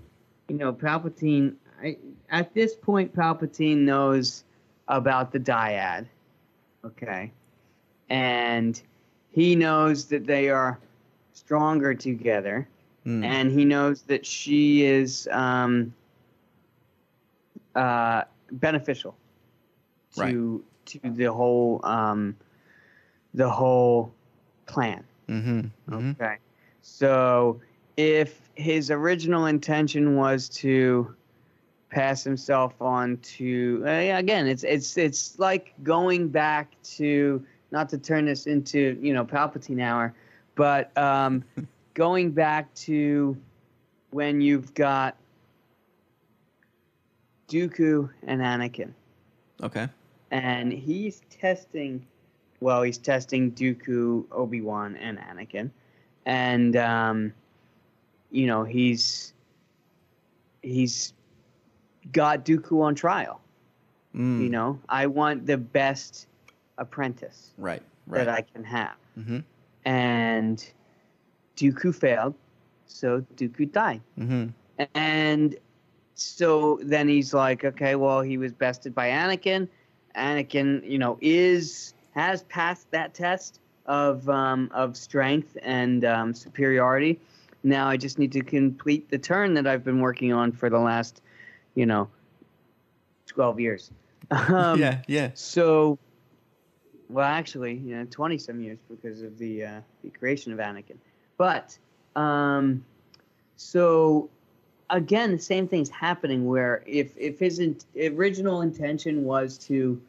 you 0.49 0.57
know, 0.57 0.71
Palpatine. 0.71 1.55
I, 1.83 1.97
at 2.29 2.53
this 2.53 2.75
point, 2.75 3.17
Palpatine 3.17 3.79
knows 3.79 4.45
about 4.89 5.33
the 5.33 5.41
dyad. 5.41 6.05
Okay, 6.85 7.33
and 8.11 8.83
he 9.31 9.57
knows 9.57 10.05
that 10.09 10.27
they 10.27 10.51
are 10.51 10.79
stronger 11.33 11.95
together, 11.95 12.69
Mm. 13.07 13.25
and 13.25 13.51
he 13.51 13.65
knows 13.65 14.03
that 14.03 14.27
she 14.27 14.85
is 14.85 15.27
um, 15.33 15.95
uh, 17.75 18.25
beneficial 18.53 19.15
to 20.17 20.65
to 20.87 21.01
the 21.05 21.33
whole 21.33 21.81
um, 21.85 22.37
the 23.35 23.49
whole 23.49 24.13
plan. 24.67 25.05
mm-hmm, 25.29 25.61
hmm 25.89 26.11
Okay, 26.13 26.37
so 26.83 27.61
if 27.97 28.51
his 28.55 28.91
original 28.91 29.47
intention 29.47 30.17
was 30.17 30.49
to 30.49 31.15
pass 31.91 32.23
himself 32.23 32.81
on 32.81 33.17
to 33.19 33.83
uh, 33.87 34.19
again, 34.19 34.47
it's 34.47 34.65
it's 34.65 34.97
it's 34.97 35.39
like 35.39 35.73
going 35.83 36.29
back 36.29 36.71
to 36.83 37.45
not 37.71 37.89
to 37.91 37.99
turn 37.99 38.27
this 38.27 38.47
into 38.47 38.99
you 39.01 39.13
know 39.13 39.25
Palpatine 39.25 39.83
hour, 39.83 40.15
but 40.55 40.97
um, 40.97 41.45
going 41.95 42.31
back 42.31 42.73
to 42.75 43.37
when 44.11 44.41
you've 44.41 44.75
got 44.75 45.17
Dooku 47.49 48.11
and 48.27 48.41
Anakin. 48.41 48.93
Okay 49.63 49.89
and 50.31 50.73
he's 50.73 51.23
testing 51.31 52.07
well 52.61 52.83
he's 52.83 52.99
testing 52.99 53.53
dooku 53.53 54.25
obi-wan 54.33 54.97
and 54.97 55.19
anakin. 55.19 55.71
And 56.27 56.77
um, 56.77 57.33
you 58.31 58.47
know 58.47 58.65
he's 58.65 59.33
he's 60.63 61.15
got 62.13 62.45
dooku 62.45 62.83
on 62.83 62.95
trial. 62.95 63.41
Mm, 64.15 64.43
you 64.43 64.49
know 64.51 64.81
i 64.89 65.07
want 65.07 65.47
the 65.47 65.57
best 65.57 66.27
apprentice 66.79 67.53
right 67.57 67.81
right. 68.09 68.25
That 68.25 68.29
i 68.29 68.41
can 68.41 68.65
have. 68.65 68.97
Mm-hmm, 69.17 69.39
and 69.85 70.73
dooku 71.57 71.95
failed 71.95 72.35
so 72.87 73.25
dooku 73.37 73.71
died. 73.71 74.01
Mm-hmm. 74.19 74.49
and 74.95 75.57
so 76.15 76.79
then 76.83 77.09
he's 77.09 77.33
like, 77.33 77.65
okay, 77.65 77.95
well, 77.95 78.21
he 78.21 78.37
was 78.37 78.53
bested 78.53 78.95
by 78.95 79.09
Anakin. 79.09 79.69
Anakin, 80.17 80.89
you 80.89 80.99
know, 80.99 81.19
is 81.21 81.95
has 82.13 82.43
passed 82.45 82.91
that 82.91 83.15
test 83.15 83.61
of 83.87 84.29
um, 84.29 84.71
of 84.73 84.97
strength 84.97 85.57
and 85.63 86.05
um, 86.05 86.35
superiority. 86.35 87.19
Now 87.63 87.89
I 87.89 87.97
just 87.97 88.19
need 88.19 88.33
to 88.33 88.43
complete 88.43 89.11
the 89.11 89.19
turn 89.19 89.55
that 89.55 89.67
I've 89.67 89.85
been 89.85 90.01
working 90.01 90.33
on 90.33 90.53
for 90.53 90.71
the 90.71 90.79
last, 90.79 91.23
you 91.75 91.87
know, 91.87 92.09
twelve 93.27 93.61
years. 93.61 93.91
Um, 94.31 94.79
yeah 94.79 95.03
yeah 95.09 95.31
So, 95.35 95.99
well, 97.09 97.27
actually, 97.27 97.75
you 97.75 97.97
know, 97.97 98.07
twenty 98.11 98.39
some 98.39 98.61
years 98.61 98.79
because 98.89 99.23
of 99.23 99.39
the 99.39 99.65
uh, 99.65 99.81
the 100.05 100.11
creation 100.11 100.53
of 100.53 100.59
Anakin. 100.61 100.99
But, 101.37 101.77
um, 102.15 102.85
so 103.57 104.31
again, 104.91 105.33
the 105.33 105.39
same 105.39 105.67
thing's 105.67 105.91
happening. 105.91 106.47
Where 106.47 106.83
if 106.87 107.17
if 107.17 107.39
his 107.39 107.59
in- 107.59 107.79
original 107.97 108.63
intention 108.63 109.25
was 109.25 109.59
to 109.59 110.01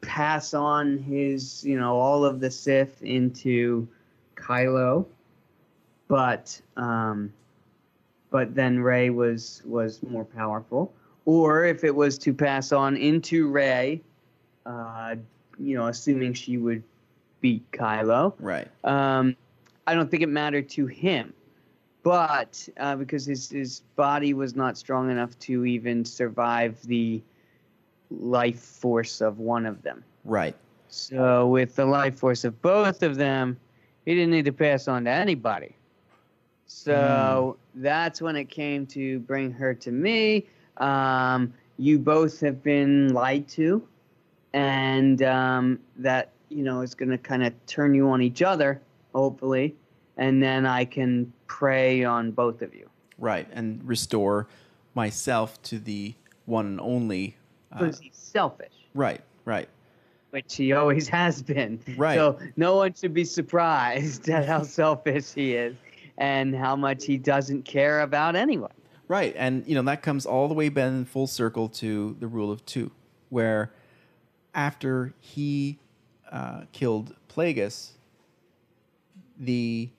pass 0.00 0.54
on 0.54 0.98
his, 0.98 1.64
you 1.64 1.78
know, 1.78 1.96
all 1.96 2.24
of 2.24 2.40
the 2.40 2.50
Sith 2.50 3.02
into 3.02 3.86
Kylo, 4.36 5.06
but 6.08 6.60
um, 6.76 7.32
but 8.30 8.54
then 8.54 8.80
Rey 8.80 9.10
was 9.10 9.62
was 9.64 10.02
more 10.02 10.24
powerful, 10.24 10.92
or 11.24 11.64
if 11.64 11.84
it 11.84 11.94
was 11.94 12.18
to 12.18 12.32
pass 12.32 12.72
on 12.72 12.96
into 12.96 13.48
Rey, 13.48 14.00
uh, 14.66 15.16
you 15.58 15.76
know, 15.76 15.86
assuming 15.86 16.34
she 16.34 16.56
would 16.56 16.82
beat 17.40 17.70
Kylo. 17.72 18.34
Right. 18.38 18.68
Um, 18.84 19.36
I 19.86 19.94
don't 19.94 20.10
think 20.10 20.22
it 20.22 20.28
mattered 20.28 20.68
to 20.70 20.86
him, 20.86 21.32
but 22.02 22.68
uh, 22.78 22.96
because 22.96 23.26
his 23.26 23.50
his 23.50 23.80
body 23.96 24.34
was 24.34 24.56
not 24.56 24.78
strong 24.78 25.10
enough 25.10 25.38
to 25.40 25.64
even 25.64 26.04
survive 26.04 26.80
the 26.82 27.22
life 28.10 28.60
force 28.60 29.20
of 29.20 29.38
one 29.38 29.66
of 29.66 29.82
them. 29.82 30.02
Right. 30.24 30.54
So 30.88 31.46
with 31.46 31.76
the 31.76 31.86
life 31.86 32.18
force 32.18 32.44
of 32.44 32.60
both 32.62 33.02
of 33.02 33.16
them, 33.16 33.58
he 34.04 34.14
didn't 34.14 34.30
need 34.30 34.46
to 34.46 34.52
pass 34.52 34.88
on 34.88 35.04
to 35.04 35.10
anybody. 35.10 35.76
So 36.66 37.56
that's 37.74 38.22
when 38.22 38.36
it 38.36 38.48
came 38.48 38.86
to 38.86 39.20
bring 39.20 39.50
her 39.52 39.74
to 39.74 39.92
me. 39.92 40.46
Um, 40.78 41.52
you 41.78 41.98
both 41.98 42.40
have 42.40 42.62
been 42.62 43.12
lied 43.12 43.48
to, 43.48 43.86
and 44.52 45.22
um, 45.22 45.78
that 45.96 46.30
you 46.48 46.62
know 46.62 46.82
is 46.82 46.94
going 46.94 47.10
to 47.10 47.18
kind 47.18 47.44
of 47.44 47.54
turn 47.66 47.94
you 47.94 48.08
on 48.10 48.22
each 48.22 48.42
other, 48.42 48.80
hopefully, 49.14 49.74
and 50.20 50.40
then 50.42 50.66
I 50.66 50.84
can 50.84 51.32
prey 51.48 52.04
on 52.04 52.30
both 52.30 52.62
of 52.62 52.74
you. 52.74 52.88
Right. 53.18 53.48
And 53.52 53.82
restore 53.82 54.46
myself 54.94 55.60
to 55.62 55.78
the 55.78 56.14
one 56.44 56.66
and 56.66 56.80
only. 56.80 57.36
Uh, 57.72 57.86
he's 57.86 58.00
selfish. 58.12 58.72
right. 58.94 59.22
Right. 59.46 59.68
which 60.30 60.54
he 60.54 60.72
always 60.74 61.08
has 61.08 61.42
been. 61.42 61.80
Right. 61.96 62.14
So 62.14 62.38
no 62.56 62.76
one 62.76 62.94
should 62.94 63.14
be 63.14 63.24
surprised 63.24 64.28
at 64.28 64.46
how 64.46 64.62
selfish 64.62 65.32
he 65.32 65.54
is 65.54 65.74
and 66.18 66.54
how 66.54 66.76
much 66.76 67.06
he 67.06 67.16
doesn't 67.16 67.64
care 67.64 68.02
about 68.02 68.36
anyone. 68.36 68.70
Right, 69.08 69.34
and 69.36 69.66
you 69.66 69.74
know 69.74 69.82
that 69.82 70.02
comes 70.02 70.24
all 70.24 70.46
the 70.46 70.54
way 70.54 70.68
then 70.68 71.04
full 71.04 71.26
circle 71.26 71.68
to 71.70 72.16
the 72.20 72.28
rule 72.28 72.52
of 72.52 72.64
two, 72.64 72.92
where 73.28 73.72
after 74.54 75.14
he 75.18 75.80
uh, 76.30 76.60
killed 76.70 77.16
Plagueis, 77.28 77.94
the 79.36 79.90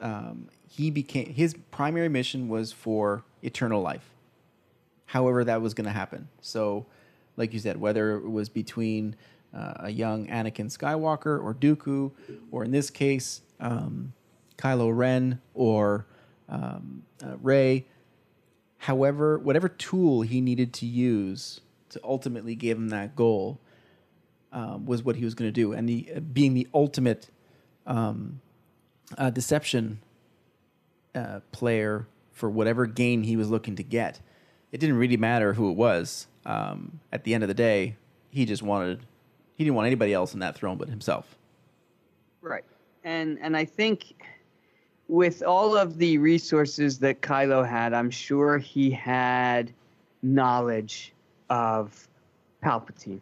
um, 0.00 0.48
he 0.68 0.90
became 0.90 1.26
his 1.26 1.54
primary 1.70 2.08
mission 2.08 2.48
was 2.48 2.72
for 2.72 3.24
eternal 3.42 3.82
life. 3.82 4.10
However, 5.06 5.44
that 5.44 5.60
was 5.60 5.74
going 5.74 5.86
to 5.86 5.92
happen. 5.92 6.28
So, 6.40 6.86
like 7.36 7.52
you 7.52 7.58
said, 7.58 7.80
whether 7.80 8.16
it 8.16 8.28
was 8.28 8.48
between 8.48 9.16
uh, 9.52 9.74
a 9.80 9.90
young 9.90 10.26
Anakin 10.28 10.66
Skywalker 10.66 11.42
or 11.42 11.54
Dooku, 11.54 12.12
or 12.50 12.64
in 12.64 12.70
this 12.70 12.90
case, 12.90 13.42
um, 13.58 14.12
Kylo 14.56 14.96
Ren 14.96 15.40
or 15.54 16.06
um, 16.48 17.02
uh, 17.24 17.36
Rey, 17.42 17.86
however, 18.78 19.38
whatever 19.38 19.68
tool 19.68 20.22
he 20.22 20.40
needed 20.40 20.72
to 20.74 20.86
use 20.86 21.60
to 21.88 22.00
ultimately 22.04 22.54
give 22.54 22.78
him 22.78 22.90
that 22.90 23.16
goal 23.16 23.58
um, 24.52 24.86
was 24.86 25.02
what 25.02 25.16
he 25.16 25.24
was 25.24 25.34
going 25.34 25.48
to 25.48 25.52
do. 25.52 25.72
And 25.72 25.88
the, 25.88 26.20
being 26.32 26.54
the 26.54 26.68
ultimate 26.72 27.30
um, 27.86 28.40
uh, 29.18 29.30
deception 29.30 30.00
uh, 31.14 31.40
player 31.52 32.06
for 32.32 32.48
whatever 32.48 32.86
gain 32.86 33.22
he 33.22 33.36
was 33.36 33.50
looking 33.50 33.76
to 33.76 33.82
get, 33.82 34.20
it 34.72 34.78
didn't 34.78 34.96
really 34.96 35.16
matter 35.16 35.54
who 35.54 35.70
it 35.70 35.76
was. 35.76 36.26
Um, 36.46 37.00
at 37.12 37.24
the 37.24 37.34
end 37.34 37.44
of 37.44 37.48
the 37.48 37.54
day, 37.54 37.96
he 38.30 38.46
just 38.46 38.62
wanted, 38.62 39.00
he 39.56 39.64
didn't 39.64 39.76
want 39.76 39.86
anybody 39.86 40.14
else 40.14 40.32
in 40.32 40.40
that 40.40 40.54
throne 40.56 40.78
but 40.78 40.88
himself. 40.88 41.36
Right. 42.40 42.64
And 43.04 43.38
and 43.40 43.56
I 43.56 43.64
think 43.64 44.14
with 45.08 45.42
all 45.42 45.76
of 45.76 45.98
the 45.98 46.18
resources 46.18 46.98
that 47.00 47.20
Kylo 47.20 47.66
had, 47.66 47.92
I'm 47.92 48.10
sure 48.10 48.58
he 48.58 48.90
had 48.90 49.72
knowledge 50.22 51.12
of 51.48 52.08
Palpatine 52.62 53.20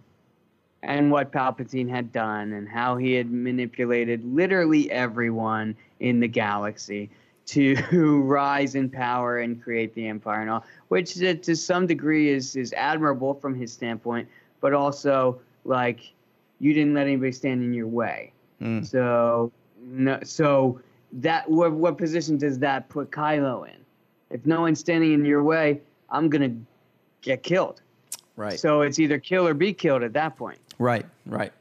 and 0.83 1.11
what 1.11 1.33
Palpatine 1.33 1.89
had 1.89 2.13
done 2.13 2.53
and 2.53 2.69
how 2.69 2.97
he 2.97 3.13
had 3.15 3.31
manipulated 3.31 4.25
literally 4.25 4.91
everyone 4.91 5.75
in 6.01 6.21
the 6.21 6.29
galaxy 6.29 7.11
to 7.47 7.75
rise 8.23 8.75
in 8.75 8.89
power 8.89 9.39
and 9.39 9.63
create 9.63 9.95
the 9.95 10.07
empire 10.07 10.43
and 10.43 10.51
all, 10.51 10.65
which 10.89 11.21
uh, 11.23 11.35
to 11.35 11.57
some 11.57 11.87
degree 11.87 12.29
is 12.29 12.55
is 12.57 12.73
admirable 12.75 13.35
from 13.35 13.55
his 13.55 13.73
standpoint, 13.73 14.29
but 14.61 14.73
also 14.73 15.41
like 15.65 16.13
you 16.61 16.73
didn't 16.73 16.95
let 16.95 17.07
anybody 17.07 17.33
stand 17.33 17.63
in 17.63 17.73
your 17.73 17.87
way. 17.87 18.33
Mm. 18.61 18.87
So 18.87 19.51
no, 19.83 20.21
so 20.23 20.81
that 21.13 21.49
what 21.51 21.73
what 21.73 21.99
position 21.99 22.37
does 22.37 22.59
that 22.61 22.89
put 22.89 23.11
Kylo 23.11 23.67
in? 23.67 23.77
If 24.31 24.45
no 24.47 24.61
one's 24.61 24.79
standing 24.79 25.13
in 25.15 25.25
your 25.25 25.43
way, 25.43 25.81
I'm 26.11 26.29
gonna 26.29 26.55
get 27.23 27.43
killed. 27.43 27.81
Right. 28.37 28.61
So 28.61 28.83
it's 28.83 28.99
either 28.99 29.19
kill 29.19 29.49
or 29.49 29.55
be 29.55 29.73
killed 29.73 30.03
at 30.03 30.13
that 30.13 30.37
point. 30.37 30.59
Right. 30.79 31.07
Right. 31.27 31.53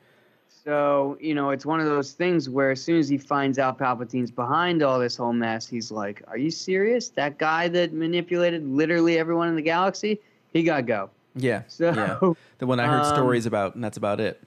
So, 0.67 1.17
you 1.21 1.33
know, 1.33 1.51
it's 1.51 1.65
one 1.65 1.79
of 1.79 1.85
those 1.85 2.11
things 2.11 2.49
where 2.49 2.71
as 2.71 2.83
soon 2.83 2.99
as 2.99 3.07
he 3.07 3.17
finds 3.17 3.57
out 3.57 3.77
Palpatine's 3.77 4.31
behind 4.31 4.83
all 4.83 4.99
this 4.99 5.15
whole 5.15 5.31
mess, 5.31 5.65
he's 5.65 5.91
like, 5.91 6.21
Are 6.27 6.37
you 6.37 6.51
serious? 6.51 7.07
That 7.09 7.37
guy 7.37 7.69
that 7.69 7.93
manipulated 7.93 8.67
literally 8.67 9.17
everyone 9.17 9.47
in 9.47 9.55
the 9.55 9.61
galaxy, 9.61 10.19
he 10.51 10.63
got 10.63 10.85
go. 10.85 11.09
Yeah. 11.35 11.61
So, 11.67 11.93
yeah. 11.93 12.33
The 12.57 12.65
one 12.65 12.81
I 12.81 12.87
heard 12.87 13.03
um, 13.03 13.15
stories 13.15 13.45
about, 13.45 13.75
and 13.75 13.83
that's 13.83 13.97
about 13.97 14.19
it. 14.19 14.41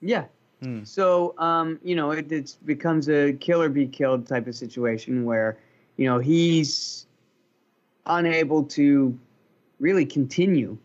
Yeah. 0.00 0.24
Hmm. 0.62 0.84
So, 0.84 1.34
um, 1.38 1.78
you 1.82 1.94
know, 1.94 2.12
it 2.12 2.32
it's 2.32 2.54
becomes 2.54 3.08
a 3.08 3.32
kill 3.34 3.60
or 3.60 3.68
be 3.68 3.86
killed 3.86 4.26
type 4.26 4.46
of 4.46 4.54
situation 4.54 5.24
where, 5.24 5.58
you 5.96 6.06
know, 6.06 6.18
he's 6.18 7.06
unable 8.06 8.62
to 8.64 9.18
really 9.80 10.06
continue 10.06 10.78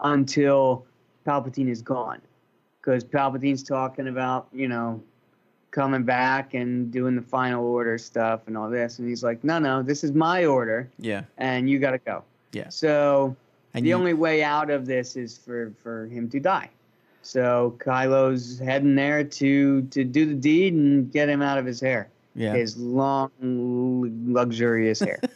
until 0.00 0.86
Palpatine 1.26 1.68
is 1.68 1.82
gone. 1.82 2.20
Because 2.80 3.04
Palpatine's 3.04 3.62
talking 3.62 4.08
about, 4.08 4.48
you 4.52 4.68
know, 4.68 5.02
coming 5.70 6.04
back 6.04 6.54
and 6.54 6.90
doing 6.90 7.14
the 7.14 7.22
final 7.22 7.64
order 7.66 7.98
stuff 7.98 8.42
and 8.46 8.56
all 8.56 8.70
this. 8.70 8.98
And 8.98 9.08
he's 9.08 9.22
like, 9.22 9.44
no, 9.44 9.58
no, 9.58 9.82
this 9.82 10.02
is 10.02 10.12
my 10.12 10.46
order 10.46 10.88
Yeah. 10.98 11.24
and 11.36 11.68
you 11.68 11.78
got 11.78 11.90
to 11.90 11.98
go. 11.98 12.24
Yeah. 12.52 12.70
So 12.70 13.36
And 13.74 13.84
the 13.84 13.90
you- 13.90 13.94
only 13.96 14.14
way 14.14 14.42
out 14.42 14.70
of 14.70 14.86
this 14.86 15.16
is 15.16 15.36
for, 15.36 15.72
for 15.82 16.06
him 16.06 16.30
to 16.30 16.40
die. 16.40 16.70
So 17.20 17.76
Kylo's 17.78 18.58
heading 18.58 18.94
there 18.94 19.22
to 19.22 19.82
to 19.82 20.04
do 20.04 20.24
the 20.24 20.34
deed 20.34 20.72
and 20.72 21.12
get 21.12 21.28
him 21.28 21.42
out 21.42 21.58
of 21.58 21.66
his 21.66 21.78
hair, 21.80 22.08
Yeah. 22.34 22.54
his 22.54 22.78
long, 22.78 23.30
luxurious 24.32 25.00
hair. 25.00 25.20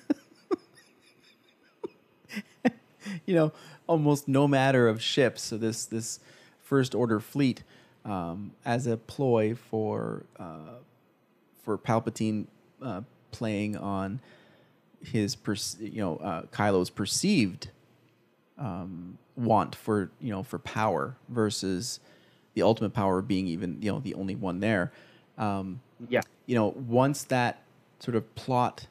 you 3.27 3.35
know, 3.35 3.53
almost 3.87 4.29
no 4.29 4.47
matter 4.49 4.89
of 4.89 5.03
ships. 5.03 5.43
So 5.43 5.57
this 5.57 5.85
this 5.85 6.21
first 6.63 6.95
order 6.95 7.21
fleet, 7.21 7.63
um, 8.05 8.53
as 8.65 8.87
a 8.87 8.97
ploy 8.97 9.55
for 9.55 10.25
uh, 10.39 10.79
for 11.63 11.79
Palpatine 11.79 12.47
uh, 12.83 13.03
playing 13.31 13.77
on 13.77 14.21
his 15.03 15.35
perce- 15.35 15.77
you 15.81 16.01
know 16.01 16.17
uh, 16.19 16.43
Kylo's 16.53 16.91
perceived 16.91 17.71
um, 18.59 19.19
want 19.37 19.75
for 19.75 20.11
you 20.21 20.31
know 20.31 20.43
for 20.43 20.59
power 20.59 21.17
versus 21.29 22.01
the 22.55 22.63
ultimate 22.63 22.93
power 22.93 23.23
being 23.23 23.47
even 23.49 23.81
you 23.81 23.91
know 23.91 24.01
the 24.01 24.15
only 24.15 24.35
one 24.35 24.61
there. 24.61 24.93
Um, 25.39 25.81
yeah, 26.09 26.23
you 26.47 26.55
know, 26.55 26.69
once 26.69 27.25
that 27.25 27.63
sort 27.99 28.17
of 28.17 28.35
plot 28.35 28.87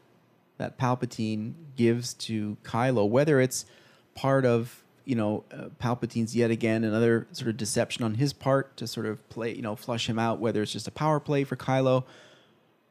that 0.58 0.78
Palpatine 0.78 1.54
gives 1.76 2.14
to 2.14 2.58
Kylo, 2.64 3.08
whether 3.08 3.40
it's 3.40 3.66
part 4.16 4.46
of 4.46 4.84
you 5.06 5.16
know 5.16 5.44
uh, 5.52 5.70
Palpatine's 5.82 6.36
yet 6.36 6.52
again 6.52 6.84
another 6.84 7.28
sort 7.32 7.50
of 7.50 7.58
deception 7.58 8.04
on 8.04 8.16
his 8.16 8.34
part 8.34 8.78
to 8.78 8.88
sort 8.88 9.06
of 9.06 9.28
play 9.30 9.54
you 9.54 9.62
know 9.62 9.76
flush 9.76 10.08
him 10.08 10.20
out, 10.20 10.40
whether 10.40 10.62
it's 10.62 10.72
just 10.72 10.88
a 10.88 10.92
power 10.92 11.20
play 11.20 11.44
for 11.44 11.56
Kylo, 11.56 12.04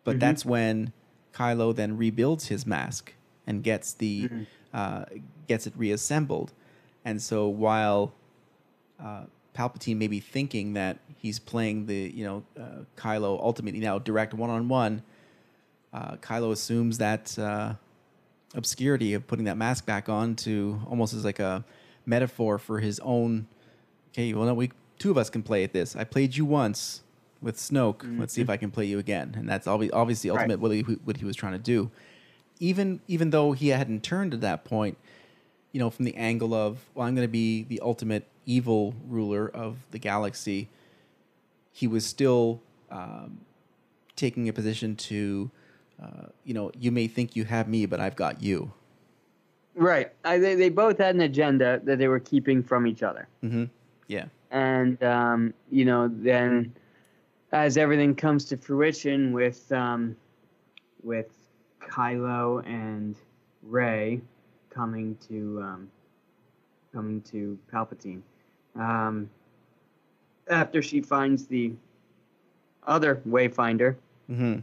but 0.04 0.18
that's 0.18 0.44
when 0.44 0.92
Kylo 1.32 1.74
then 1.74 1.96
rebuilds 1.96 2.48
his 2.48 2.66
mask 2.66 3.14
and 3.46 3.62
gets 3.62 3.92
the 3.92 4.28
uh, 4.72 5.04
gets 5.48 5.66
it 5.66 5.74
reassembled, 5.76 6.52
and 7.04 7.22
so 7.22 7.48
while 7.48 8.12
uh, 9.02 9.24
Palpatine 9.54 9.96
may 9.96 10.08
be 10.08 10.20
thinking 10.20 10.74
that 10.74 10.98
he's 11.16 11.38
playing 11.38 11.86
the 11.86 12.12
you 12.14 12.24
know 12.24 12.42
uh, 12.58 12.84
Kylo 12.96 13.40
ultimately 13.40 13.80
now 13.80 13.98
direct 13.98 14.34
one 14.34 14.50
on 14.50 14.68
one. 14.68 15.02
Kylo 15.92 16.52
assumes 16.52 16.98
that 16.98 17.36
uh, 17.36 17.74
obscurity 18.54 19.14
of 19.14 19.26
putting 19.26 19.44
that 19.44 19.56
mask 19.56 19.86
back 19.86 20.08
on 20.08 20.34
to 20.36 20.80
almost 20.88 21.14
as 21.14 21.24
like 21.24 21.38
a 21.38 21.64
metaphor 22.06 22.58
for 22.58 22.80
his 22.80 22.98
own. 23.00 23.46
Okay, 24.12 24.32
well, 24.34 24.46
no, 24.46 24.54
we 24.54 24.70
two 24.98 25.10
of 25.10 25.18
us 25.18 25.30
can 25.30 25.42
play 25.42 25.64
at 25.64 25.72
this. 25.72 25.96
I 25.96 26.04
played 26.04 26.36
you 26.36 26.44
once 26.44 27.02
with 27.40 27.56
Snoke. 27.56 28.02
Let's 28.18 28.34
see 28.34 28.42
if 28.42 28.50
I 28.50 28.56
can 28.56 28.70
play 28.70 28.84
you 28.84 28.98
again. 28.98 29.34
And 29.36 29.48
that's 29.48 29.66
obvi- 29.66 29.90
obviously 29.92 30.30
Right. 30.30 30.40
ultimate 30.40 30.60
what, 30.60 30.72
he, 30.72 30.82
what 30.82 31.16
he 31.16 31.24
was 31.24 31.36
trying 31.36 31.52
to 31.52 31.58
do. 31.58 31.90
Even 32.58 33.00
even 33.08 33.30
though 33.30 33.52
he 33.52 33.68
hadn't 33.68 34.02
turned 34.02 34.34
at 34.34 34.42
that 34.42 34.64
point, 34.64 34.98
you 35.72 35.78
know, 35.78 35.88
from 35.88 36.04
the 36.04 36.14
angle 36.16 36.52
of, 36.52 36.78
well, 36.94 37.06
I'm 37.06 37.14
going 37.14 37.26
to 37.26 37.32
be 37.32 37.62
the 37.62 37.80
ultimate 37.80 38.26
evil 38.44 38.94
ruler 39.08 39.48
of 39.48 39.78
the 39.92 39.98
galaxy, 39.98 40.68
he 41.72 41.86
was 41.86 42.04
still 42.04 42.60
um, 42.90 43.40
taking 44.16 44.48
a 44.48 44.52
position 44.52 44.96
to 44.96 45.50
uh, 46.02 46.26
you 46.44 46.54
know, 46.54 46.70
you 46.78 46.90
may 46.90 47.06
think 47.06 47.36
you 47.36 47.44
have 47.44 47.68
me, 47.68 47.86
but 47.86 48.00
I've 48.00 48.16
got 48.16 48.42
you. 48.42 48.72
Right. 49.74 50.12
I, 50.24 50.38
they, 50.38 50.54
they 50.54 50.68
both 50.68 50.98
had 50.98 51.14
an 51.14 51.20
agenda 51.20 51.80
that 51.84 51.98
they 51.98 52.08
were 52.08 52.20
keeping 52.20 52.62
from 52.62 52.86
each 52.86 53.02
other. 53.02 53.28
Mm-hmm. 53.42 53.64
Yeah. 54.08 54.26
And, 54.50 55.02
um, 55.02 55.54
you 55.70 55.84
know, 55.84 56.08
then 56.12 56.72
as 57.52 57.76
everything 57.76 58.14
comes 58.14 58.44
to 58.46 58.56
fruition 58.56 59.32
with, 59.32 59.70
um, 59.72 60.16
with 61.02 61.32
Kylo 61.80 62.66
and 62.66 63.16
Rey 63.62 64.20
coming 64.70 65.16
to, 65.28 65.60
um, 65.62 65.90
coming 66.92 67.20
to 67.22 67.58
Palpatine, 67.72 68.22
um, 68.74 69.30
after 70.48 70.82
she 70.82 71.00
finds 71.00 71.46
the 71.46 71.72
other 72.86 73.16
Wayfinder 73.28 73.96
Mm-hmm. 74.30 74.60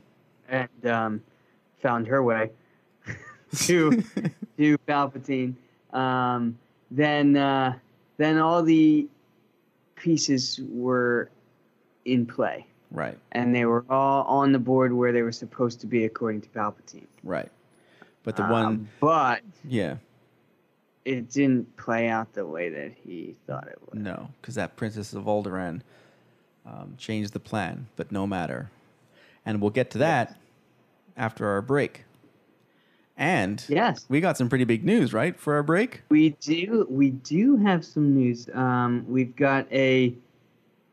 And 0.49 0.69
um, 0.85 1.21
found 1.81 2.07
her 2.07 2.23
way 2.23 2.51
to 3.55 3.91
to 4.57 4.77
Palpatine, 4.87 5.53
um, 5.93 6.57
then 6.91 7.35
uh, 7.37 7.75
then 8.17 8.37
all 8.37 8.63
the 8.63 9.07
pieces 9.95 10.59
were 10.69 11.29
in 12.05 12.25
play, 12.25 12.65
Right. 12.91 13.17
and 13.33 13.53
they 13.53 13.65
were 13.65 13.83
all 13.89 14.23
on 14.25 14.51
the 14.51 14.59
board 14.59 14.93
where 14.93 15.11
they 15.11 15.21
were 15.21 15.31
supposed 15.31 15.81
to 15.81 15.87
be 15.87 16.05
according 16.05 16.41
to 16.41 16.49
Palpatine. 16.49 17.07
Right. 17.23 17.51
But 18.23 18.35
the 18.35 18.43
Um, 18.43 18.51
one, 18.51 18.89
but 18.99 19.41
yeah, 19.63 19.95
it 21.05 21.29
didn't 21.29 21.75
play 21.77 22.09
out 22.09 22.33
the 22.33 22.45
way 22.45 22.69
that 22.69 22.91
he 23.05 23.35
thought 23.47 23.67
it 23.67 23.79
would. 23.89 24.01
no, 24.01 24.29
because 24.41 24.55
that 24.55 24.75
Princess 24.75 25.13
of 25.13 25.23
Alderaan 25.25 25.81
um, 26.65 26.95
changed 26.97 27.33
the 27.33 27.39
plan. 27.39 27.87
But 27.95 28.11
no 28.11 28.27
matter, 28.27 28.69
and 29.47 29.61
we'll 29.61 29.71
get 29.71 29.89
to 29.91 29.97
that 29.99 30.35
after 31.15 31.47
our 31.47 31.61
break. 31.61 32.03
And 33.17 33.63
Yes. 33.67 34.05
we 34.09 34.19
got 34.19 34.37
some 34.37 34.49
pretty 34.49 34.65
big 34.65 34.83
news, 34.83 35.13
right, 35.13 35.39
for 35.39 35.55
our 35.55 35.63
break. 35.63 36.03
We 36.09 36.31
do. 36.41 36.85
We 36.89 37.11
do 37.11 37.55
have 37.57 37.83
some 37.83 38.13
news. 38.13 38.47
Um, 38.53 39.05
we've 39.07 39.35
got 39.35 39.65
a 39.71 40.13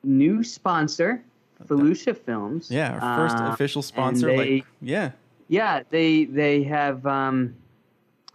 new 0.05 0.43
sponsor, 0.45 1.23
Felucia 1.67 2.17
Films. 2.17 2.71
Yeah, 2.71 2.95
our 2.99 3.17
first 3.29 3.37
Uh, 3.37 3.49
official 3.53 3.83
sponsor. 3.83 4.29
they- 4.29 4.37
like, 4.57 4.67
yeah, 4.81 5.11
Yeah, 5.49 5.83
they 5.91 6.25
they 6.25 6.63
have 6.63 7.05
um, 7.07 7.55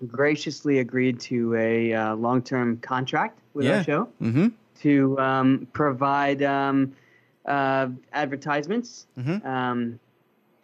graciously 0.07 0.77
agreed 0.79 1.19
to 1.21 1.55
a 1.55 1.91
uh, 1.93 2.15
long 2.15 2.41
term 2.43 2.77
contract 2.77 3.39
with 3.55 3.65
yeah. 3.65 3.77
our 3.77 3.83
show 3.83 4.09
Mm-hmm. 4.21 4.47
to 4.81 5.17
um, 5.19 5.67
provide 5.73 6.43
um, 6.43 6.93
uh, 7.47 7.87
advertisements 8.13 9.07
Mhm. 9.17 9.43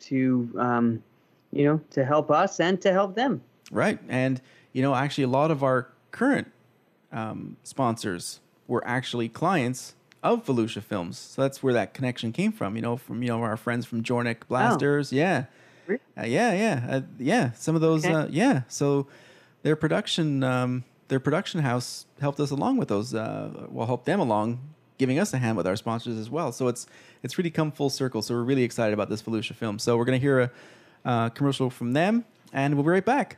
To 0.06 0.50
um, 0.58 1.04
you 1.52 1.66
know 1.66 1.82
to 1.92 2.06
help 2.06 2.32
us 2.32 2.60
and 2.60 2.82
to 2.82 2.92
help 2.92 3.16
them. 3.16 3.42
Right. 3.72 4.00
And, 4.08 4.42
you 4.74 4.84
know, 4.84 4.94
actually, 4.94 5.24
a 5.24 5.28
lot 5.28 5.50
of 5.50 5.64
our 5.64 5.90
current 6.12 6.52
um, 7.12 7.58
sponsors 7.64 8.40
were 8.68 8.84
actually 8.86 9.28
clients 9.28 9.96
of 10.22 10.46
Felucia 10.46 10.84
Films. 10.84 11.18
So 11.18 11.42
that's 11.42 11.64
where 11.64 11.74
that 11.74 11.94
connection 11.94 12.32
came 12.32 12.52
from, 12.52 12.76
you 12.76 12.82
know, 12.84 12.96
from, 12.96 13.24
you 13.24 13.30
know, 13.30 13.42
our 13.42 13.58
friends 13.58 13.86
from 13.86 14.04
Jornik 14.04 14.48
Blasters. 14.48 15.12
Yeah. 15.12 15.46
Really? 15.88 16.00
Uh, 16.18 16.26
yeah, 16.26 16.54
yeah. 16.54 16.88
Uh, 16.88 17.02
yeah. 17.18 17.52
Some 17.54 17.76
of 17.76 17.82
those, 17.82 18.06
Okay. 18.06 18.14
uh, 18.14 18.28
yeah. 18.30 18.62
So 18.68 19.08
their 19.64 19.76
production, 19.76 20.44
um, 20.44 20.84
their 21.08 21.20
production 21.20 21.62
house 21.62 22.06
helped 22.20 22.40
us 22.40 22.52
along 22.52 22.78
with 22.78 22.88
those, 22.88 23.14
uh, 23.16 23.68
well, 23.70 23.88
helped 23.88 24.06
them 24.06 24.20
along, 24.20 24.60
giving 24.98 25.20
us 25.20 25.34
a 25.34 25.38
hand 25.38 25.58
with 25.58 25.68
our 25.68 25.76
sponsors 25.76 26.18
as 26.18 26.30
well. 26.30 26.52
So 26.52 26.68
it's, 26.68 26.88
it's 27.24 27.38
really 27.38 27.52
come 27.52 27.72
full 27.72 27.90
circle. 27.90 28.22
So 28.22 28.34
we're 28.34 28.44
really 28.44 28.64
excited 28.64 28.94
about 28.94 29.10
this 29.10 29.22
Felucia 29.22 29.54
film. 29.56 29.80
So 29.80 29.98
we're 29.98 30.06
going 30.06 30.20
to 30.20 30.24
hear 30.24 30.40
a 30.42 30.52
uh, 31.06 31.30
commercial 31.30 31.70
from 31.70 31.94
them 31.94 32.26
and 32.54 32.76
we'll 32.76 32.84
be 32.84 32.90
right 32.90 33.06
back. 33.06 33.38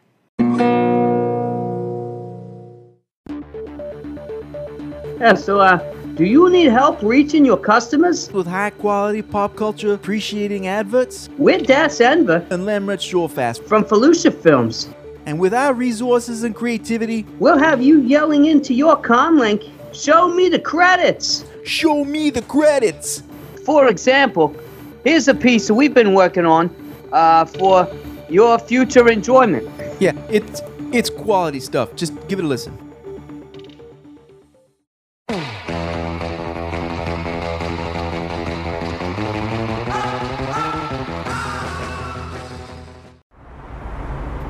Yeah. 5.19 5.33
So, 5.33 5.59
uh, 5.59 5.77
do 6.13 6.25
you 6.25 6.49
need 6.49 6.69
help 6.71 7.01
reaching 7.01 7.43
your 7.45 7.57
customers? 7.57 8.31
with 8.31 8.47
high 8.47 8.69
quality 8.69 9.21
pop 9.21 9.55
culture 9.55 9.93
appreciating 9.93 10.67
adverts 10.67 11.29
We're 11.37 11.59
Das 11.59 11.99
Enver 12.01 12.45
and 12.51 12.63
Lemret 12.63 12.99
Shorefast. 12.99 13.67
from 13.67 13.83
Felucia 13.83 14.33
Films. 14.33 14.89
And 15.25 15.39
with 15.39 15.53
our 15.53 15.73
resources 15.73 16.43
and 16.43 16.55
creativity, 16.55 17.25
We'll 17.39 17.57
have 17.57 17.81
you 17.81 18.01
yelling 18.01 18.45
into 18.45 18.73
your 18.73 18.95
comlink, 19.01 19.69
show 19.93 20.27
me 20.33 20.49
the 20.49 20.59
credits. 20.59 21.45
show 21.63 22.03
me 22.03 22.29
the 22.29 22.41
credits. 22.43 23.23
For 23.65 23.87
example, 23.87 24.55
here's 25.03 25.27
a 25.27 25.33
piece 25.35 25.67
that 25.67 25.73
we've 25.73 25.93
been 25.93 26.13
working 26.13 26.45
on 26.45 26.73
uh, 27.11 27.45
for 27.45 27.87
your 28.29 28.59
future 28.59 29.09
enjoyment. 29.09 29.67
Yeah, 29.99 30.13
it's 30.29 30.61
it's 30.91 31.09
quality 31.09 31.59
stuff. 31.59 31.95
Just 31.95 32.13
give 32.27 32.39
it 32.39 32.45
a 32.45 32.47
listen. 32.47 32.77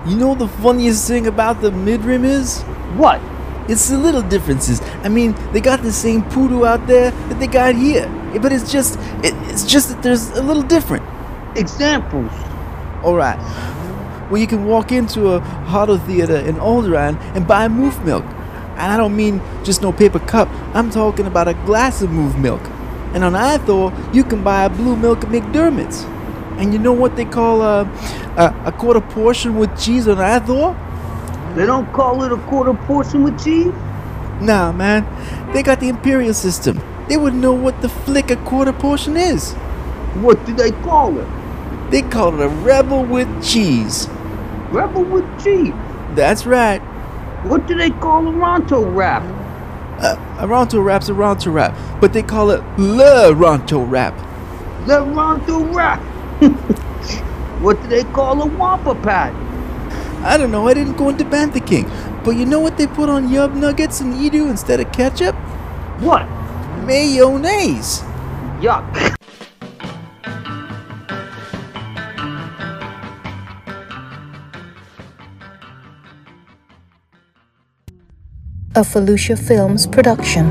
You 0.08 0.16
know 0.16 0.36
the 0.36 0.48
funniest 0.48 1.08
thing 1.08 1.28
about 1.28 1.60
the 1.60 1.70
midrim 1.70 2.24
is? 2.24 2.62
What? 2.96 3.20
It's 3.68 3.90
the 3.90 3.98
little 3.98 4.22
differences. 4.22 4.82
I 5.04 5.10
mean, 5.10 5.36
they 5.52 5.62
got 5.62 5.82
the 5.84 5.92
same 5.92 6.24
poodoo 6.24 6.66
out 6.66 6.88
there 6.88 7.12
that 7.12 7.40
they 7.40 7.48
got 7.48 7.76
here, 7.76 8.08
but 8.42 8.52
it's 8.52 8.72
just 8.72 8.98
it, 9.24 9.34
it's 9.50 9.66
just 9.66 9.90
that 9.90 10.02
there's 10.04 10.30
a 10.32 10.42
little 10.42 10.64
different. 10.64 11.04
Examples. 11.58 12.32
All 13.04 13.16
right. 13.16 13.38
Well, 14.30 14.42
you 14.42 14.48
can 14.48 14.66
walk 14.66 14.92
into 14.92 15.30
a 15.32 15.40
Hardo 15.40 15.98
Theater 15.98 16.38
in 16.38 16.56
Alderaan 16.56 17.20
and 17.36 17.48
buy 17.48 17.68
Moof 17.68 18.04
Milk. 18.04 18.26
And 18.78 18.92
I 18.92 18.98
don't 18.98 19.16
mean 19.16 19.42
just 19.64 19.82
no 19.82 19.92
paper 19.92 20.20
cup. 20.20 20.50
I'm 20.74 20.92
talking 20.92 21.26
about 21.26 21.48
a 21.48 21.54
glass 21.54 22.02
of 22.02 22.10
Moof 22.10 22.38
Milk. 22.40 22.62
And 23.14 23.24
on 23.24 23.34
Ithor, 23.34 23.92
you 24.14 24.24
can 24.24 24.44
buy 24.44 24.66
a 24.66 24.70
blue 24.70 24.96
milk 24.96 25.22
McDermott's. 25.22 26.04
And 26.60 26.74
you 26.74 26.80
know 26.80 26.92
what 26.92 27.16
they 27.16 27.26
call 27.26 27.62
a, 27.62 27.82
a, 28.36 28.64
a 28.66 28.72
quarter 28.72 29.02
portion 29.02 29.56
with 29.56 29.80
cheese 29.80 30.08
on 30.08 30.18
Ithor? 30.18 30.76
They 31.58 31.66
don't 31.66 31.92
call 31.92 32.24
it 32.24 32.32
a 32.32 32.38
quarter 32.38 32.76
portion 32.76 33.24
with 33.24 33.44
cheese? 33.44 33.74
Nah, 34.40 34.72
man. 34.72 35.04
They 35.54 35.64
got 35.64 35.80
the 35.80 35.90
Imperial 35.90 36.36
system. 36.36 36.80
They 37.10 37.18
wouldn't 37.18 37.42
know 37.42 37.54
what 37.54 37.82
the 37.82 37.90
flick 37.90 38.30
a 38.30 38.36
quarter 38.36 38.72
portion 38.72 39.18
is. 39.18 39.54
What 40.22 40.46
do 40.46 40.54
they 40.54 40.70
call 40.70 41.18
it? 41.18 41.28
They 41.90 42.04
call 42.04 42.40
it 42.40 42.46
a 42.46 42.48
rebel 42.48 43.04
with 43.04 43.28
cheese. 43.44 44.08
Rebel 44.70 45.04
with 45.04 45.26
cheese. 45.44 45.74
That's 46.14 46.46
right. 46.46 46.78
What 47.44 47.66
do 47.66 47.74
they 47.74 47.90
call 47.90 48.28
a 48.28 48.32
Ronto 48.32 48.94
wrap? 48.94 49.24
Uh, 50.00 50.16
a 50.38 50.48
Ronto 50.48 50.84
rap's 50.86 51.10
a 51.10 51.14
Ronto 51.14 51.52
wrap, 51.52 51.76
but 52.00 52.14
they 52.14 52.22
call 52.22 52.52
it 52.52 52.62
Le 52.78 53.34
Ronto 53.34 53.84
wrap. 53.90 54.16
The 54.86 55.00
Ronto 55.00 55.74
wrap. 55.74 56.00
what 57.62 57.82
do 57.82 57.88
they 57.88 58.04
call 58.04 58.44
a 58.44 58.46
Wampa 58.46 58.94
Pat? 58.94 59.47
I 60.24 60.38
don't 60.38 60.52
know, 60.52 60.68
I 60.68 60.74
didn't 60.74 60.98
go 60.98 61.10
into 61.10 61.24
Bantha 61.24 61.66
King. 61.66 61.90
But 62.24 62.32
you 62.32 62.46
know 62.46 62.60
what 62.60 62.78
they 62.78 62.88
put 62.88 63.10
on 63.10 63.28
Yub 63.30 63.56
Nuggets 63.56 64.02
and 64.02 64.14
Edu 64.14 64.50
instead 64.50 64.80
of 64.80 64.92
ketchup? 64.92 65.36
What? 66.00 66.28
Mayonnaise. 66.86 68.02
Yuck. 68.60 69.16
A 78.76 78.82
Felucia 78.82 79.38
Films 79.38 79.88
production. 79.88 80.46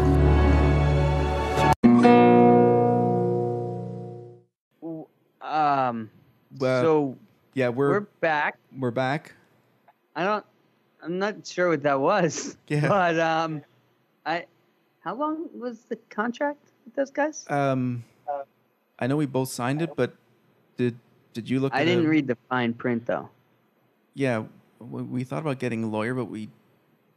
Um. 5.41 6.11
Well, 6.59 6.82
so 6.82 7.18
Yeah, 7.55 7.68
we're 7.68 7.91
we're 7.91 8.01
back. 8.20 8.59
we're 8.78 8.91
back. 8.91 9.34
I 10.17 10.25
don't. 10.25 10.45
I'm 11.03 11.19
not 11.21 11.47
sure 11.47 11.69
what 11.69 11.83
that 11.85 12.01
was. 12.01 12.57
Yeah. 12.69 12.89
But 12.89 13.21
um, 13.21 13.62
I. 14.25 14.47
How 15.01 15.14
long 15.14 15.49
was 15.55 15.79
the 15.83 15.95
contract 16.11 16.59
with 16.85 16.95
those 16.97 17.11
guys? 17.12 17.45
Um, 17.49 18.03
I 18.99 19.07
know 19.07 19.17
we 19.17 19.27
both 19.27 19.51
signed 19.51 19.83
it, 19.83 19.95
but 19.95 20.17
did 20.77 20.99
did 21.33 21.49
you 21.49 21.61
look? 21.61 21.73
At 21.75 21.79
I 21.79 21.83
at 21.83 21.85
didn't 21.85 22.07
a- 22.07 22.09
read 22.09 22.27
the 22.27 22.37
fine 22.49 22.73
print 22.75 23.07
though. 23.07 23.29
Yeah, 24.14 24.45
we, 24.81 25.03
we 25.03 25.25
thought 25.25 25.41
about 25.41 25.59
getting 25.61 25.85
a 25.85 25.87
lawyer, 25.89 26.14
but 26.14 26.25
we 26.25 26.49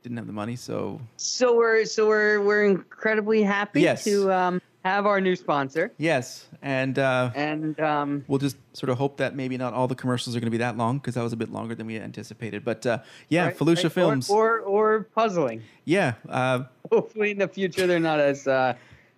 didn't 0.03 0.17
have 0.17 0.27
the 0.27 0.33
money. 0.33 0.55
So 0.55 1.01
So 1.17 1.55
we're 1.55 1.85
so 1.85 2.07
we're 2.07 2.41
we're 2.41 2.65
incredibly 2.65 3.41
happy 3.41 3.81
Yes. 3.81 4.03
to 4.03 4.31
um 4.31 4.61
have 4.85 5.05
our 5.05 5.19
new 5.19 5.35
sponsor 5.35 5.91
yes, 5.97 6.47
and 6.61 6.97
uh, 6.97 7.31
and 7.35 7.79
um 7.79 8.23
we'll 8.27 8.39
just 8.39 8.57
sort 8.73 8.89
of 8.89 8.97
hope 8.97 9.17
that 9.17 9.35
maybe 9.35 9.57
not 9.57 9.73
all 9.73 9.87
the 9.87 9.95
commercials 9.95 10.35
are 10.35 10.39
going 10.39 10.47
to 10.47 10.51
be 10.51 10.57
that 10.57 10.77
long 10.77 10.97
because 10.97 11.15
that 11.15 11.23
was 11.23 11.33
a 11.33 11.37
bit 11.37 11.51
longer 11.51 11.75
than 11.75 11.85
we 11.85 11.97
anticipated. 11.99 12.63
But 12.63 12.85
uh, 12.85 12.99
yeah, 13.27 13.45
right, 13.45 13.57
Felucia 13.57 13.83
right, 13.83 13.91
Films. 13.91 14.29
or, 14.29 14.59
or 14.61 15.03
puzzling. 15.15 15.61
yeah, 15.85 16.13
uh, 16.29 16.63
Hopefully 16.91 17.31
in 17.31 17.37
the 17.39 17.47
future 17.47 17.87
they're 17.87 17.99
not 17.99 18.19
as 18.19 18.47
uh 18.47 18.73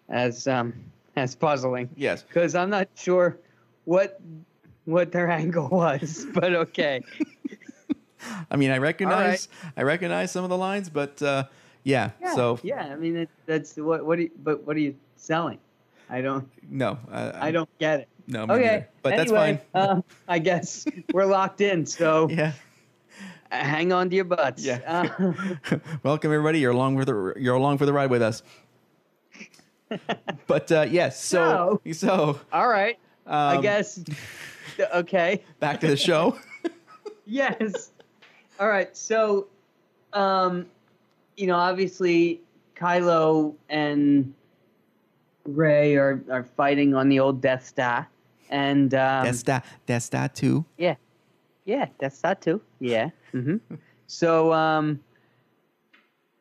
as 0.10 0.48
um 0.48 0.74
as 1.16 1.36
puzzling 1.36 1.90
yes, 1.96 2.24
because 2.24 2.56
I'm 2.56 2.70
not 2.70 2.88
sure 2.96 3.38
what 3.86 4.20
what 4.86 5.12
their 5.12 5.30
angle 5.30 5.70
was, 5.72 6.26
but 6.34 6.54
okay. 6.54 7.02
I 8.50 8.56
mean, 8.56 8.72
I 8.72 8.78
recognize 8.78 9.48
I 9.78 9.84
recognize 9.84 10.32
some 10.32 10.44
of 10.44 10.50
the 10.50 10.58
lines, 10.58 10.90
but 10.90 11.22
uh, 11.22 11.46
yeah, 11.84 12.12
Yeah, 12.22 12.36
So 12.36 12.60
yeah, 12.64 12.86
I 12.92 12.96
mean 12.96 13.16
it, 13.18 13.30
that's 13.46 13.78
what 13.78 14.06
what 14.06 14.18
do 14.18 14.24
you, 14.24 14.32
but 14.44 14.66
what 14.66 14.76
do 14.76 14.82
you 14.82 14.96
selling? 15.22 15.60
I 16.10 16.22
don't 16.22 16.50
no, 16.70 16.98
I, 17.10 17.48
I 17.48 17.52
don't 17.52 17.70
get 17.80 18.02
it. 18.02 18.08
No, 18.28 18.44
okay, 18.44 18.54
neither. 18.54 18.90
But 19.02 19.18
that's 19.18 19.32
fine. 19.32 19.60
Uh, 19.74 20.02
I 20.28 20.40
guess 20.40 20.86
we're 21.14 21.26
locked 21.26 21.62
in, 21.62 21.86
so 21.86 22.28
Yeah. 22.30 22.54
hang 23.52 23.94
on 23.94 24.10
to 24.10 24.16
your 24.16 24.26
butts. 24.26 24.64
Yeah. 24.64 24.80
Uh, 24.86 25.34
Welcome 26.04 26.32
everybody. 26.32 26.60
You're 26.60 26.72
along 26.72 26.98
for 26.98 27.06
the 27.06 27.34
you're 27.38 27.56
along 27.56 27.78
for 27.78 27.86
the 27.86 27.94
ride 27.94 28.10
with 28.10 28.22
us. 28.22 28.44
but 30.48 30.72
uh, 30.72 30.88
yes, 30.90 31.24
so 31.24 31.82
so 31.94 32.40
all 32.52 32.68
right. 32.68 32.98
I 33.26 33.56
um, 33.56 33.62
guess. 33.62 34.04
Okay. 34.94 35.44
back 35.60 35.80
to 35.82 35.88
the 35.88 35.98
show. 35.98 36.38
yes. 37.26 37.92
All 38.60 38.68
right. 38.68 38.96
So, 38.96 39.48
um, 40.14 40.66
you 41.38 41.48
know, 41.48 41.56
obviously, 41.56 42.42
Kylo 42.76 43.56
and 43.70 44.34
Rey 45.46 45.96
are, 45.96 46.24
are 46.30 46.44
fighting 46.44 46.94
on 46.94 47.10
the 47.10 47.20
old 47.20 47.42
Death 47.42 47.66
Star, 47.66 48.08
and 48.50 48.94
um, 48.94 49.26
that's 49.26 49.44
that. 49.44 49.66
That's 49.86 50.10
that 50.10 50.36
too. 50.36 50.66
yeah, 50.78 50.96
yeah, 51.66 51.88
Death 52.00 52.14
Star 52.14 52.36
too. 52.36 52.62
Yeah. 52.80 53.10
hmm 53.32 53.58
so, 54.08 54.54
um, 54.54 55.00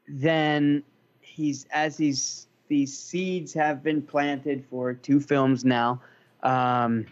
then 0.08 0.82
he's 1.20 1.66
as 1.72 1.96
he's 1.96 2.46
these 2.68 2.96
seeds 2.96 3.52
have 3.54 3.82
been 3.82 4.00
planted 4.02 4.64
for 4.70 4.94
two 4.94 5.20
films 5.20 5.64
now. 5.64 6.00
Um, 6.42 7.06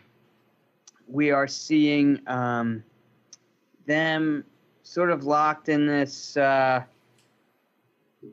we 1.08 1.30
are 1.30 1.48
seeing 1.48 2.20
um, 2.26 2.84
them 3.86 4.44
sort 4.82 5.10
of 5.10 5.24
locked 5.24 5.68
in 5.68 5.86
this 5.86 6.36
uh, 6.36 6.84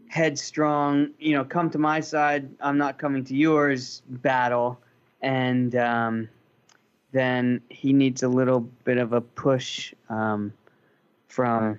headstrong, 0.07 1.09
you 1.19 1.33
know, 1.33 1.43
come 1.43 1.69
to 1.71 1.77
my 1.77 1.99
side, 1.99 2.49
I'm 2.61 2.77
not 2.77 2.97
coming 2.97 3.23
to 3.25 3.35
yours 3.35 4.01
battle. 4.07 4.79
And 5.21 5.75
um, 5.75 6.29
then 7.11 7.61
he 7.69 7.93
needs 7.93 8.23
a 8.23 8.27
little 8.27 8.59
bit 8.61 8.97
of 8.97 9.13
a 9.13 9.21
push 9.21 9.93
um, 10.09 10.53
from 11.27 11.77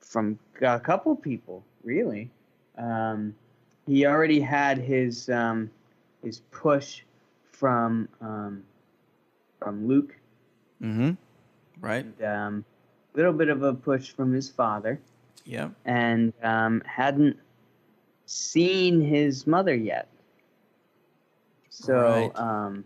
from 0.00 0.38
a 0.62 0.78
couple 0.80 1.14
people, 1.16 1.64
really. 1.84 2.30
Um, 2.78 3.34
he 3.86 4.06
already 4.06 4.40
had 4.40 4.78
his 4.78 5.28
um, 5.30 5.70
his 6.22 6.40
push 6.50 7.02
from 7.50 8.08
um, 8.20 8.62
from 9.58 9.86
Luke, 9.88 10.16
Mm-hmm. 10.82 11.12
Right. 11.80 12.04
and 12.04 12.22
um, 12.22 12.64
a 13.14 13.16
little 13.16 13.32
bit 13.32 13.48
of 13.48 13.62
a 13.62 13.72
push 13.72 14.10
from 14.10 14.32
his 14.32 14.50
father, 14.50 15.00
Yeah. 15.46 15.68
and 15.84 16.32
um, 16.42 16.82
hadn't 16.84 17.36
seen 18.26 19.00
his 19.00 19.46
mother 19.46 19.74
yet. 19.74 20.08
So 21.70 21.94
Right. 21.94 22.30
um, 22.36 22.84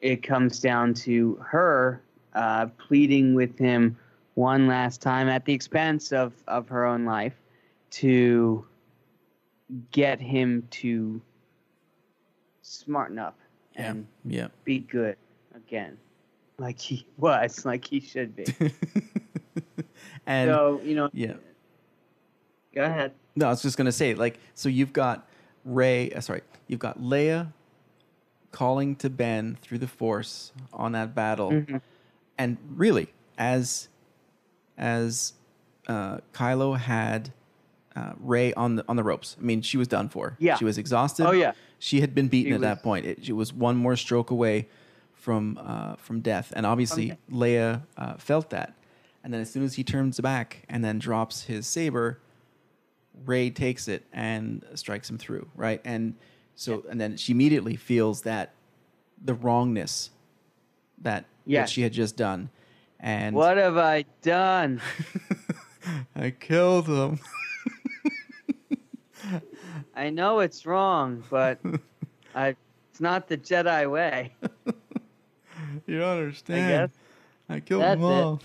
it 0.00 0.22
comes 0.22 0.60
down 0.60 0.94
to 0.94 1.36
her 1.46 2.02
uh, 2.34 2.66
pleading 2.78 3.34
with 3.34 3.56
him 3.58 3.96
one 4.34 4.66
last 4.66 5.00
time 5.02 5.28
at 5.28 5.44
the 5.44 5.52
expense 5.52 6.12
of, 6.12 6.32
of 6.48 6.68
her 6.68 6.84
own 6.84 7.04
life 7.04 7.34
to 7.90 8.64
get 9.92 10.20
him 10.20 10.66
to 10.70 11.20
smarten 12.62 13.18
up 13.18 13.38
Yeah. 13.74 13.90
and 13.90 14.06
Yeah. 14.24 14.48
be 14.64 14.80
good 14.80 15.16
again, 15.54 15.96
like 16.58 16.78
he 16.80 17.06
was, 17.16 17.64
like 17.64 17.84
he 17.84 18.00
should 18.00 18.34
be. 18.36 18.44
and 20.26 20.48
so 20.50 20.80
you 20.84 20.94
know, 20.94 21.10
yeah. 21.12 21.34
Go 22.78 22.84
ahead. 22.84 23.12
No, 23.34 23.46
I 23.46 23.50
was 23.50 23.60
just 23.62 23.76
gonna 23.76 23.90
say, 23.92 24.14
like, 24.14 24.38
so 24.54 24.68
you've 24.68 24.92
got 24.92 25.26
Rey. 25.64 26.12
Uh, 26.12 26.20
sorry, 26.20 26.42
you've 26.68 26.78
got 26.80 27.00
Leia 27.00 27.52
calling 28.52 28.94
to 28.96 29.10
Ben 29.10 29.58
through 29.60 29.78
the 29.78 29.88
Force 29.88 30.52
on 30.72 30.92
that 30.92 31.14
battle, 31.14 31.50
Mm-hmm. 31.50 31.76
and 32.38 32.56
really, 32.76 33.08
as 33.36 33.88
as 34.76 35.32
uh, 35.88 36.18
Kylo 36.32 36.78
had 36.78 37.32
uh, 37.96 38.12
Rey 38.20 38.52
on 38.54 38.76
the 38.76 38.84
on 38.88 38.94
the 38.96 39.02
ropes. 39.02 39.36
I 39.40 39.42
mean, 39.44 39.60
she 39.62 39.76
was 39.76 39.88
done 39.88 40.08
for. 40.08 40.36
Yeah. 40.38 40.56
she 40.56 40.64
was 40.64 40.78
exhausted. 40.78 41.26
Oh, 41.26 41.32
yeah. 41.32 41.52
she 41.80 42.00
had 42.00 42.14
been 42.14 42.28
beaten 42.28 42.52
She 42.52 42.54
at 42.54 42.60
that 42.60 42.82
point. 42.82 43.06
It, 43.06 43.24
she 43.24 43.32
was 43.32 43.52
one 43.52 43.76
more 43.76 43.96
stroke 43.96 44.30
away 44.30 44.68
from 45.14 45.58
uh, 45.60 45.96
from 45.96 46.20
death, 46.20 46.52
and 46.54 46.64
obviously 46.64 47.10
Okay. 47.12 47.18
Leia 47.32 47.82
uh, 47.96 48.14
felt 48.18 48.50
that. 48.50 48.74
And 49.24 49.34
then 49.34 49.40
as 49.40 49.50
soon 49.50 49.64
as 49.64 49.74
he 49.74 49.82
turns 49.84 50.20
back 50.20 50.62
and 50.68 50.84
then 50.84 50.98
drops 51.00 51.42
his 51.42 51.66
saber, 51.66 52.20
Rey 53.24 53.50
takes 53.50 53.88
it 53.88 54.04
and 54.12 54.64
strikes 54.74 55.08
him 55.10 55.18
through, 55.18 55.48
right? 55.54 55.80
And 55.84 56.14
so, 56.54 56.84
and 56.90 57.00
then 57.00 57.16
she 57.16 57.32
immediately 57.32 57.76
feels 57.76 58.22
that 58.22 58.52
the 59.22 59.34
wrongness 59.34 60.10
that, 61.02 61.24
Yeah. 61.46 61.62
that 61.62 61.70
she 61.70 61.82
had 61.82 61.92
just 61.92 62.16
done. 62.16 62.50
And 63.00 63.34
What 63.36 63.56
have 63.56 63.76
I 63.76 64.04
done? 64.22 64.80
I 66.16 66.30
killed 66.30 66.86
him. 66.88 67.18
I 69.94 70.10
know 70.10 70.40
it's 70.40 70.64
wrong, 70.66 71.22
but 71.30 71.58
I, 72.34 72.54
it's 72.90 73.00
not 73.00 73.28
the 73.28 73.36
Jedi 73.36 73.90
way. 73.90 74.34
you 75.86 75.98
don't 75.98 76.02
I 76.02 76.18
understand. 76.18 76.68
guess. 76.90 76.98
I 77.48 77.60
killed 77.60 77.82
That's 77.82 78.00
them 78.00 78.04
all. 78.04 78.40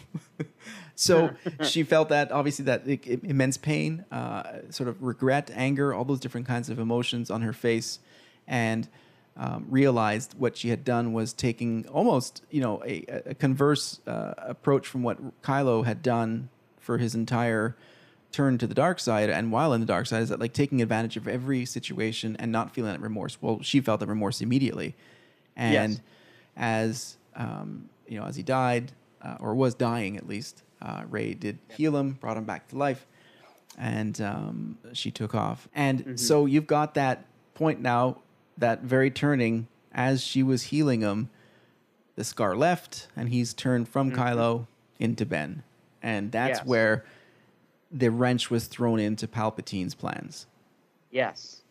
So 1.03 1.31
she 1.71 1.83
felt 1.83 2.09
that 2.09 2.31
obviously 2.31 2.65
that 2.65 2.81
i- 2.87 2.99
i- 3.13 3.19
immense 3.23 3.57
pain, 3.57 4.05
uh, 4.11 4.43
sort 4.69 4.87
of 4.89 4.95
regret, 5.01 5.51
anger, 5.53 5.93
all 5.93 6.05
those 6.05 6.19
different 6.19 6.47
kinds 6.47 6.69
of 6.69 6.79
emotions 6.79 7.29
on 7.29 7.41
her 7.41 7.53
face, 7.53 7.99
and 8.47 8.87
um, 9.35 9.65
realized 9.69 10.35
what 10.37 10.55
she 10.57 10.69
had 10.69 10.83
done 10.83 11.11
was 11.13 11.33
taking 11.33 11.87
almost 11.87 12.43
you 12.51 12.61
know 12.61 12.83
a, 12.85 12.95
a 13.25 13.33
converse 13.35 13.99
uh, 14.05 14.33
approach 14.37 14.85
from 14.87 15.01
what 15.03 15.17
Kylo 15.41 15.83
had 15.85 16.01
done 16.03 16.49
for 16.79 16.97
his 16.99 17.15
entire 17.15 17.75
turn 18.31 18.57
to 18.57 18.67
the 18.67 18.73
dark 18.75 18.99
side 18.99 19.29
and 19.29 19.51
while 19.51 19.73
in 19.73 19.79
the 19.79 19.87
dark 19.87 20.05
side 20.07 20.21
is 20.23 20.29
that 20.29 20.39
like 20.39 20.53
taking 20.53 20.81
advantage 20.81 21.17
of 21.17 21.27
every 21.27 21.65
situation 21.65 22.35
and 22.39 22.51
not 22.51 22.73
feeling 22.73 22.91
that 22.91 22.99
remorse 22.99 23.37
well 23.41 23.59
she 23.61 23.79
felt 23.79 23.99
that 23.99 24.07
remorse 24.07 24.41
immediately 24.41 24.95
and 25.55 25.73
Yes. 25.93 26.01
as 26.57 27.17
um, 27.35 27.89
you 28.07 28.19
know, 28.19 28.25
as 28.25 28.35
he 28.35 28.43
died 28.43 28.91
uh, 29.21 29.37
or 29.39 29.55
was 29.55 29.73
dying 29.75 30.17
at 30.17 30.27
least, 30.27 30.63
uh, 30.83 31.03
Rey 31.09 31.33
did 31.33 31.57
heal 31.75 31.95
him, 31.97 32.11
brought 32.13 32.37
him 32.37 32.43
back 32.43 32.67
to 32.69 32.77
life, 32.77 33.05
and 33.77 34.19
um, 34.21 34.77
she 34.93 35.09
took 35.11 35.33
off. 35.33 35.67
And 35.73 36.19
so 36.19 36.45
you've 36.45 36.67
got 36.67 36.93
that 36.95 37.25
point 37.55 37.81
now, 37.81 38.17
that 38.57 38.81
very 38.81 39.09
turning 39.09 39.67
as 39.93 40.21
she 40.21 40.43
was 40.43 40.63
healing 40.63 41.01
him, 41.01 41.29
the 42.15 42.23
scar 42.23 42.55
left, 42.55 43.07
and 43.15 43.29
he's 43.29 43.53
turned 43.53 43.87
from 43.87 44.11
Kylo 44.11 44.67
into 44.99 45.25
Ben, 45.25 45.63
and 46.01 46.31
that's 46.31 46.59
Yes. 46.59 46.65
where 46.67 47.05
the 47.91 48.09
wrench 48.09 48.49
was 48.51 48.65
thrown 48.67 48.99
into 48.99 49.27
Palpatine's 49.27 49.95
plans. 49.95 50.45
Yes, 51.11 51.61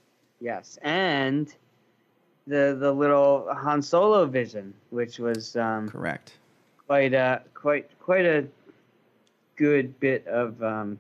yes, 0.40 0.78
and 0.82 1.52
the 2.46 2.76
the 2.78 2.92
little 2.92 3.52
Han 3.54 3.82
Solo 3.82 4.24
vision, 4.26 4.74
which 4.90 5.18
was 5.18 5.56
um, 5.56 5.88
Correct. 5.88 6.38
quite 6.86 7.12
a 7.14 7.42
quite 7.54 7.88
quite 8.00 8.24
a 8.24 8.46
good 9.56 9.98
bit 10.00 10.26
of 10.26 10.62
um, 10.62 10.98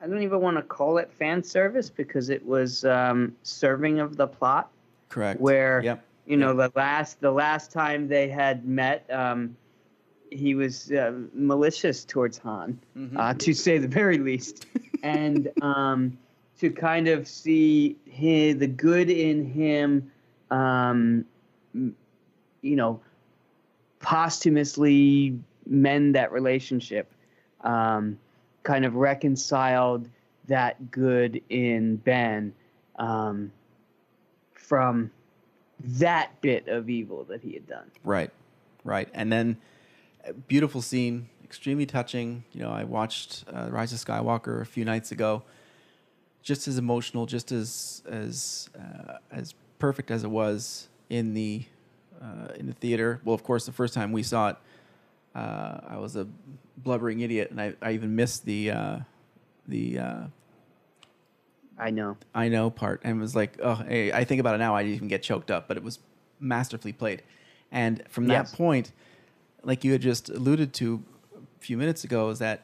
I 0.00 0.06
don't 0.06 0.22
even 0.22 0.40
want 0.40 0.56
to 0.56 0.62
call 0.62 0.98
it 0.98 1.12
fan 1.12 1.42
service 1.42 1.88
because 1.90 2.30
it 2.30 2.44
was 2.44 2.84
um, 2.84 3.34
serving 3.42 4.00
of 4.00 4.16
the 4.16 4.26
plot. 4.26 4.70
Correct. 5.08 5.40
Where 5.40 5.82
Yep. 5.82 6.04
you 6.26 6.36
know 6.36 6.54
the 6.54 6.70
last 6.74 7.20
the 7.20 7.30
last 7.30 7.72
time 7.72 8.08
they 8.08 8.28
had 8.28 8.66
met, 8.66 9.08
um, 9.10 9.56
he 10.30 10.54
was 10.54 10.90
uh, 10.92 11.12
malicious 11.32 12.04
towards 12.04 12.38
Han, 12.38 12.78
uh, 13.16 13.34
to 13.34 13.54
say 13.54 13.78
the 13.78 13.88
very 13.88 14.18
least, 14.18 14.66
and 15.02 15.50
um, 15.62 16.18
to 16.58 16.70
kind 16.70 17.08
of 17.08 17.26
see 17.28 17.96
hi 18.10 18.52
the 18.52 18.66
good 18.66 19.08
in 19.10 19.44
him, 19.44 20.10
um, 20.50 21.24
you 21.72 22.76
know, 22.76 23.00
posthumously 24.00 25.38
mend 25.66 26.14
that 26.14 26.32
relationship, 26.32 27.10
um, 27.66 28.18
kind 28.62 28.84
of 28.84 28.94
reconciled 28.94 30.08
that 30.46 30.90
good 30.90 31.42
in 31.50 31.96
Ben 31.96 32.54
um, 32.98 33.50
from 34.54 35.10
that 35.80 36.40
bit 36.40 36.68
of 36.68 36.88
evil 36.88 37.24
that 37.24 37.42
he 37.42 37.52
had 37.52 37.66
done. 37.66 37.90
Right, 38.04 38.30
right. 38.84 39.08
And 39.12 39.32
then 39.32 39.58
beautiful 40.48 40.80
scene, 40.82 41.28
extremely 41.44 41.86
touching. 41.86 42.44
You 42.52 42.62
know, 42.62 42.70
I 42.70 42.84
watched 42.84 43.44
uh, 43.52 43.68
Rise 43.70 43.92
of 43.92 43.98
Skywalker 43.98 44.60
a 44.60 44.66
few 44.66 44.84
nights 44.84 45.12
ago. 45.12 45.42
Just 46.42 46.68
as 46.68 46.78
emotional, 46.78 47.26
just 47.26 47.50
as 47.50 48.02
as 48.08 48.70
uh, 48.78 49.14
as 49.32 49.54
perfect 49.80 50.12
as 50.12 50.22
it 50.22 50.30
was 50.30 50.88
in 51.10 51.34
the 51.34 51.64
uh, 52.22 52.52
in 52.54 52.66
the 52.66 52.72
theater. 52.72 53.20
Well, 53.24 53.34
of 53.34 53.42
course, 53.42 53.66
the 53.66 53.72
first 53.72 53.94
time 53.94 54.12
we 54.12 54.22
saw 54.22 54.50
it, 54.50 54.56
uh, 55.36 55.80
I 55.88 55.98
was 55.98 56.16
a 56.16 56.26
blubbering 56.78 57.20
idiot, 57.20 57.50
and 57.50 57.60
I, 57.60 57.74
I 57.82 57.92
even 57.92 58.16
missed 58.16 58.44
the 58.44 58.70
uh, 58.70 58.98
the 59.68 59.98
uh, 59.98 60.22
I 61.78 61.90
know. 61.90 62.16
I 62.34 62.48
know 62.48 62.70
part, 62.70 63.02
and 63.04 63.20
was 63.20 63.36
like, 63.36 63.58
oh, 63.62 63.74
hey, 63.74 64.10
I 64.12 64.24
think 64.24 64.40
about 64.40 64.54
it 64.54 64.58
now, 64.58 64.74
I 64.74 64.82
didn't 64.82 64.96
even 64.96 65.08
get 65.08 65.22
choked 65.22 65.50
up, 65.50 65.68
but 65.68 65.76
it 65.76 65.82
was 65.82 65.98
masterfully 66.40 66.92
played. 66.92 67.22
And 67.70 68.02
from 68.08 68.28
that 68.28 68.32
Yes. 68.44 68.54
point, 68.54 68.92
like 69.62 69.84
you 69.84 69.92
had 69.92 70.00
just 70.00 70.30
alluded 70.30 70.72
to 70.74 71.02
a 71.36 71.60
few 71.60 71.76
minutes 71.76 72.02
ago, 72.02 72.30
is 72.30 72.38
that 72.38 72.62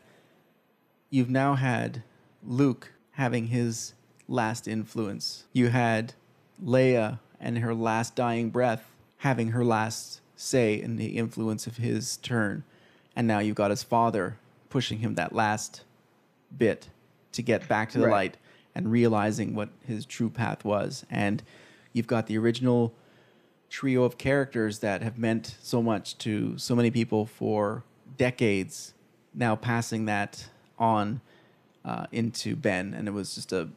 you've 1.10 1.28
now 1.28 1.56
had 1.56 2.02
Luke 2.42 2.92
having 3.12 3.48
his 3.48 3.92
last 4.28 4.66
influence. 4.66 5.44
You 5.52 5.68
had 5.68 6.14
Leia 6.64 7.18
and 7.38 7.58
her 7.58 7.74
last 7.74 8.16
dying 8.16 8.48
breath 8.48 8.86
having 9.18 9.48
her 9.48 9.64
last 9.64 10.21
say 10.42 10.80
in 10.80 10.96
the 10.96 11.16
influence 11.18 11.66
of 11.66 11.76
his 11.76 12.16
turn. 12.18 12.64
And 13.14 13.26
now 13.26 13.38
you've 13.38 13.56
got 13.56 13.70
his 13.70 13.82
father 13.82 14.38
pushing 14.68 14.98
him 14.98 15.14
that 15.14 15.34
last 15.34 15.82
bit 16.56 16.88
to 17.32 17.42
get 17.42 17.68
back 17.68 17.90
to 17.90 17.98
the 17.98 18.06
Right. 18.06 18.12
light 18.12 18.36
and 18.74 18.90
realizing 18.90 19.54
what 19.54 19.68
his 19.86 20.04
true 20.06 20.30
path 20.30 20.64
was. 20.64 21.04
And 21.10 21.42
you've 21.92 22.06
got 22.06 22.26
the 22.26 22.38
original 22.38 22.94
trio 23.68 24.04
of 24.04 24.18
characters 24.18 24.80
that 24.80 25.02
have 25.02 25.18
meant 25.18 25.56
so 25.62 25.82
much 25.82 26.18
to 26.18 26.56
so 26.58 26.74
many 26.74 26.90
people 26.90 27.24
for 27.26 27.84
decades 28.18 28.94
now 29.34 29.56
passing 29.56 30.04
that 30.06 30.46
on 30.78 31.20
uh, 31.84 32.06
into 32.12 32.56
Ben. 32.56 32.94
And 32.94 33.08
it 33.08 33.12
was 33.12 33.34
just 33.34 33.52
a 33.52 33.68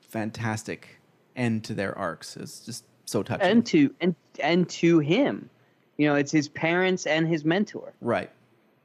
fantastic 0.00 1.00
end 1.36 1.64
to 1.64 1.74
their 1.74 1.96
arcs. 1.96 2.36
It's 2.36 2.60
just 2.60 2.84
so 3.06 3.22
touching. 3.22 3.46
And 3.46 3.66
to 3.66 3.94
and 4.00 4.14
and 4.40 4.68
to 4.70 4.98
him, 5.00 5.50
you 5.96 6.06
know, 6.08 6.14
it's 6.16 6.32
his 6.32 6.48
parents 6.48 7.06
and 7.06 7.26
his 7.28 7.44
mentor. 7.44 7.92
right. 8.00 8.30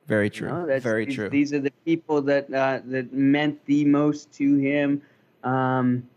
Very 0.07 0.25
You 0.25 0.29
true. 0.31 0.49
know, 0.49 0.61
that's- 0.65 0.81
Very 0.81 1.05
these, 1.05 1.13
true. 1.15 1.29
These 1.29 1.53
are 1.53 1.59
the 1.59 1.71
people 1.85 2.19
that 2.23 2.51
uh, 2.51 2.79
that 2.85 3.13
meant 3.13 3.63
the 3.67 3.85
most 3.85 4.31
to 4.33 4.55
him. 4.57 5.03
Um, 5.43 6.07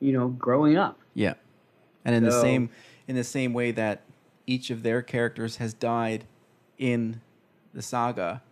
you 0.00 0.12
know, 0.12 0.28
growing 0.28 0.76
up. 0.78 0.98
Yeah. 1.12 1.34
And 2.06 2.14
in 2.14 2.24
the 2.24 2.32
same 2.40 2.70
in 3.06 3.16
the 3.16 3.24
same 3.24 3.52
way 3.52 3.70
that 3.72 4.00
each 4.46 4.70
of 4.70 4.82
their 4.82 5.02
characters 5.02 5.56
has 5.56 5.74
died 5.74 6.24
in 6.78 7.20
the 7.74 7.82
saga, 7.82 8.42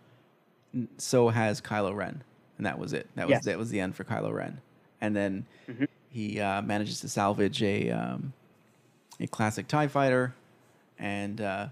so 0.97 1.29
has 1.29 1.59
Kylo 1.59 1.95
Ren. 1.95 2.23
And 2.57 2.65
that 2.67 2.77
was 2.77 2.93
it. 2.93 3.07
That 3.15 3.25
was 3.27 3.31
Yes. 3.33 3.45
that 3.45 3.57
was 3.57 3.71
the 3.71 3.79
end 3.79 3.95
for 3.95 4.03
Kylo 4.03 4.31
Ren. 4.31 4.61
And 5.01 5.15
then 5.15 5.45
Mhm. 5.67 5.87
he 6.09 6.39
uh, 6.39 6.61
manages 6.61 7.01
to 7.01 7.09
salvage 7.09 7.63
a 7.63 7.89
um, 7.89 8.33
a 9.19 9.25
classic 9.27 9.67
Tie 9.67 9.87
Fighter, 9.87 10.33
and 10.99 11.41
uh, 11.41 11.67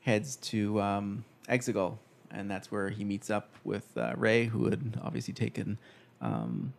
heads 0.00 0.36
to 0.36 0.80
um, 0.80 1.24
Exegol, 1.48 1.98
and 2.30 2.50
that's 2.50 2.70
where 2.70 2.88
he 2.90 3.04
meets 3.04 3.30
up 3.30 3.50
with 3.64 3.96
uh, 3.96 4.12
Rey, 4.16 4.44
who 4.46 4.66
had 4.70 4.98
obviously 5.02 5.34
taken 5.34 5.78
um, 6.20 6.72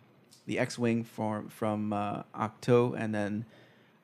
the 0.46 0.60
X-wing 0.60 1.04
from 1.04 1.48
from 1.50 1.94
uh, 1.94 2.24
Ahch-To, 2.36 2.96
and 2.98 3.14
then 3.14 3.46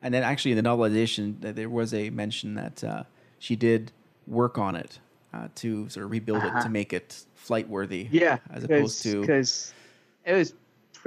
and 0.02 0.14
then 0.14 0.22
actually 0.22 0.52
in 0.52 0.62
the 0.62 0.68
novelization 0.68 1.40
th- 1.42 1.54
there 1.54 1.68
was 1.68 1.92
a 1.92 2.10
mention 2.10 2.54
that 2.54 2.84
uh, 2.84 3.02
she 3.38 3.56
did 3.56 3.90
work 4.26 4.58
on 4.58 4.76
it 4.76 4.98
uh, 5.34 5.48
to 5.56 5.88
sort 5.88 6.04
of 6.04 6.10
rebuild 6.10 6.44
it 6.44 6.50
to 6.50 6.56
Uh-huh. 6.58 6.68
make 6.68 6.92
it 6.92 7.24
flight 7.34 7.68
worthy, 7.68 8.08
Yeah, 8.10 8.38
as 8.50 8.62
opposed 8.64 9.02
to 9.02 9.20
because 9.22 9.72
it 10.24 10.34
was 10.34 10.54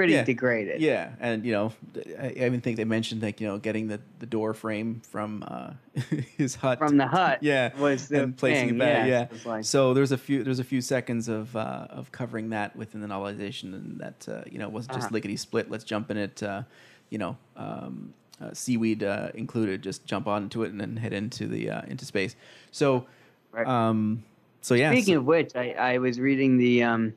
pretty 0.02 0.14
Yeah. 0.14 0.24
degraded. 0.24 0.82
yeah, 0.82 1.12
and 1.20 1.46
you 1.46 1.52
know, 1.52 1.72
I, 2.20 2.28
I 2.28 2.46
even 2.46 2.62
think 2.62 2.78
they 2.78 2.86
mentioned 2.86 3.22
like 3.22 3.40
you 3.40 3.48
know 3.48 3.58
getting 3.60 3.88
the, 3.88 4.00
the 4.20 4.26
door 4.26 4.54
frame 4.54 5.02
from 5.10 5.44
uh, 5.48 5.72
his 6.38 6.56
hut 6.56 6.80
From 6.80 6.98
the 6.98 7.08
hut 7.08 7.40
yeah, 7.42 7.76
was 7.78 8.08
the 8.08 8.24
and 8.24 8.38
placing 8.38 8.70
thing, 8.70 8.76
it 8.78 8.80
back, 8.80 9.08
yeah. 9.08 9.28
yeah. 9.32 9.38
Like- 9.46 9.66
so 9.66 9.94
there's 9.94 10.12
a 10.12 10.18
few 10.18 10.44
there's 10.44 10.60
a 10.60 10.64
few 10.64 10.82
seconds 10.82 11.28
of 11.28 11.56
uh, 11.56 11.88
of 11.90 12.12
covering 12.12 12.50
that 12.50 12.76
within 12.76 13.02
the 13.02 13.08
novelization, 13.08 13.74
and 13.74 14.00
that 14.00 14.28
uh, 14.28 14.42
you 14.50 14.58
know 14.60 14.70
wasn't 14.70 14.94
just 14.94 15.06
Uh-huh. 15.06 15.14
lickety 15.14 15.38
split. 15.38 15.70
Let's 15.70 15.84
jump 15.84 16.10
in 16.12 16.18
it, 16.18 16.42
uh, 16.44 16.64
you 17.10 17.18
know, 17.18 17.38
um, 17.58 18.14
uh, 18.42 18.54
seaweed 18.54 19.04
uh, 19.04 19.30
included. 19.36 19.82
Just 19.84 20.06
jump 20.06 20.28
onto 20.28 20.64
it 20.64 20.72
and 20.72 20.80
then 20.82 20.98
head 20.98 21.14
into 21.14 21.48
the 21.48 21.70
uh, 21.70 21.82
into 21.88 22.06
space. 22.06 22.36
So, 22.72 23.06
Right. 23.52 23.68
um, 23.68 24.24
so 24.62 24.74
yeah. 24.76 24.92
Speaking 24.92 25.16
so- 25.16 25.20
of 25.20 25.26
which, 25.26 25.56
I, 25.56 25.72
I 25.72 25.98
was 26.00 26.20
reading 26.20 26.58
the 26.58 26.84
um, 26.84 27.14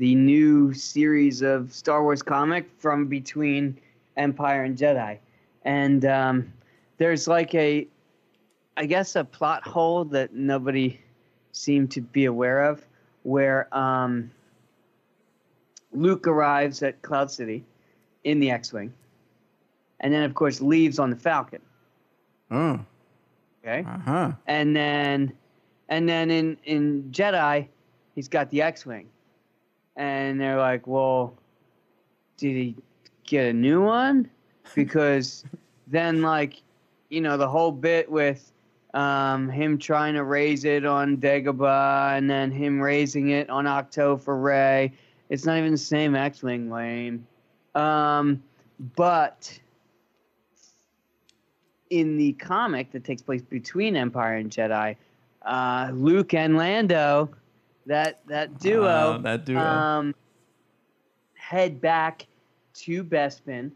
the 0.00 0.14
new 0.14 0.72
series 0.72 1.42
of 1.42 1.70
Star 1.74 2.02
Wars 2.02 2.22
comic 2.22 2.70
from 2.78 3.06
between 3.06 3.78
Empire 4.16 4.64
and 4.64 4.74
Jedi, 4.74 5.18
and 5.66 6.06
um, 6.06 6.50
there's 6.96 7.28
like 7.28 7.54
a, 7.54 7.86
I 8.78 8.86
guess 8.86 9.14
a 9.14 9.24
plot 9.24 9.62
hole 9.62 10.06
that 10.06 10.32
nobody 10.32 10.98
seemed 11.52 11.90
to 11.90 12.00
be 12.00 12.24
aware 12.24 12.64
of, 12.64 12.82
where 13.24 13.68
um, 13.76 14.30
Luke 15.92 16.26
arrives 16.26 16.82
at 16.82 17.02
Cloud 17.02 17.30
City 17.30 17.62
in 18.24 18.40
the 18.40 18.50
X-wing, 18.50 18.94
and 20.00 20.14
then 20.14 20.22
of 20.22 20.32
course 20.32 20.62
leaves 20.62 20.98
on 20.98 21.10
the 21.10 21.16
Falcon. 21.16 21.60
oh, 22.50 22.80
Okay? 23.62 23.84
Uh 23.86 23.98
huh. 23.98 24.32
and 24.46 24.74
then 24.74 25.30
and 25.90 26.08
then 26.08 26.30
in 26.30 26.56
in 26.64 27.10
Jedi, 27.10 27.68
he's 28.14 28.28
got 28.28 28.48
the 28.48 28.62
X-wing, 28.62 29.06
and 30.00 30.40
they're 30.40 30.58
like, 30.58 30.86
"Well, 30.86 31.34
did 32.38 32.56
he 32.56 32.74
get 33.24 33.46
a 33.46 33.52
new 33.52 33.82
one?" 33.82 34.28
Because 34.76 35.44
then, 35.88 36.22
like, 36.22 36.62
you 37.08 37.20
know, 37.20 37.36
the 37.36 37.48
whole 37.48 37.72
bit 37.72 38.08
with 38.08 38.52
um, 38.94 39.48
him 39.48 39.78
trying 39.78 40.14
to 40.14 40.22
raise 40.22 40.64
it 40.64 40.86
on 40.86 41.16
Dagobah, 41.16 42.16
and 42.16 42.30
then 42.30 42.52
him 42.52 42.80
raising 42.80 43.30
it 43.30 43.50
on 43.50 43.64
Ahch-To 43.64 44.18
for 44.18 44.38
Rey. 44.38 44.92
It's 45.28 45.44
not 45.44 45.58
even 45.58 45.72
the 45.72 45.78
same 45.78 46.14
X-wing, 46.14 46.70
lame. 46.70 47.26
Um, 47.74 48.40
but 48.94 49.58
in 51.90 52.16
the 52.16 52.32
comic 52.34 52.92
that 52.92 53.02
takes 53.02 53.22
place 53.22 53.42
between 53.42 53.96
Empire 53.96 54.36
and 54.36 54.50
Jedi, 54.50 54.94
uh, 55.42 55.90
Luke 55.92 56.32
and 56.32 56.56
Lando, 56.56 57.28
that 57.90 58.20
that 58.28 58.58
duo, 58.60 58.86
Uh, 58.86 59.18
that 59.18 59.44
duo. 59.44 59.60
um, 59.60 60.14
head 61.34 61.80
back 61.80 62.26
to 62.74 63.02
Bespin. 63.04 63.72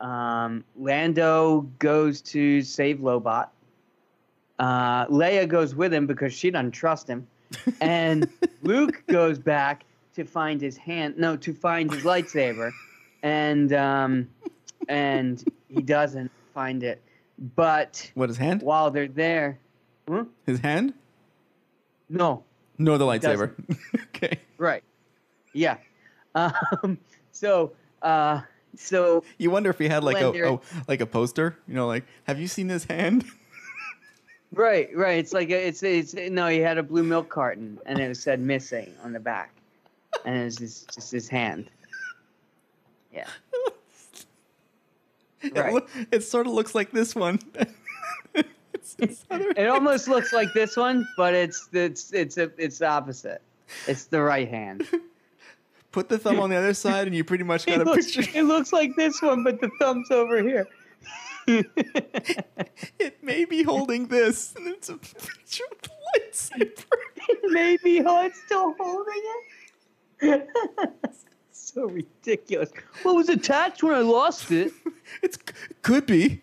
Um, 0.00 0.64
Lando 0.76 1.60
goes 1.78 2.20
to 2.22 2.60
save 2.62 2.98
Lobot. 2.98 3.48
Uh, 4.58 5.06
Leia 5.06 5.46
goes 5.48 5.74
with 5.74 5.94
him 5.94 6.06
because 6.06 6.32
she 6.34 6.50
doesn't 6.50 6.72
trust 6.72 7.06
him, 7.08 7.26
and 7.80 8.28
Luke 8.62 9.02
goes 9.06 9.38
back 9.38 9.84
to 10.16 10.24
find 10.24 10.60
his 10.60 10.76
hand. 10.76 11.16
No, 11.16 11.36
to 11.36 11.52
find 11.54 11.92
his 11.92 12.02
lightsaber, 12.02 12.72
and 13.22 13.72
um, 13.72 14.28
and 14.88 15.44
he 15.68 15.82
doesn't 15.82 16.30
find 16.52 16.82
it. 16.82 17.00
But 17.54 18.10
What 18.14 18.28
his 18.28 18.38
hand? 18.38 18.62
while 18.62 18.90
they're 18.90 19.08
there, 19.08 19.58
huh? 20.08 20.24
His 20.46 20.58
hand? 20.60 20.94
no, 22.08 22.42
No, 22.78 22.98
the 22.98 23.04
lightsaber. 23.04 23.52
okay. 24.14 24.38
right, 24.58 24.82
yeah. 25.52 25.78
Um, 26.34 26.98
so, 27.32 27.72
uh, 28.02 28.40
so 28.76 29.24
You 29.38 29.50
wonder 29.50 29.70
if 29.70 29.78
he 29.78 29.88
had 29.88 30.04
like 30.04 30.20
a, 30.20 30.60
like 30.86 31.00
a 31.00 31.06
poster, 31.06 31.56
you 31.66 31.74
know, 31.74 31.86
like 31.86 32.04
have 32.24 32.38
you 32.38 32.46
seen 32.46 32.66
this 32.68 32.84
hand? 32.84 33.24
right, 34.52 34.94
right. 34.94 35.18
It's 35.18 35.32
like 35.32 35.50
a, 35.50 35.66
it's 35.68 35.82
it's 35.82 36.14
no. 36.14 36.48
He 36.48 36.58
had 36.58 36.76
a 36.78 36.82
blue 36.82 37.02
milk 37.02 37.28
carton, 37.28 37.78
and 37.86 37.98
it 37.98 38.16
said 38.16 38.40
missing 38.40 38.92
on 39.02 39.12
the 39.12 39.20
back, 39.20 39.54
and 40.24 40.36
it 40.36 40.44
was 40.44 40.56
just, 40.56 40.94
just 40.94 41.10
his 41.12 41.28
hand. 41.28 41.70
Yeah. 43.12 43.28
It, 45.42 45.56
Right. 45.56 45.72
loo- 45.72 45.86
it 46.10 46.20
sort 46.24 46.46
of 46.46 46.52
looks 46.54 46.74
like 46.74 46.90
this 46.90 47.14
one. 47.14 47.38
It's 48.86 48.94
this 48.94 49.24
other 49.30 49.50
It 49.56 49.66
almost 49.68 50.08
looks 50.08 50.32
like 50.32 50.52
this 50.54 50.76
one, 50.76 51.06
but 51.16 51.34
it's 51.34 51.68
it's 51.72 52.12
it's 52.12 52.36
a, 52.38 52.50
it's 52.58 52.78
the 52.78 52.86
opposite. 52.86 53.42
It's 53.86 54.04
the 54.04 54.20
right 54.22 54.48
hand. 54.48 54.86
Put 55.92 56.08
the 56.08 56.18
thumb 56.18 56.38
on 56.40 56.50
the 56.50 56.56
other 56.56 56.74
side, 56.74 57.06
and 57.06 57.16
you 57.16 57.24
pretty 57.24 57.44
much 57.44 57.66
got 57.66 57.76
It 57.76 57.80
a 57.80 57.84
looks, 57.84 58.14
picture. 58.14 58.38
it 58.38 58.42
looks 58.42 58.72
like 58.72 58.94
this 58.96 59.20
one, 59.22 59.42
but 59.44 59.60
the 59.60 59.70
thumb's 59.78 60.10
over 60.10 60.42
here. 60.42 60.68
It 61.48 63.22
may 63.22 63.44
be 63.44 63.62
holding 63.62 64.08
this, 64.08 64.54
and 64.56 64.66
it's 64.66 64.88
a 64.88 64.96
picture 64.96 65.64
of 65.72 65.78
the 65.82 65.90
lightsaber. 66.20 66.84
Maybe 67.44 68.02
oh, 68.04 68.24
it's 68.26 68.40
still 68.44 68.74
holding 68.78 69.22
it. 70.20 70.48
so 71.52 71.86
ridiculous. 71.86 72.70
Well, 73.04 73.14
it 73.14 73.16
was 73.18 73.28
attached 73.28 73.82
when 73.82 73.94
I 73.94 74.00
lost 74.00 74.50
it. 74.50 74.72
It's 75.22 75.38
could 75.82 76.04
be. 76.06 76.42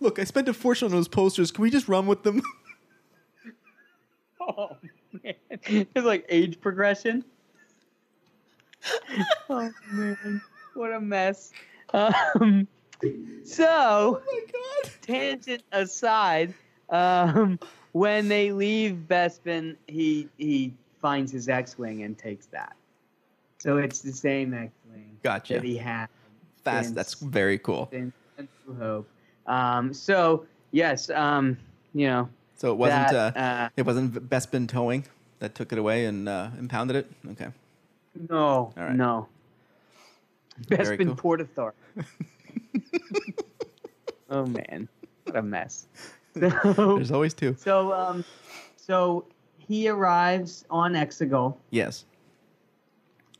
Look, 0.00 0.18
I 0.18 0.24
spent 0.24 0.48
a 0.48 0.54
fortune 0.54 0.86
on 0.86 0.92
those 0.92 1.08
posters. 1.08 1.50
Can 1.50 1.62
we 1.62 1.70
just 1.70 1.88
run 1.88 2.06
with 2.06 2.22
them? 2.22 2.42
Oh 4.40 4.78
man, 5.22 5.34
it's 5.66 6.06
like 6.06 6.24
age 6.30 6.58
progression. 6.58 7.22
oh 9.50 9.70
man, 9.92 10.40
what 10.72 10.92
a 10.92 11.00
mess. 11.00 11.52
Um, 11.92 12.66
so 13.44 13.66
oh 13.68 14.22
my 14.26 14.40
god! 14.50 14.92
tangent 15.02 15.62
aside, 15.72 16.54
um, 16.88 17.58
when 17.92 18.28
they 18.28 18.52
leave 18.52 19.04
Bespin, 19.06 19.76
he 19.86 20.28
he 20.38 20.72
finds 21.02 21.30
his 21.30 21.48
X-wing 21.50 22.02
and 22.02 22.16
takes 22.16 22.46
that. 22.46 22.74
So 23.58 23.76
it's 23.76 24.00
the 24.00 24.12
same 24.12 24.54
X-wing 24.54 25.18
Gotcha. 25.22 25.54
that 25.54 25.64
he 25.64 25.76
had. 25.76 26.06
That's 26.64 26.90
that's 26.92 27.14
very 27.14 27.58
cool. 27.58 27.88
since 27.92 28.14
New 28.66 28.74
Hope. 28.76 29.08
Um, 29.48 29.92
so 29.94 30.46
yes, 30.70 31.10
um, 31.10 31.56
you 31.94 32.06
know, 32.06 32.28
So 32.56 32.70
it 32.72 32.76
wasn't 32.76 33.08
that, 33.10 33.36
uh, 33.36 33.40
uh, 33.40 33.68
it 33.76 33.86
wasn't 33.86 34.28
Bespin 34.30 34.68
towing 34.68 35.04
that 35.40 35.54
took 35.54 35.72
it 35.72 35.78
away 35.78 36.04
and 36.04 36.28
uh, 36.28 36.50
impounded 36.58 36.96
it. 36.96 37.10
Okay. 37.32 37.48
no, 38.28 38.72
right. 38.76 38.94
no. 38.94 39.26
Bespin 40.66 41.06
cool. 41.06 41.14
Port 41.16 41.40
Authority. 41.40 41.78
oh 44.30 44.46
man, 44.46 44.88
what 45.24 45.36
a 45.36 45.42
mess. 45.42 45.86
So, 46.34 46.48
There's 46.96 47.10
always 47.10 47.34
two. 47.34 47.56
so, 47.58 47.92
um, 47.92 48.24
so 48.76 49.24
he 49.58 49.88
arrives 49.88 50.64
on 50.70 50.92
Exegol, 50.94 51.56
Yes. 51.70 52.04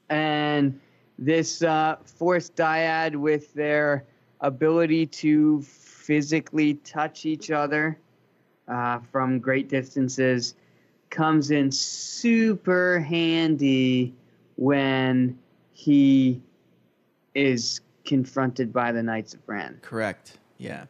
and 0.09 0.78
this 1.18 1.62
uh, 1.62 1.96
Force 2.04 2.50
Dyad, 2.50 3.16
with 3.16 3.52
their 3.54 4.04
ability 4.40 5.06
to 5.06 5.62
physically 6.09 6.72
touch 6.84 7.26
each 7.26 7.50
other 7.50 7.98
uh, 8.66 8.98
from 9.12 9.38
great 9.38 9.68
distances, 9.68 10.54
comes 11.11 11.50
in 11.50 11.70
super 11.70 12.98
handy 13.00 14.14
when 14.56 15.38
he 15.74 16.40
is 17.34 17.82
confronted 18.06 18.72
by 18.72 18.90
the 18.90 19.02
Knights 19.02 19.34
of 19.34 19.40
Ren, 19.46 19.78
Correct. 19.82 20.38
Yeah. 20.56 20.86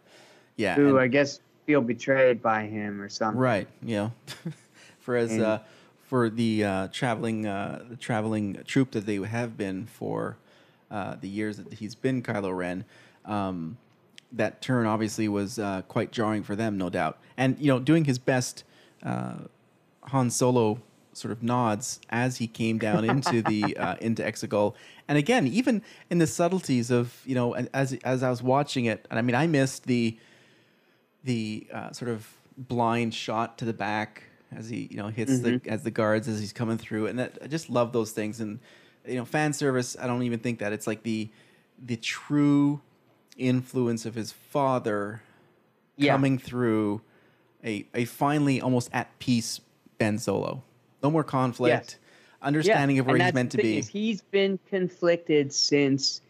Yeah. 0.56 0.76
who 0.76 0.90
and- 0.90 1.00
I 1.00 1.08
guess 1.08 1.40
feel 1.66 1.80
betrayed 1.80 2.40
by 2.40 2.66
him 2.66 3.02
or 3.02 3.08
something. 3.08 3.40
Right. 3.40 3.66
You 3.82 3.96
know, 3.96 4.12
for 5.00 5.16
as 5.16 5.32
And- 5.32 5.42
uh, 5.42 5.58
for 6.04 6.30
the 6.30 6.64
uh, 6.64 6.88
traveling 6.92 7.44
uh, 7.44 7.84
the 7.90 7.96
traveling 7.96 8.56
troop 8.66 8.92
that 8.92 9.04
they 9.04 9.16
have 9.16 9.56
been 9.58 9.84
for 9.86 10.36
uh, 10.92 11.16
the 11.20 11.28
years 11.28 11.56
that 11.58 11.74
he's 11.74 11.94
been 11.96 12.22
Kylo 12.22 12.56
Ren. 12.56 12.84
Um, 13.26 13.76
that 14.33 14.61
turn 14.61 14.87
obviously 14.87 15.29
was 15.29 15.59
uh, 15.59 15.83
quite 15.89 16.12
jarring 16.12 16.43
for 16.43 16.55
them, 16.55 16.76
no 16.79 16.91
doubt. 16.91 17.18
And 17.37 17.59
you 17.59 17.68
know, 17.68 17.79
doing 17.79 18.05
his 18.05 18.18
best, 18.18 18.64
uh, 19.03 19.35
Han 20.05 20.31
Solo 20.31 20.81
sort 21.12 21.33
of 21.33 21.43
nods 21.43 22.01
as 22.11 22.37
he 22.37 22.47
came 22.47 22.79
down 22.79 23.05
into 23.11 23.43
the 23.43 23.76
uh, 23.76 23.97
into 24.01 24.22
Exegol. 24.22 24.74
And 25.09 25.18
again, 25.18 25.47
even 25.47 25.83
in 26.11 26.18
the 26.18 26.26
subtleties 26.26 26.91
of 26.91 27.22
you 27.24 27.35
know, 27.35 27.55
as 27.55 27.95
as 28.05 28.22
I 28.22 28.31
was 28.31 28.43
watching 28.43 28.85
it, 28.87 29.07
and 29.11 29.18
I 29.18 29.22
mean, 29.22 29.35
I 29.35 29.47
missed 29.47 29.87
the 29.87 30.16
the 31.24 31.66
uh, 31.72 31.93
sort 31.93 32.11
of 32.11 32.26
blind 32.57 33.14
shot 33.14 33.59
to 33.59 33.64
the 33.64 33.72
back 33.72 34.24
as 34.55 34.68
he 34.68 34.89
you 34.91 34.97
know 34.97 35.09
hits 35.09 35.41
the 35.41 35.61
as 35.66 35.83
the 35.83 35.91
guards 35.91 36.29
as 36.29 36.41
he's 36.41 36.53
coming 36.53 36.79
through, 36.79 37.07
and 37.07 37.18
that, 37.18 37.39
I 37.43 37.47
just 37.47 37.70
love 37.70 37.93
those 37.93 38.12
things. 38.12 38.41
And 38.41 38.61
you 39.07 39.16
know, 39.16 39.24
fan 39.24 39.53
service. 39.53 39.97
I 40.01 40.07
don't 40.07 40.22
even 40.22 40.39
think 40.39 40.59
that 40.61 40.72
it's 40.72 40.87
like 40.87 41.03
the 41.03 41.31
the 41.85 41.97
true 41.97 42.81
influence 43.39 44.05
of 44.05 44.14
his 44.14 44.32
father 44.32 45.22
Yeah. 45.97 46.12
coming 46.12 46.39
through 46.39 47.01
a 47.64 47.86
a 47.95 48.05
finally 48.05 48.61
almost 48.61 48.91
at 48.93 49.16
peace 49.18 49.61
Ben 49.99 50.18
Solo. 50.18 50.62
No 51.03 51.11
more 51.11 51.24
conflict. 51.24 51.99
Understanding 52.41 52.99
of 53.01 53.07
where 53.07 53.16
and 53.16 53.24
he's 53.24 53.34
meant 53.34 53.51
to 53.53 53.57
be. 53.57 53.78
is 53.78 53.89
he's 53.89 54.20
been 54.22 54.59
conflicted 54.68 55.53
since 55.53 56.20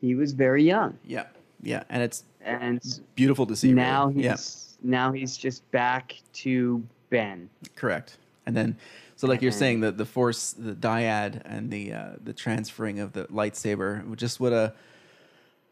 he 0.00 0.14
was 0.14 0.32
very 0.32 0.62
young, 0.62 0.96
Yeah, 1.04 1.24
yeah, 1.62 1.82
and 1.88 2.02
it's 2.04 2.22
and 2.42 2.80
beautiful 3.16 3.46
to 3.46 3.56
see. 3.56 3.72
now 3.72 4.06
really. 4.08 4.28
he's 4.28 4.78
now 4.82 5.10
he's 5.10 5.36
just 5.36 5.68
back 5.72 6.14
to 6.34 6.84
Ben. 7.10 7.50
Correct. 7.74 8.18
And 8.46 8.56
then, 8.56 8.76
so 9.16 9.26
like 9.26 9.42
you're 9.42 9.50
saying, 9.50 9.80
the 9.80 9.90
the 9.90 10.04
force, 10.06 10.52
the 10.52 10.72
dyad, 10.74 11.42
and 11.44 11.68
the 11.72 11.92
uh, 11.92 12.08
the 12.22 12.32
transferring 12.32 13.00
of 13.00 13.12
the 13.12 13.24
lightsaber, 13.24 14.14
just 14.16 14.38
what 14.38 14.52
a 14.52 14.72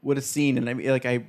what 0.05 0.17
a 0.19 0.21
scene. 0.23 0.57
And 0.59 0.69
I 0.71 0.75
mean, 0.75 0.89
like 0.89 1.07
I 1.07 1.25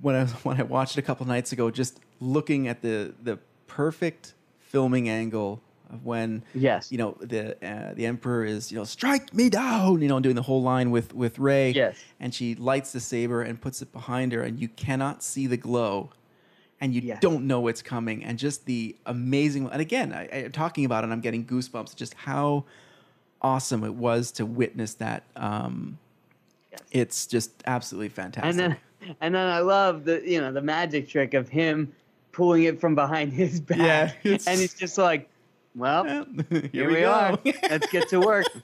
when 0.00 0.14
I 0.16 0.24
when 0.46 0.58
I 0.58 0.62
watched 0.62 0.96
it 0.96 1.00
a 1.00 1.02
couple 1.02 1.26
nights 1.26 1.52
ago, 1.52 1.70
just 1.70 2.00
looking 2.20 2.68
at 2.68 2.80
the 2.80 3.12
the 3.22 3.38
perfect 3.66 4.32
filming 4.60 5.08
angle 5.08 5.60
of 5.90 6.04
when 6.04 6.42
Yes. 6.54 6.90
you 6.90 6.98
know 6.98 7.16
the 7.20 7.54
uh, 7.64 7.94
the 7.94 8.06
emperor 8.06 8.44
is 8.44 8.72
you 8.72 8.78
know 8.78 8.82
strike 8.84 9.32
me 9.34 9.48
down 9.48 10.02
you 10.02 10.08
know 10.08 10.18
doing 10.18 10.34
the 10.34 10.42
whole 10.42 10.62
line 10.62 10.90
with 10.90 11.14
with 11.14 11.38
Rey 11.38 11.70
Yes. 11.70 11.96
and 12.18 12.34
she 12.34 12.56
lights 12.56 12.90
the 12.92 12.98
saber 12.98 13.42
and 13.42 13.60
puts 13.60 13.82
it 13.82 13.92
behind 13.92 14.32
her 14.32 14.42
and 14.42 14.58
you 14.58 14.66
cannot 14.68 15.22
see 15.22 15.46
the 15.46 15.56
glow 15.56 16.10
and 16.80 16.92
you 16.92 17.00
Yes. 17.02 17.20
don't 17.20 17.46
know 17.46 17.60
what's 17.60 17.82
coming 17.82 18.24
and 18.24 18.36
just 18.38 18.66
the 18.66 18.96
amazing 19.06 19.68
and 19.70 19.80
again 19.80 20.12
I, 20.12 20.22
I 20.46 20.48
talking 20.48 20.84
about 20.84 21.04
it 21.04 21.10
I'm 21.10 21.20
getting 21.20 21.44
goosebumps 21.46 21.94
just 21.94 22.14
how 22.14 22.64
awesome 23.40 23.84
it 23.84 23.94
was 23.94 24.32
to 24.32 24.46
witness 24.46 24.94
that 24.94 25.22
um 25.36 25.98
It's 26.90 27.26
just 27.26 27.50
absolutely 27.66 28.08
fantastic 28.08 28.50
And 28.50 28.58
then 28.58 28.76
and 29.20 29.34
then 29.34 29.46
I 29.48 29.60
love 29.60 30.04
the 30.04 30.22
you 30.24 30.40
know 30.40 30.52
the 30.52 30.62
magic 30.62 31.08
trick 31.08 31.34
of 31.34 31.48
him 31.48 31.92
pulling 32.32 32.64
it 32.64 32.80
from 32.80 32.94
behind 32.94 33.32
his 33.32 33.60
back. 33.72 33.78
Yeah, 33.78 34.12
it's- 34.24 34.46
and 34.46 34.60
he's 34.60 34.74
just 34.74 34.98
like, 34.98 35.28
well, 35.74 36.04
here, 36.50 36.68
here, 36.72 36.90
we, 36.90 37.04
are. 37.04 37.38
Let's 37.44 37.86
get 37.90 38.08
to 38.10 38.20
work. 38.20 38.46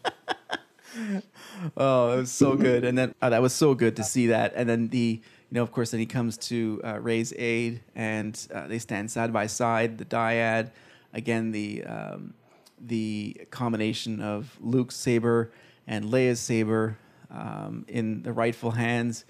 Oh, 1.77 2.13
it 2.13 2.17
was 2.19 2.31
so 2.33 2.55
good, 2.55 2.85
and 2.85 2.99
then 2.99 3.15
oh, 3.23 3.31
that 3.31 3.41
was 3.41 3.55
so 3.55 3.75
good 3.75 3.97
to 3.97 4.05
see 4.05 4.27
that. 4.27 4.53
And 4.55 4.69
then 4.69 4.89
the, 4.89 5.21
you 5.23 5.55
know, 5.55 5.63
of 5.63 5.73
course, 5.73 5.91
then 5.93 6.01
he 6.01 6.07
comes 6.07 6.37
to 6.39 6.81
uh, 6.85 6.99
Rey's 7.01 7.33
aid, 7.39 7.81
and 7.95 8.39
uh, 8.53 8.67
they 8.67 8.79
stand 8.79 9.11
side 9.11 9.33
by 9.33 9.47
side. 9.47 9.97
The 9.97 10.05
dyad, 10.05 10.71
again, 11.15 11.51
the 11.53 11.85
um, 11.85 12.35
the 12.79 13.41
combination 13.51 14.21
of 14.21 14.55
Luke's 14.61 14.97
saber 14.97 15.51
and 15.87 16.07
Leia's 16.07 16.41
saber 16.41 16.99
um, 17.33 17.85
in 17.89 18.23
the 18.23 18.33
rightful 18.33 18.73
hands. 18.73 19.25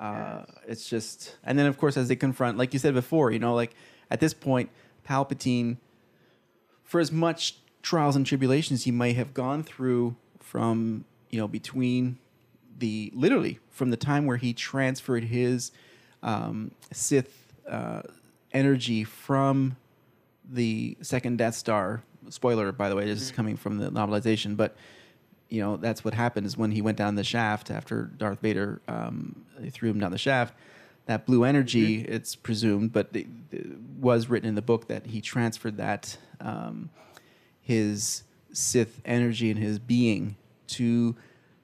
Uh, 0.00 0.42
It's 0.66 0.88
just, 0.88 1.36
and 1.44 1.58
then 1.58 1.66
of 1.66 1.78
course, 1.78 1.96
as 1.96 2.08
they 2.08 2.16
confront, 2.16 2.58
like 2.58 2.72
you 2.72 2.78
said 2.78 2.94
before, 2.94 3.30
you 3.30 3.38
know, 3.38 3.54
like 3.54 3.74
at 4.10 4.20
this 4.20 4.34
point, 4.34 4.70
Palpatine 5.06 5.76
for 6.82 7.00
as 7.00 7.12
much 7.12 7.56
trials 7.82 8.16
and 8.16 8.24
tribulations 8.26 8.84
he 8.84 8.90
may 8.90 9.12
have 9.12 9.34
gone 9.34 9.62
through 9.62 10.16
from 10.40 11.04
you 11.30 11.38
know 11.38 11.48
between 11.48 12.18
the 12.78 13.10
literally 13.14 13.58
from 13.70 13.90
the 13.90 13.96
time 13.96 14.26
where 14.26 14.36
he 14.36 14.52
transferred 14.52 15.24
his 15.24 15.72
um, 16.22 16.70
Sith 16.92 17.52
uh, 17.68 18.02
energy 18.52 19.04
from 19.04 19.76
the 20.48 20.96
second 21.02 21.38
Death 21.38 21.54
Star. 21.54 22.02
Spoiler, 22.30 22.72
by 22.72 22.88
the 22.88 22.96
way, 22.96 23.04
this 23.04 23.20
is 23.20 23.30
coming 23.30 23.56
from 23.56 23.78
the 23.78 23.90
novelization, 23.90 24.56
but 24.56 24.76
you 25.54 25.60
know 25.60 25.76
that's 25.76 26.04
what 26.04 26.14
happened 26.14 26.46
is 26.46 26.56
when 26.56 26.72
he 26.72 26.82
went 26.82 26.98
down 26.98 27.14
the 27.14 27.24
shaft 27.24 27.70
after 27.70 28.10
Darth 28.16 28.40
Vader 28.40 28.82
um, 28.88 29.44
threw 29.70 29.88
him 29.90 30.00
down 30.00 30.10
the 30.10 30.18
shaft. 30.18 30.54
That 31.06 31.26
blue 31.26 31.44
energy, 31.44 32.00
it's 32.00 32.34
presumed, 32.34 32.92
but 32.92 33.08
it, 33.12 33.26
it 33.52 33.66
was 34.00 34.28
written 34.28 34.48
in 34.48 34.54
the 34.54 34.62
book 34.62 34.88
that 34.88 35.06
he 35.06 35.20
transferred 35.20 35.76
that 35.76 36.16
um, 36.40 36.88
his 37.60 38.24
Sith 38.52 39.00
energy 39.04 39.50
and 39.50 39.60
his 39.60 39.78
being 39.78 40.36
to 40.68 41.14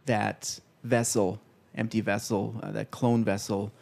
that 0.05 0.61
vessel, 0.85 1.41
empty 1.75 2.01
vessel, 2.01 2.55
uh, 2.63 2.71
that 2.73 2.91
clone 2.91 3.25
vessel 3.25 3.73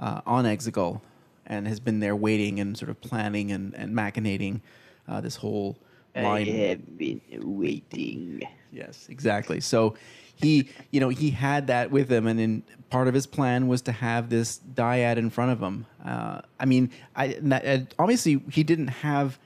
uh, 0.00 0.20
on 0.26 0.44
Exegol, 0.44 1.00
and 1.46 1.68
has 1.68 1.78
been 1.78 2.00
there 2.00 2.16
waiting 2.16 2.58
and 2.58 2.76
sort 2.76 2.90
of 2.90 3.00
planning 3.00 3.52
and, 3.52 3.72
and 3.76 3.94
machinating 3.94 4.60
uh, 5.06 5.20
this 5.20 5.36
whole 5.36 5.78
line. 6.16 6.48
I 6.48 6.68
have 6.68 6.98
been 6.98 7.20
waiting. 7.40 8.42
Yes, 8.74 9.06
exactly. 9.08 9.60
So 9.60 9.94
he, 10.36 10.68
you 10.90 10.98
know, 11.00 11.08
he 11.10 11.30
had 11.30 11.68
that 11.68 11.90
with 11.90 12.10
him, 12.10 12.26
and 12.26 12.38
then 12.38 12.62
part 12.90 13.06
of 13.08 13.14
his 13.14 13.26
plan 13.26 13.68
was 13.68 13.82
to 13.82 13.92
have 13.92 14.28
this 14.30 14.60
dyad 14.74 15.16
in 15.16 15.30
front 15.30 15.52
of 15.52 15.60
him. 15.60 15.86
Uh, 16.04 16.40
I 16.58 16.64
mean, 16.64 16.90
I 17.14 17.38
that- 17.40 17.94
obviously 17.98 18.42
he 18.50 18.64
didn't 18.64 18.88
have, 18.88 19.38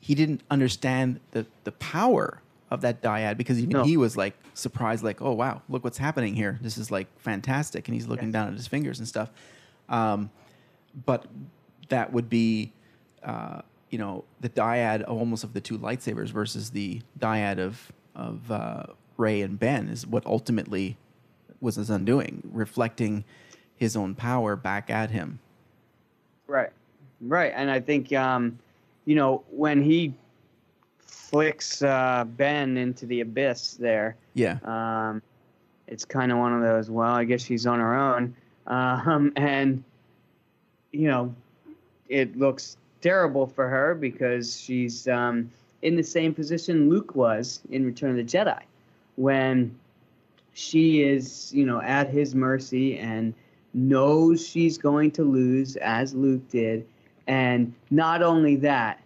he 0.00 0.14
didn't 0.14 0.42
understand 0.50 1.20
the 1.30 1.46
the 1.64 1.72
power 1.72 2.40
of 2.70 2.82
that 2.82 3.02
dyad 3.02 3.36
because 3.36 3.58
even 3.58 3.70
No. 3.78 3.84
he 3.84 3.96
was 3.96 4.16
like 4.16 4.34
surprised, 4.54 5.02
like, 5.02 5.22
oh 5.22 5.32
wow, 5.32 5.62
look 5.68 5.82
what's 5.84 5.98
happening 5.98 6.34
here. 6.34 6.58
This 6.62 6.76
is 6.76 6.90
like 6.90 7.06
fantastic, 7.18 7.88
and 7.88 7.94
he's 7.94 8.06
looking 8.06 8.30
down 8.30 8.48
at 8.48 8.54
his 8.54 8.66
fingers 8.66 8.98
and 8.98 9.08
stuff. 9.08 9.30
Um, 9.88 10.30
but 11.06 11.24
that 11.88 12.12
would 12.12 12.28
be 12.28 12.72
uh, 13.22 13.62
you 13.90 13.98
know 13.98 14.24
the 14.40 14.48
dyad 14.50 15.06
almost 15.08 15.44
of 15.44 15.52
the 15.54 15.60
two 15.60 15.78
lightsabers 15.78 16.28
versus 16.28 16.70
the 16.70 17.00
dyad 17.18 17.58
of 17.58 17.90
of 18.14 18.50
uh, 18.50 18.84
Rey 19.16 19.42
and 19.42 19.58
Ben 19.58 19.88
is 19.88 20.06
what 20.06 20.26
ultimately 20.26 20.96
was 21.60 21.76
his 21.76 21.90
undoing, 21.90 22.42
reflecting 22.52 23.24
his 23.76 23.96
own 23.96 24.14
power 24.14 24.56
back 24.56 24.90
at 24.90 25.10
him. 25.10 25.38
Right, 26.46 26.70
right, 27.20 27.52
and 27.54 27.70
I 27.70 27.80
think 27.80 28.12
um, 28.12 28.58
you 29.04 29.14
know 29.14 29.44
when 29.50 29.82
he 29.82 30.12
flicks 31.00 31.82
uh, 31.82 32.24
Ben 32.26 32.76
into 32.76 33.06
the 33.06 33.20
abyss 33.20 33.74
there, 33.74 34.16
Yeah, 34.34 34.58
um, 34.64 35.22
it's 35.86 36.04
kind 36.04 36.32
of 36.32 36.38
one 36.38 36.52
of 36.52 36.62
those. 36.62 36.90
Well, 36.90 37.14
I 37.14 37.24
guess 37.24 37.42
she's 37.42 37.66
on 37.66 37.78
her 37.78 37.94
own, 37.94 38.34
um, 38.66 39.32
and 39.36 39.82
you 40.92 41.08
know, 41.08 41.34
it 42.08 42.36
looks 42.36 42.76
terrible 43.00 43.46
for 43.46 43.68
her 43.68 43.94
because 43.94 44.60
she's 44.60 45.08
um, 45.08 45.50
in 45.82 45.96
the 45.96 46.02
same 46.02 46.32
position 46.34 46.88
Luke 46.88 47.14
was 47.14 47.60
in 47.70 47.84
Return 47.84 48.10
of 48.10 48.16
the 48.16 48.24
Jedi, 48.24 48.60
when 49.16 49.76
she 50.54 51.02
is, 51.02 51.52
you 51.54 51.66
know, 51.66 51.80
at 51.80 52.08
his 52.08 52.34
mercy 52.34 52.98
and 52.98 53.34
knows 53.74 54.46
she's 54.46 54.78
going 54.78 55.10
to 55.12 55.24
lose, 55.24 55.76
as 55.76 56.14
Luke 56.14 56.48
did. 56.50 56.86
And 57.26 57.72
not 57.90 58.22
only 58.22 58.56
that, 58.56 59.02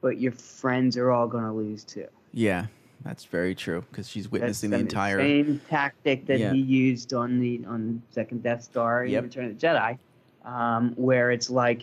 but 0.00 0.18
your 0.20 0.32
friends 0.32 0.96
are 0.96 1.10
all 1.10 1.26
going 1.26 1.44
to 1.44 1.52
lose 1.52 1.84
too. 1.84 2.06
Yeah, 2.32 2.66
that's 3.04 3.24
very 3.24 3.54
true 3.54 3.84
because 3.90 4.08
she's 4.08 4.30
witnessing 4.30 4.70
the 4.70 4.78
entire. 4.78 5.18
same 5.18 5.60
tactic 5.70 6.26
that 6.26 6.38
Yeah. 6.38 6.52
he 6.52 6.58
used 6.60 7.14
on 7.14 7.38
the 7.40 7.64
on 7.66 8.02
the 8.08 8.14
second 8.14 8.42
Death 8.42 8.62
Star 8.64 9.04
in 9.04 9.12
Yep. 9.12 9.22
Return 9.24 9.44
of 9.46 9.58
the 9.58 9.66
Jedi, 9.66 9.98
um, 10.44 10.92
where 10.96 11.30
it's 11.30 11.48
like, 11.48 11.82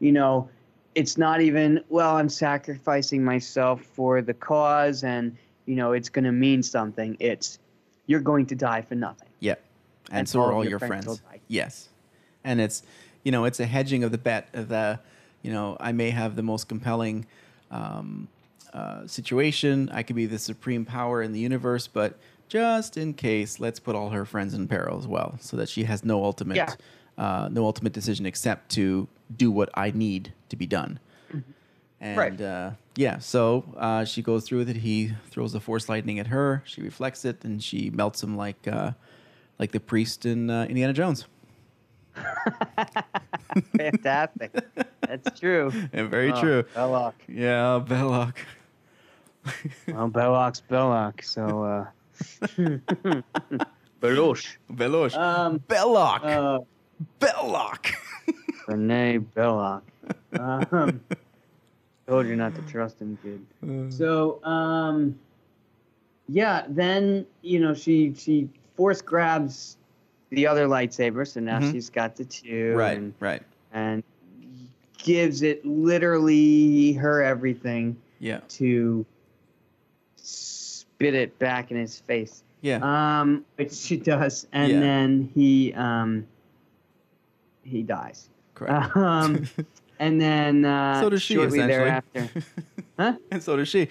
you 0.00 0.12
know, 0.12 0.48
it's 0.94 1.16
not 1.16 1.40
even 1.40 1.82
well, 1.88 2.16
I'm 2.16 2.28
sacrificing 2.28 3.24
myself 3.24 3.82
for 3.82 4.22
the 4.22 4.34
cause, 4.34 5.04
and 5.04 5.36
you 5.66 5.76
know, 5.76 5.92
it's 5.92 6.08
going 6.08 6.24
to 6.24 6.32
mean 6.32 6.62
something. 6.62 7.16
It's 7.20 7.58
you're 8.06 8.20
going 8.20 8.46
to 8.46 8.54
die 8.54 8.82
for 8.82 8.94
nothing. 8.94 9.28
Yeah, 9.40 9.54
and, 10.10 10.20
And 10.20 10.28
so 10.28 10.40
all 10.40 10.48
are 10.48 10.52
all 10.52 10.64
your 10.64 10.70
your 10.70 10.78
friends 10.78 11.04
friends. 11.04 11.22
Yes, 11.48 11.88
and 12.44 12.60
it's 12.60 12.82
you 13.22 13.32
know 13.32 13.44
it's 13.44 13.60
a 13.60 13.66
hedging 13.66 14.04
of 14.04 14.12
the 14.12 14.18
bet 14.18 14.48
of 14.52 14.68
the 14.68 15.00
you 15.42 15.52
know 15.52 15.76
I 15.80 15.92
may 15.92 16.10
have 16.10 16.36
the 16.36 16.42
most 16.42 16.68
compelling 16.68 17.26
um, 17.70 18.28
uh, 18.72 19.06
situation. 19.06 19.90
I 19.92 20.02
could 20.02 20.16
be 20.16 20.26
the 20.26 20.38
supreme 20.38 20.84
power 20.84 21.22
in 21.22 21.32
the 21.32 21.40
universe, 21.40 21.86
but 21.86 22.18
just 22.48 22.96
in 22.96 23.14
case, 23.14 23.60
let's 23.60 23.78
put 23.78 23.94
all 23.94 24.10
her 24.10 24.24
friends 24.24 24.54
in 24.54 24.68
peril 24.68 24.98
as 24.98 25.06
well, 25.06 25.36
so 25.40 25.56
that 25.58 25.68
she 25.68 25.84
has 25.84 26.04
no 26.04 26.24
ultimate 26.24 26.56
Yeah. 26.56 26.74
Uh, 27.18 27.48
no 27.50 27.64
ultimate 27.66 27.92
decision 27.92 28.24
except 28.26 28.70
to 28.70 29.08
do 29.36 29.50
what 29.50 29.68
I 29.74 29.90
need 29.90 30.32
to 30.50 30.56
be 30.56 30.66
done. 30.66 31.00
And 32.00 32.16
Right. 32.16 32.40
uh, 32.40 32.70
yeah, 32.94 33.18
so 33.18 33.64
uh, 33.76 34.04
she 34.04 34.22
goes 34.22 34.44
through 34.44 34.58
with 34.58 34.70
it. 34.70 34.76
He 34.76 35.14
throws 35.30 35.52
the 35.52 35.58
force 35.60 35.88
lightning 35.88 36.20
at 36.20 36.28
her. 36.28 36.62
She 36.64 36.80
reflects 36.80 37.24
it, 37.24 37.44
and 37.44 37.60
she 37.60 37.90
melts 37.90 38.22
him 38.22 38.36
like 38.36 38.68
uh, 38.68 38.92
like 39.58 39.72
the 39.72 39.80
priest 39.80 40.24
in 40.24 40.48
uh, 40.48 40.66
Indiana 40.68 40.92
Jones. 40.92 41.26
Fantastic. 43.76 44.52
That's 45.00 45.38
true. 45.40 45.72
And 45.92 46.08
very 46.10 46.30
Oh, 46.32 46.40
true. 46.40 46.62
Belloq. 46.74 47.14
Yeah, 47.26 47.82
Belloq. 47.84 48.34
Well, 49.88 50.10
Belloq's 50.10 50.62
Belloq. 50.70 51.24
So, 51.24 51.62
uh, 51.64 51.86
Belosh. 54.00 54.56
Belosh. 54.70 55.16
Um, 55.16 55.58
Belloq. 55.60 56.64
Uh, 57.00 57.04
Belloq. 57.20 57.92
Renee 58.66 59.18
Belloq. 59.34 59.82
Um, 60.38 61.00
told 62.06 62.26
you 62.26 62.36
not 62.36 62.54
to 62.54 62.62
trust 62.62 63.00
him, 63.00 63.18
kid. 63.22 63.92
So, 63.92 64.42
um, 64.44 65.18
yeah, 66.28 66.64
then 66.68 67.26
you 67.42 67.60
know 67.60 67.74
she 67.74 68.14
she 68.14 68.48
force 68.76 69.00
grabs 69.00 69.76
the 70.30 70.46
other 70.46 70.66
lightsaber, 70.66 71.26
so 71.26 71.40
now 71.40 71.58
Mhm. 71.60 71.72
she's 71.72 71.88
got 71.90 72.14
the 72.16 72.24
two, 72.24 72.74
right, 72.76 72.98
and, 72.98 73.14
right. 73.20 73.42
and 73.72 74.02
gives 74.98 75.40
it 75.42 75.64
literally 75.64 76.92
her 76.94 77.22
everything 77.22 77.96
Yeah, 78.20 78.40
to 78.48 79.06
spit 80.16 81.14
it 81.14 81.38
back 81.38 81.70
in 81.70 81.76
his 81.78 82.00
face. 82.00 82.42
yeah. 82.60 82.80
Um, 83.20 83.44
which 83.56 83.72
she 83.72 83.96
does, 83.96 84.46
and 84.52 84.72
Yeah. 84.72 84.80
then 84.80 85.30
he 85.34 85.72
um 85.74 86.26
he 87.68 87.82
dies. 87.82 88.28
Correct. 88.54 88.96
Um, 88.96 89.48
and 90.00 90.20
then 90.20 90.64
uh, 90.64 91.00
so 91.00 91.10
does 91.10 91.22
she, 91.22 91.34
shortly 91.34 91.60
thereafter. 91.60 92.28
Huh? 92.98 93.14
and 93.30 93.40
so 93.40 93.56
does 93.56 93.68
she. 93.68 93.88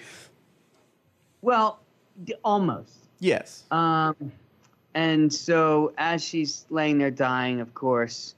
Well, 1.40 1.80
d- 2.24 2.34
almost. 2.44 2.92
Yes. 3.20 3.64
Um, 3.70 4.14
and 4.94 5.32
so 5.32 5.94
as 5.96 6.22
she's 6.22 6.66
laying 6.68 6.98
there 6.98 7.10
dying, 7.10 7.60
of 7.60 7.72
course, 7.72 8.34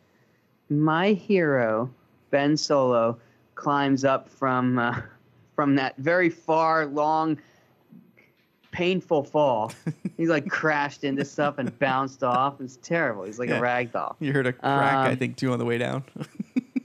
my 0.68 1.12
hero 1.12 1.90
Ben 2.30 2.56
Solo 2.56 3.18
climbs 3.56 4.04
up 4.04 4.28
from 4.28 4.78
uh, 4.78 5.00
from 5.56 5.74
that 5.74 5.96
very 5.96 6.30
far, 6.30 6.86
long, 6.86 7.36
painful 8.70 9.24
fall. 9.24 9.72
He's 10.16 10.28
like 10.28 10.48
crashed 10.48 11.04
into 11.04 11.24
stuff 11.24 11.58
and 11.58 11.76
bounced 11.78 12.22
off. 12.22 12.60
It's 12.60 12.76
terrible. 12.76 13.24
He's 13.24 13.38
like 13.38 13.48
Yeah. 13.48 13.58
a 13.58 13.60
rag 13.60 13.92
doll. 13.92 14.16
You 14.20 14.32
heard 14.32 14.46
a 14.46 14.52
crack, 14.52 15.06
I 15.08 15.10
Um, 15.12 15.16
think, 15.16 15.36
too, 15.36 15.52
on 15.52 15.58
the 15.58 15.64
way 15.64 15.78
down. 15.78 16.04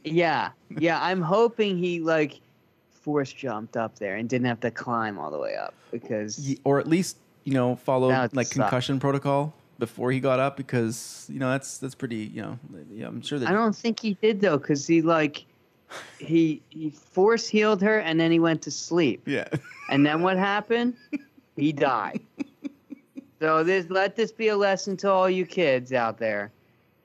Yeah, 0.07 0.49
yeah. 0.77 1.01
I'm 1.01 1.19
hoping 1.21 1.79
he 1.79 1.99
like 1.99 2.39
force 2.91 3.33
jumped 3.33 3.75
up 3.75 3.97
there 3.97 4.17
and 4.17 4.29
didn't 4.29 4.45
have 4.45 4.59
to 4.59 4.69
climb 4.69 5.17
all 5.17 5.31
the 5.31 5.39
way 5.39 5.55
up 5.55 5.73
because 5.91 6.55
or 6.63 6.79
at 6.79 6.85
least 6.87 7.17
you 7.43 7.53
know 7.55 7.75
follow 7.75 8.09
like 8.33 8.45
suck. 8.45 8.51
concussion 8.65 8.99
protocol 8.99 9.51
before 9.79 10.11
he 10.11 10.19
got 10.19 10.39
up 10.39 10.57
because 10.57 11.25
you 11.31 11.39
know 11.39 11.49
that's 11.49 11.79
that's 11.79 11.95
pretty 11.95 12.17
you 12.33 12.39
know 12.43 12.59
yeah, 12.93 13.07
I'm 13.07 13.19
sure 13.23 13.39
that 13.39 13.49
I 13.49 13.51
don't 13.51 13.75
think 13.75 13.99
he 13.99 14.13
did 14.21 14.41
though, 14.41 14.59
because 14.59 14.85
he 14.85 15.01
like 15.01 15.45
he 16.19 16.61
he 16.69 16.91
force 16.91 17.47
healed 17.47 17.81
her 17.81 17.97
and 17.99 18.19
then 18.19 18.31
he 18.31 18.37
went 18.37 18.61
to 18.61 18.69
sleep. 18.71 19.23
yeah 19.25 19.47
And 19.89 20.05
then 20.05 20.21
what 20.21 20.37
happened? 20.37 20.93
He 21.55 21.71
died. 21.71 22.21
So 23.41 23.63
this 23.63 23.85
let 23.89 24.15
this 24.15 24.31
be 24.31 24.47
a 24.47 24.57
lesson 24.57 24.95
to 24.97 25.11
all 25.11 25.29
you 25.29 25.45
kids 25.45 25.91
out 25.91 26.17
there. 26.17 26.51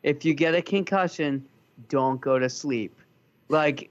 If 0.05 0.25
you 0.25 0.33
get 0.33 0.55
a 0.55 0.63
concussion, 0.63 1.45
don't 1.89 2.21
go 2.21 2.39
to 2.39 2.49
sleep. 2.49 2.97
Like 3.49 3.91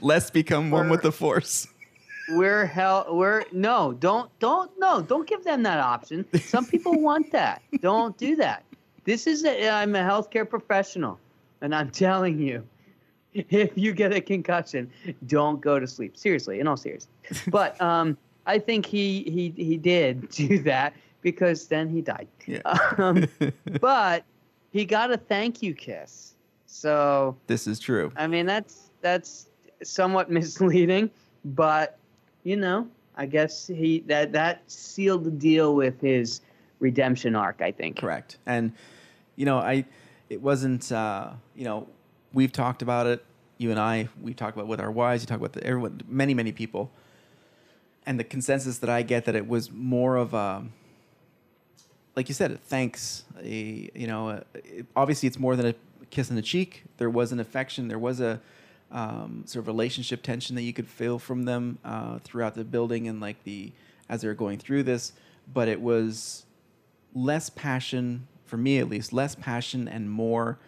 let's 0.00 0.30
become 0.30 0.70
one 0.70 0.88
with 0.88 1.02
the 1.02 1.12
force 1.12 1.68
we're 2.30 2.64
hell 2.64 3.06
we're 3.10 3.44
no, 3.52 3.92
don't 3.92 4.30
don't 4.38 4.70
no, 4.78 5.02
don't 5.02 5.28
give 5.28 5.44
them 5.44 5.62
that 5.64 5.78
option. 5.78 6.24
Some 6.40 6.66
people 6.66 7.00
want 7.00 7.30
that. 7.32 7.62
Don't 7.80 8.16
do 8.16 8.34
that. 8.36 8.64
This 9.04 9.26
is 9.26 9.44
a, 9.44 9.68
I'm 9.68 9.94
a 9.94 10.00
healthcare 10.00 10.48
professional 10.48 11.18
and 11.60 11.74
I'm 11.74 11.90
telling 11.90 12.38
you 12.40 12.66
if 13.34 13.76
you 13.76 13.92
get 13.92 14.12
a 14.12 14.20
concussion, 14.20 14.90
don't 15.26 15.60
go 15.60 15.78
to 15.78 15.86
sleep. 15.86 16.16
Seriously, 16.16 16.60
in 16.60 16.66
all 16.66 16.76
seriousness. 16.76 17.08
But 17.48 17.80
um, 17.80 18.16
I 18.46 18.58
think 18.58 18.86
he 18.86 19.22
he 19.24 19.52
he 19.62 19.76
did 19.76 20.28
do 20.30 20.60
that 20.62 20.94
because 21.22 21.66
then 21.66 21.88
he 21.88 22.00
died. 22.00 22.28
yeah 22.46 22.60
Um, 22.98 23.26
but 23.80 24.24
he 24.70 24.84
got 24.84 25.10
a 25.12 25.16
thank 25.16 25.62
you 25.62 25.74
kiss. 25.74 26.34
So 26.66 27.36
this 27.46 27.66
is 27.66 27.78
true 27.78 28.12
I 28.16 28.26
mean 28.26 28.46
that's 28.46 28.90
that's 29.00 29.48
somewhat 29.82 30.30
misleading, 30.38 31.10
but 31.44 31.98
you 32.42 32.56
know, 32.56 32.88
I 33.16 33.26
guess 33.26 33.66
he 33.66 34.00
that 34.06 34.32
that 34.32 34.62
sealed 34.66 35.24
the 35.24 35.30
deal 35.30 35.74
with 35.74 36.00
his 36.00 36.40
redemption 36.80 37.34
arc. 37.36 37.62
I 37.62 37.72
think. 37.72 37.96
correct 37.98 38.38
and 38.46 38.72
you 39.36 39.46
know 39.46 39.58
I 39.58 39.84
it 40.28 40.42
wasn't 40.42 40.90
uh 40.92 41.30
you 41.54 41.64
know 41.64 41.88
we've 42.32 42.52
talked 42.52 42.82
about 42.82 43.06
it 43.06 43.24
you 43.58 43.70
and 43.70 43.78
I 43.78 44.08
we 44.20 44.34
talked 44.34 44.56
about 44.56 44.64
it 44.64 44.68
with 44.68 44.80
our 44.80 44.90
wives 44.90 45.22
you 45.22 45.26
talk 45.26 45.38
about 45.38 45.52
the, 45.52 45.64
everyone 45.64 46.02
many 46.08 46.34
many 46.34 46.52
people 46.52 46.90
and 48.06 48.18
the 48.18 48.24
consensus 48.24 48.78
that 48.78 48.90
I 48.90 49.02
get 49.02 49.24
that 49.24 49.34
it 49.34 49.48
was 49.48 49.70
more 49.72 50.16
of 50.16 50.34
a 50.34 50.64
like 52.16 52.28
you 52.28 52.34
said, 52.34 52.60
thanks. 52.64 53.24
A 53.42 53.90
you 53.94 54.06
know, 54.06 54.30
a, 54.30 54.44
it- 54.54 54.86
obviously 54.94 55.26
it's 55.26 55.38
more 55.38 55.56
than 55.56 55.66
a 55.66 55.74
kiss 56.10 56.30
on 56.30 56.36
the 56.36 56.42
cheek. 56.42 56.84
There 56.98 57.10
was 57.10 57.32
an 57.32 57.40
affection. 57.40 57.88
There 57.88 57.98
was 57.98 58.20
a 58.20 58.40
um, 58.92 59.42
sort 59.46 59.62
of 59.62 59.66
relationship 59.66 60.22
tension 60.22 60.54
that 60.56 60.62
you 60.62 60.72
could 60.72 60.86
feel 60.88 61.18
from 61.18 61.44
them 61.44 61.78
uh, 61.84 62.18
throughout 62.20 62.54
the 62.54 62.64
building 62.64 63.08
and 63.08 63.20
like 63.20 63.42
the 63.44 63.72
as 64.08 64.20
they 64.20 64.28
were 64.28 64.34
going 64.34 64.58
through 64.58 64.84
this. 64.84 65.12
But 65.52 65.68
it 65.68 65.80
was 65.80 66.44
less 67.14 67.50
passion 67.50 68.28
for 68.46 68.56
me, 68.56 68.78
at 68.78 68.88
least, 68.88 69.12
less 69.12 69.34
passion 69.34 69.88
and 69.88 70.10
more 70.10 70.58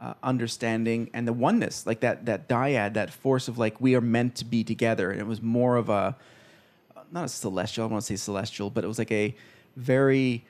uh, 0.00 0.14
understanding 0.22 1.08
and 1.14 1.26
the 1.28 1.32
oneness, 1.32 1.86
like 1.86 2.00
that 2.00 2.26
that 2.26 2.48
dyad, 2.48 2.94
that 2.94 3.12
force 3.12 3.46
of 3.48 3.58
like 3.58 3.80
we 3.80 3.94
are 3.94 4.00
meant 4.00 4.34
to 4.36 4.44
be 4.44 4.64
together. 4.64 5.10
And 5.10 5.20
it 5.20 5.26
was 5.26 5.40
more 5.40 5.76
of 5.76 5.88
a 5.88 6.16
not 7.12 7.24
a 7.24 7.28
celestial. 7.28 7.84
I 7.84 7.88
want 7.88 8.02
to 8.02 8.06
say 8.06 8.16
celestial, 8.16 8.70
but 8.70 8.84
it 8.84 8.86
was 8.88 8.98
like 8.98 9.12
a 9.12 9.34
very 9.76 10.44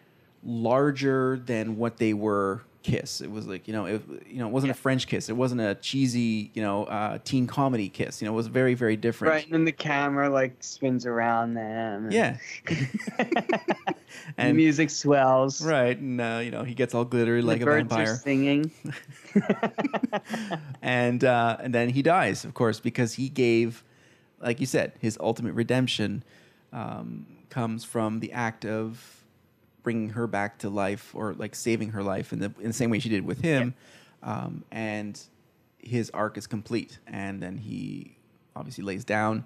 larger 0.45 1.41
than 1.45 1.77
what 1.77 1.97
they 1.99 2.13
were 2.15 2.63
kiss. 2.83 3.21
It 3.21 3.31
was 3.31 3.49
like 3.49 3.67
you 3.67 3.75
know, 3.75 3.87
it 3.87 4.03
you 4.29 4.39
know, 4.39 4.47
it 4.47 4.53
wasn't 4.53 4.71
a 4.71 4.75
French 4.75 5.09
kiss. 5.09 5.29
It 5.29 5.37
wasn't 5.37 5.61
a 5.61 5.75
cheesy 5.75 6.51
you 6.55 6.63
know 6.63 6.85
uh, 6.85 7.19
teen 7.25 7.47
comedy 7.49 7.89
kiss. 7.89 8.23
You 8.23 8.27
know, 8.27 8.33
it 8.33 8.37
was 8.37 8.47
very 8.47 8.75
very 8.75 8.97
different. 8.97 9.33
Right, 9.33 9.45
and 9.45 9.53
then 9.53 9.65
the 9.65 9.73
camera 9.73 10.31
like 10.31 10.55
spins 10.61 11.05
around 11.05 11.55
them. 11.55 12.05
and 12.05 12.13
Yeah. 12.13 12.37
the 13.17 13.61
and 14.39 14.57
music 14.57 14.91
swells. 14.91 15.65
right, 15.65 15.99
and 15.99 16.21
uh, 16.21 16.41
you 16.45 16.51
know, 16.53 16.63
he 16.63 16.75
gets 16.75 16.95
all 16.95 17.05
glittery 17.05 17.41
The 17.41 17.47
like 17.47 17.61
a 17.61 17.65
birds 17.65 17.93
are 17.93 17.97
vampire. 17.97 18.17
singing. 18.17 18.71
and 20.83 21.25
uh, 21.25 21.57
and 21.61 21.75
then 21.75 21.89
he 21.91 22.03
dies, 22.03 22.45
of 22.45 22.55
course, 22.55 22.81
because 22.81 23.15
he 23.15 23.29
gave, 23.29 23.83
like 24.41 24.61
you 24.61 24.67
said, 24.67 24.93
his 25.01 25.19
ultimate 25.21 25.55
redemption 25.55 26.23
um, 26.77 27.27
comes 27.49 27.85
from 27.85 28.20
the 28.20 28.33
act 28.33 28.64
of 28.64 29.24
bringing 29.83 30.11
her 30.11 30.27
back 30.27 30.59
to 30.59 30.68
life, 30.68 31.14
or 31.14 31.33
like 31.35 31.55
saving 31.55 31.91
her 31.91 32.03
life 32.03 32.33
in 32.33 32.39
the 32.41 32.53
in 32.61 32.68
the 32.68 32.72
same 32.72 32.91
way 32.91 32.99
she 32.99 33.09
did 33.09 33.24
with 33.24 33.41
him, 33.41 33.74
um, 34.22 34.62
and 34.70 35.20
his 35.79 36.11
arc 36.11 36.37
is 36.37 36.47
complete, 36.47 36.99
and 37.07 37.43
then 37.43 37.57
he 37.59 38.16
obviously 38.55 38.85
lays 38.85 39.05
down, 39.05 39.45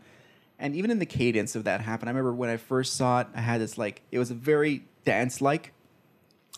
and 0.59 0.75
even 0.75 0.91
in 0.91 0.99
the 0.99 1.07
cadence 1.07 1.55
of 1.55 1.65
that 1.65 1.81
happen. 1.83 2.09
I 2.09 2.11
remember 2.11 2.33
when 2.33 2.51
I 2.51 2.57
first 2.57 2.95
saw 2.95 3.21
it, 3.21 3.27
I 3.35 3.41
had 3.41 3.61
this 3.61 3.79
like 3.79 4.03
it 4.11 4.19
was 4.19 4.31
a 4.31 4.35
very 4.35 4.85
dance 5.05 5.41
like. 5.41 5.73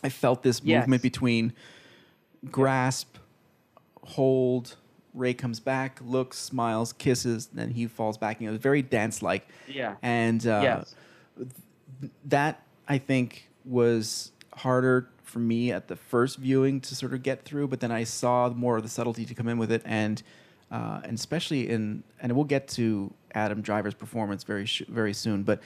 I 0.05 0.09
felt 0.09 0.43
this 0.43 0.61
Yes. 0.65 0.81
movement 0.81 1.03
between 1.03 1.53
grasp, 2.51 3.17
hold. 4.05 4.77
Rey 5.15 5.35
comes 5.35 5.61
back, 5.61 6.01
looks, 6.03 6.39
smiles, 6.39 6.93
kisses, 6.93 7.47
then 7.53 7.71
he 7.71 7.87
falls 7.87 8.19
back. 8.19 8.39
And 8.39 8.49
it 8.49 8.51
was 8.51 8.61
very 8.61 8.83
dance 8.83 9.23
like. 9.23 9.47
Yeah. 9.69 9.97
And 10.03 10.47
uh, 10.47 10.61
yes. 10.63 10.95
that 12.25 12.63
I 12.89 12.99
think 12.99 13.49
was 13.65 14.33
harder 14.55 15.09
for 15.23 15.39
me 15.39 15.73
at 15.73 15.89
the 15.89 15.97
first 15.97 16.37
viewing 16.37 16.81
to 16.83 16.95
sort 16.95 17.15
of 17.15 17.23
get 17.23 17.45
through, 17.45 17.69
but 17.69 17.81
then 17.81 17.91
I 17.91 18.05
saw 18.05 18.51
more 18.51 18.77
of 18.77 18.83
the 18.83 18.89
subtlety 18.89 19.25
to 19.25 19.35
come 19.35 19.49
in 19.49 19.59
with 19.59 19.73
it, 19.73 19.83
and 19.85 20.23
uh, 20.71 21.01
and 21.05 21.15
especially 21.19 21.69
in 21.69 22.03
and 22.21 22.33
we'll 22.33 22.45
get 22.45 22.69
to 22.69 23.13
Adam 23.35 23.63
Driver's 23.63 23.95
performance 23.95 24.45
very 24.45 24.67
sh- 24.67 24.83
very 24.89 25.15
soon, 25.15 25.43
but 25.43 25.61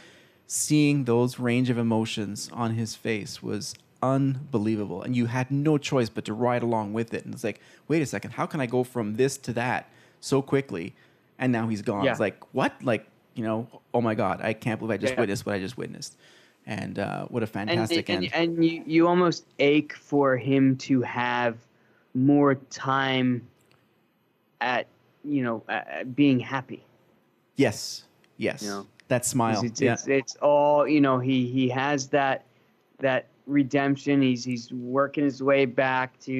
seeing 0.46 1.04
those 1.04 1.38
range 1.38 1.70
of 1.70 1.78
emotions 1.78 2.48
on 2.52 2.74
his 2.74 2.94
face 2.94 3.42
was 3.42 3.74
unbelievable, 4.14 5.02
and 5.02 5.16
you 5.16 5.26
had 5.26 5.50
no 5.50 5.78
choice 5.78 6.08
but 6.08 6.24
to 6.26 6.34
ride 6.34 6.62
along 6.62 6.92
with 6.92 7.12
it. 7.14 7.24
And 7.24 7.34
it's 7.34 7.44
like, 7.44 7.60
wait 7.88 8.02
a 8.02 8.06
second, 8.06 8.32
how 8.32 8.46
can 8.46 8.60
I 8.60 8.66
go 8.66 8.84
from 8.84 9.14
this 9.14 9.36
to 9.38 9.52
that 9.54 9.88
so 10.20 10.42
quickly? 10.42 10.94
And 11.38 11.52
now 11.52 11.68
he's 11.68 11.82
gone. 11.82 12.04
Yeah. 12.04 12.12
It's 12.12 12.20
like 12.20 12.42
what? 12.52 12.72
Like 12.82 13.06
you 13.34 13.44
know, 13.44 13.68
oh 13.92 14.00
my 14.00 14.14
god, 14.14 14.40
I 14.42 14.52
can't 14.54 14.78
believe 14.80 14.94
I 14.94 14.96
just 14.96 15.14
Yeah. 15.14 15.20
witnessed 15.20 15.44
what 15.46 15.54
I 15.54 15.58
just 15.58 15.76
witnessed. 15.76 16.16
And 16.66 16.98
uh, 16.98 17.26
what 17.26 17.42
a 17.42 17.46
fantastic 17.46 18.08
and, 18.08 18.24
end. 18.24 18.32
and 18.34 18.64
you, 18.64 18.82
you 18.86 19.06
almost 19.06 19.44
ache 19.60 19.94
for 19.94 20.36
him 20.36 20.76
to 20.78 21.02
have 21.02 21.56
more 22.14 22.54
time 22.54 23.46
at 24.60 24.86
you 25.22 25.42
know 25.44 25.62
uh, 25.68 26.02
being 26.14 26.40
happy 26.40 26.82
yes, 27.56 28.04
yes. 28.36 28.62
You 28.62 28.70
know, 28.70 28.86
that 29.08 29.24
smile. 29.24 29.62
it's, 29.64 29.80
yeah. 29.80 29.92
it's, 29.92 30.08
it's 30.08 30.36
all 30.36 30.86
you 30.88 31.00
know 31.00 31.18
he 31.18 31.46
he 31.46 31.68
has 31.68 32.08
that 32.08 32.44
that 33.00 33.26
redemption 33.46 34.20
he's 34.20 34.42
he's 34.44 34.72
working 34.72 35.22
his 35.24 35.40
way 35.42 35.64
back 35.64 36.18
to 36.18 36.32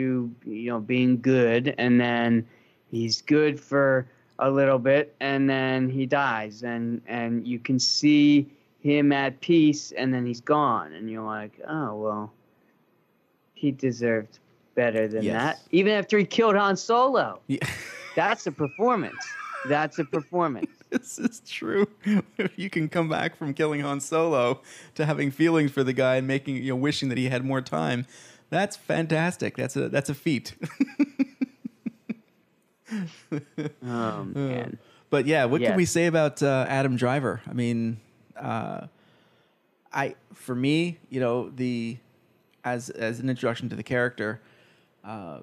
you 0.45 0.69
know 0.71 0.81
being 0.81 1.21
good 1.21 1.73
and 1.79 2.01
then 2.01 2.45
he's 2.91 3.23
good 3.23 3.59
for 3.61 4.07
a 4.41 4.51
little 4.51 4.79
bit 4.79 5.15
and 5.21 5.49
then 5.49 5.89
he 5.89 6.05
dies 6.05 6.63
and 6.65 7.01
and 7.07 7.47
you 7.47 7.59
can 7.61 7.79
see 7.79 8.47
him 8.81 9.13
at 9.13 9.41
peace 9.41 9.93
and 9.93 10.13
then 10.13 10.27
he's 10.27 10.41
gone 10.41 10.93
and 10.95 11.09
you're 11.11 11.23
like 11.25 11.53
oh 11.69 11.95
well 11.95 12.33
he 13.55 13.71
deserved 13.71 14.39
better 14.75 15.07
than 15.09 15.23
Yes. 15.23 15.33
that 15.35 15.61
even 15.71 15.93
after 15.93 16.19
he 16.19 16.25
killed 16.25 16.57
Han 16.57 16.77
Solo 16.77 17.41
Yeah. 17.47 17.59
that's 18.17 18.47
a 18.49 18.53
performance 18.53 19.25
that's 19.69 19.99
a 19.99 20.05
performance 20.05 20.71
this 20.91 21.19
is 21.19 21.41
true. 21.41 21.87
If 22.39 22.59
you 22.59 22.71
can 22.71 22.89
come 22.89 23.09
back 23.09 23.37
from 23.37 23.55
killing 23.55 23.81
Han 23.81 24.01
Solo 24.01 24.61
to 24.95 25.05
having 25.05 25.31
feelings 25.31 25.71
for 25.71 25.85
the 25.85 25.93
guy 25.93 26.17
and 26.17 26.27
making 26.27 26.57
you 26.57 26.71
know 26.71 26.77
wishing 26.77 27.09
that 27.09 27.19
he 27.19 27.29
had 27.29 27.45
more 27.45 27.61
time, 27.61 28.07
that's 28.51 28.77
fantastic. 28.77 29.57
That's 29.57 29.77
a 29.77 29.89
that's 29.89 30.11
a 30.11 30.15
feat. 30.15 30.55
oh 33.85 34.25
man 34.35 34.79
But 35.11 35.27
yeah, 35.27 35.45
what 35.47 35.61
can 35.61 35.77
we 35.77 35.85
say 35.85 36.07
about 36.07 36.43
uh, 36.43 36.67
Adam 36.69 36.97
Driver? 36.97 37.43
I 37.49 37.53
mean, 37.53 37.99
uh, 38.37 38.87
I 39.93 40.15
for 40.35 40.55
me, 40.55 40.99
you 41.11 41.21
know, 41.21 41.51
the 41.51 41.99
as 42.65 42.91
as 42.91 43.19
an 43.21 43.29
introduction 43.29 43.69
to 43.71 43.77
the 43.77 43.83
character, 43.83 44.41
uh, 45.05 45.41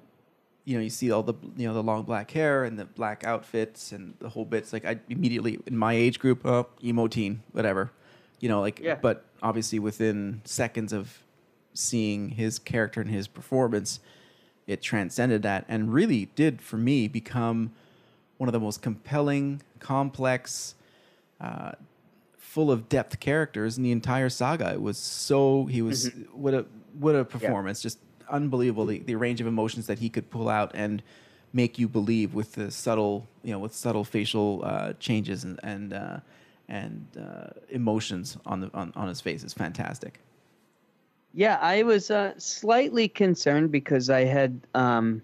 you 0.64 0.76
know, 0.76 0.82
you 0.82 0.90
see 0.90 1.10
all 1.10 1.22
the 1.22 1.34
you 1.56 1.66
know 1.68 1.74
the 1.74 1.82
long 1.82 2.04
black 2.04 2.30
hair 2.30 2.64
and 2.64 2.78
the 2.78 2.86
black 2.86 3.24
outfits 3.24 3.92
and 3.92 4.14
the 4.18 4.28
whole 4.28 4.44
bits. 4.44 4.72
Like 4.72 4.84
I 4.84 4.98
immediately 5.08 5.58
in 5.66 5.76
my 5.76 5.92
age 5.92 6.18
group, 6.18 6.44
oh, 6.46 6.68
emo 6.82 7.06
teen, 7.06 7.42
whatever, 7.52 7.90
you 8.40 8.48
know, 8.48 8.60
like. 8.60 8.80
Yeah. 8.80 8.96
But 8.96 9.24
obviously, 9.42 9.78
within 9.78 10.40
seconds 10.44 10.92
of 10.92 11.22
seeing 11.74 12.30
his 12.30 12.58
character 12.58 13.00
and 13.00 13.10
his 13.10 13.28
performance, 13.28 14.00
it 14.66 14.80
transcended 14.80 15.42
that 15.42 15.64
and 15.68 15.92
really 15.92 16.30
did 16.34 16.62
for 16.62 16.76
me 16.76 17.08
become 17.08 17.72
one 18.38 18.48
of 18.48 18.52
the 18.52 18.60
most 18.60 18.80
compelling, 18.80 19.60
complex, 19.80 20.74
uh, 21.40 21.72
full 22.36 22.70
of 22.70 22.88
depth 22.88 23.20
characters 23.20 23.76
in 23.76 23.82
the 23.82 23.92
entire 23.92 24.28
saga. 24.28 24.72
It 24.72 24.80
was 24.80 24.96
so 24.96 25.66
he 25.66 25.82
was 25.82 26.10
what 26.32 26.54
a 26.54 26.64
what 26.98 27.14
a 27.16 27.24
performance, 27.24 27.82
just 27.82 27.98
unbelievable 28.28 28.86
the, 28.86 28.98
the 29.00 29.14
range 29.14 29.40
of 29.40 29.46
emotions 29.46 29.86
that 29.86 29.98
he 29.98 30.08
could 30.08 30.30
pull 30.30 30.48
out 30.48 30.70
and 30.74 31.02
make 31.52 31.78
you 31.78 31.88
believe 31.88 32.34
with 32.34 32.52
the 32.52 32.70
subtle 32.70 33.26
you 33.42 33.52
know 33.52 33.58
with 33.58 33.74
subtle 33.74 34.04
facial 34.04 34.62
uh, 34.64 34.92
changes 34.94 35.44
and 35.44 35.60
and 35.62 35.92
uh, 35.92 36.18
and 36.68 37.06
uh, 37.18 37.50
emotions 37.70 38.36
on 38.46 38.60
the 38.60 38.70
on, 38.74 38.92
on 38.96 39.08
his 39.08 39.20
face 39.20 39.44
is 39.44 39.52
fantastic. 39.52 40.20
Yeah, 41.36 41.58
I 41.60 41.82
was 41.82 42.10
uh, 42.12 42.32
slightly 42.38 43.08
concerned 43.08 43.72
because 43.72 44.08
I 44.08 44.24
had 44.24 44.60
um, 44.72 45.20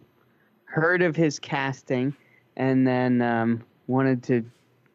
heard 0.64 1.02
of 1.02 1.14
his 1.14 1.38
casting 1.38 2.14
and 2.56 2.84
then 2.84 3.22
um, 3.22 3.62
wanted 3.86 4.24
to, 4.24 4.44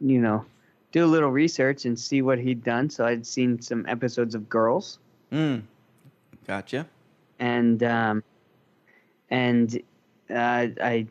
you 0.02 0.20
know, 0.20 0.46
do 0.92 1.06
a 1.06 1.08
little 1.08 1.32
research 1.32 1.86
and 1.86 1.98
see 1.98 2.22
what 2.22 2.38
he'd 2.38 2.66
done. 2.66 2.90
So 2.90 3.06
I'd 3.06 3.26
seen 3.26 3.62
some 3.62 3.86
episodes 3.88 4.36
of 4.36 4.50
Girls 4.50 5.00
Mm. 5.32 5.64
Gotcha. 6.48 6.88
And 7.40 7.84
um, 7.84 8.24
and 9.30 9.82
uh, 10.30 10.68
I 10.82 11.08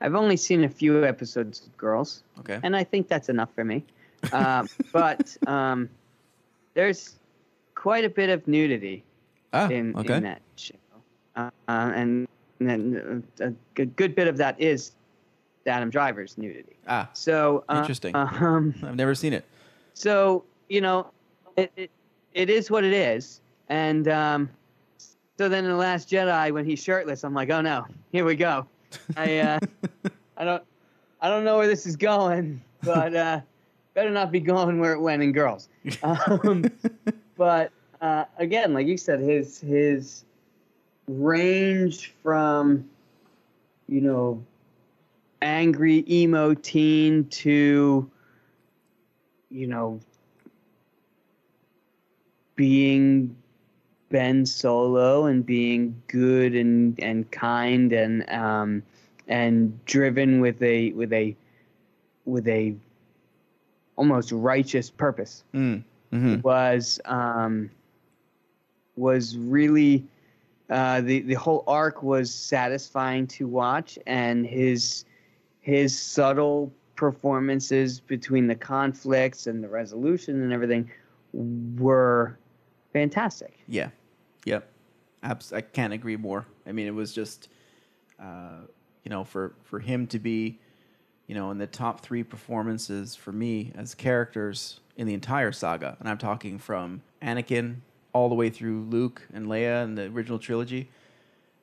I've 0.00 0.14
only 0.14 0.36
seen 0.36 0.64
a 0.64 0.68
few 0.68 1.04
episodes 1.04 1.66
of 1.66 1.76
Girls. 1.76 2.22
Okay. 2.40 2.58
and 2.62 2.74
I 2.74 2.84
think 2.84 3.08
that's 3.08 3.28
enough 3.28 3.54
for 3.54 3.64
me. 3.64 3.84
Um, 4.32 4.68
but 4.92 5.36
um, 5.46 5.88
there's 6.74 7.16
quite 7.74 8.04
a 8.04 8.08
bit 8.08 8.30
of 8.30 8.46
nudity 8.48 9.04
ah, 9.52 9.68
in, 9.68 9.94
okay. 9.96 10.16
in 10.16 10.22
that 10.22 10.42
show, 10.56 10.74
uh, 11.36 11.50
and 11.68 12.26
then 12.58 13.22
uh, 13.40 13.46
a 13.46 13.52
good, 13.74 13.94
good 13.96 14.14
bit 14.14 14.28
of 14.28 14.36
that 14.38 14.60
is 14.60 14.92
Adam 15.66 15.90
Driver's 15.90 16.36
nudity. 16.38 16.76
ah, 16.88 17.08
So 17.12 17.64
uh, 17.68 17.78
Interesting. 17.80 18.14
Um, 18.16 18.74
I've 18.82 18.96
never 18.96 19.14
seen 19.14 19.32
it. 19.32 19.44
so 19.94 20.44
you 20.68 20.80
know, 20.80 21.10
it, 21.56 21.72
it 21.76 21.90
it 22.32 22.48
is 22.48 22.70
what 22.70 22.84
it 22.84 22.92
is, 22.92 23.40
and 23.70 24.08
um, 24.08 24.50
so 25.38 25.48
then 25.48 25.64
in 25.64 25.70
the 25.70 25.76
Last 25.76 26.10
Jedi, 26.10 26.52
when 26.52 26.66
he's 26.66 26.82
shirtless, 26.82 27.24
I'm 27.24 27.32
like, 27.32 27.48
oh 27.50 27.62
no, 27.62 27.86
here 28.12 28.26
we 28.26 28.34
go. 28.34 28.66
I 29.16 29.38
uh, 29.38 29.58
I 30.36 30.44
don't 30.44 30.62
I 31.22 31.28
don't 31.28 31.44
know 31.44 31.56
where 31.56 31.68
this 31.68 31.86
is 31.86 31.96
going, 31.96 32.60
but 32.82 33.14
uh, 33.14 33.40
better 33.94 34.10
not 34.10 34.32
be 34.32 34.40
going 34.40 34.80
where 34.80 34.92
it 34.92 35.00
went 35.00 35.22
in 35.22 35.32
Girls. 35.32 35.68
Um, 36.02 36.64
but 37.38 37.72
uh, 38.02 38.24
again, 38.36 38.74
like 38.74 38.86
you 38.86 38.98
said, 38.98 39.20
his 39.20 39.60
his 39.60 40.24
range 41.06 42.12
from 42.22 42.90
you 43.88 44.00
know 44.00 44.44
angry 45.42 46.04
emo 46.08 46.54
teen 46.54 47.24
to 47.28 48.10
you 49.48 49.66
know 49.68 50.00
being 52.56 53.34
Ben 54.10 54.44
Solo 54.44 55.26
and 55.26 55.44
being 55.46 56.00
good 56.08 56.54
and 56.54 56.98
and 57.00 57.30
kind 57.30 57.92
and 57.92 58.28
um 58.30 58.82
and 59.28 59.84
driven 59.84 60.40
with 60.40 60.62
a 60.62 60.92
with 60.92 61.12
a 61.12 61.36
with 62.24 62.46
a 62.48 62.74
almost 63.96 64.32
righteous 64.32 64.90
purpose 64.90 65.44
Mm. 65.54 65.82
hmm 66.10 66.40
was 66.40 67.00
um, 67.04 67.70
was 68.96 69.36
really 69.36 70.04
uh, 70.68 71.00
the 71.00 71.20
the 71.20 71.34
whole 71.34 71.64
arc 71.66 72.02
was 72.02 72.32
satisfying 72.32 73.26
to 73.26 73.46
watch, 73.46 73.98
and 74.06 74.46
his 74.46 75.04
his 75.60 75.98
subtle 75.98 76.72
performances 76.96 78.00
between 78.00 78.46
the 78.46 78.54
conflicts 78.54 79.46
and 79.46 79.64
the 79.64 79.68
resolution 79.68 80.42
and 80.42 80.52
everything 80.52 80.90
were 81.78 82.38
fantastic. 82.92 83.58
Yeah. 83.68 83.88
Yep. 84.44 84.68
Abs- 85.22 85.52
I 85.52 85.60
can't 85.60 85.92
agree 85.92 86.16
more. 86.16 86.46
I 86.66 86.72
mean, 86.72 86.86
it 86.86 86.94
was 86.94 87.12
just, 87.12 87.48
uh, 88.18 88.60
you 89.04 89.10
know, 89.10 89.24
for, 89.24 89.54
for 89.64 89.78
him 89.80 90.06
to 90.08 90.18
be, 90.18 90.58
you 91.26 91.34
know, 91.34 91.50
in 91.50 91.58
the 91.58 91.66
top 91.66 92.00
three 92.00 92.22
performances 92.22 93.14
for 93.14 93.32
me 93.32 93.72
as 93.74 93.94
characters 93.94 94.80
in 94.96 95.06
the 95.06 95.14
entire 95.14 95.52
saga, 95.52 95.96
and 96.00 96.08
I'm 96.08 96.18
talking 96.18 96.58
from 96.58 97.02
Anakin 97.22 97.76
all 98.12 98.28
the 98.28 98.34
way 98.34 98.50
through 98.50 98.82
Luke 98.90 99.22
and 99.32 99.46
Leia 99.46 99.84
in 99.84 99.94
the 99.94 100.06
original 100.06 100.38
trilogy. 100.38 100.88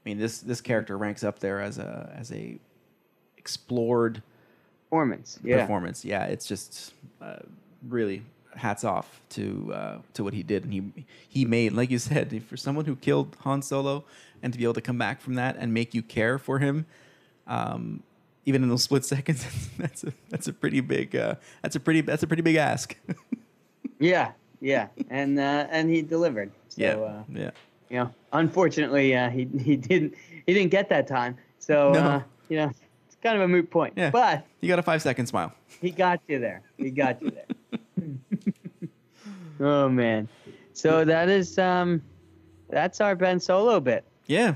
I 0.06 0.10
mean, 0.10 0.18
this 0.18 0.40
this 0.40 0.62
character 0.62 0.98
ranks 0.98 1.24
up 1.24 1.40
there 1.40 1.60
as 1.60 1.78
a 1.78 2.14
as 2.18 2.32
a 2.32 2.58
explored 3.38 4.22
Performance, 4.90 5.38
yeah. 5.44 5.60
performance. 5.62 6.06
Yeah, 6.06 6.24
it's 6.26 6.46
just 6.48 6.94
uh, 7.22 7.40
really 7.86 8.24
hats 8.58 8.84
off 8.84 9.22
to 9.30 9.72
uh, 9.74 9.98
to 10.14 10.24
what 10.24 10.34
he 10.34 10.44
did, 10.44 10.64
and 10.64 10.74
he 10.74 11.06
he 11.28 11.46
made, 11.46 11.74
like 11.74 11.90
you 11.92 12.00
said, 12.00 12.44
for 12.44 12.58
someone 12.58 12.86
who 12.86 12.96
killed 12.96 13.36
Han 13.42 13.62
Solo, 13.62 14.04
and 14.44 14.52
to 14.54 14.60
be 14.60 14.66
able 14.66 14.74
to 14.76 14.82
come 14.82 14.98
back 14.98 15.22
from 15.22 15.36
that 15.36 15.56
and 15.58 15.74
make 15.74 15.94
you 15.94 16.02
care 16.02 16.38
for 16.38 16.60
him. 16.60 16.86
Um, 17.48 18.04
even 18.46 18.64
in 18.64 18.70
those 18.70 18.84
split 18.84 19.06
seconds, 19.16 19.46
that's 19.78 20.04
a 20.04 20.14
that's 20.30 20.48
a 20.48 20.54
pretty 20.54 20.82
big 20.82 21.16
uh, 21.16 21.36
that's 21.62 21.76
a 21.76 21.80
pretty 21.80 22.02
that's 22.02 22.24
a 22.24 22.28
pretty 22.28 22.44
big 22.44 22.56
ask. 22.56 22.96
Yeah, 24.00 24.34
yeah, 24.62 24.90
and 25.10 25.40
uh, 25.40 25.66
and 25.72 25.90
he 25.90 26.04
delivered. 26.04 26.52
So, 26.70 26.82
yeah, 26.82 26.94
Uh, 26.94 27.24
yeah. 27.34 27.52
you 27.90 27.98
know, 27.98 28.14
unfortunately, 28.32 29.16
uh, 29.16 29.30
he 29.32 29.48
he 29.60 29.76
didn't 29.76 30.14
he 30.46 30.54
didn't 30.54 30.70
get 30.70 30.88
that 30.90 31.08
time. 31.08 31.36
So 31.58 31.94
No. 31.94 32.00
uh, 32.00 32.22
you 32.50 32.58
know, 32.58 32.72
it's 33.08 33.16
kind 33.24 33.36
of 33.36 33.42
a 33.42 33.48
moot 33.48 33.72
point. 33.72 33.94
Yeah. 33.98 34.12
But 34.12 34.46
You 34.62 34.68
got 34.68 34.78
a 34.78 34.84
five 34.84 35.02
second 35.02 35.26
smile. 35.26 35.52
he 35.82 35.90
got 35.90 36.22
you 36.28 36.38
there. 36.38 36.62
He 36.78 36.92
got 36.92 37.20
you 37.24 37.32
there. 37.32 37.46
Oh 39.60 39.90
man. 39.90 40.28
So 40.74 41.04
that 41.06 41.30
is 41.30 41.58
um, 41.58 42.02
that's 42.70 43.02
our 43.02 43.16
Ben 43.16 43.40
Solo 43.40 43.80
bit. 43.80 44.04
Yeah, 44.28 44.56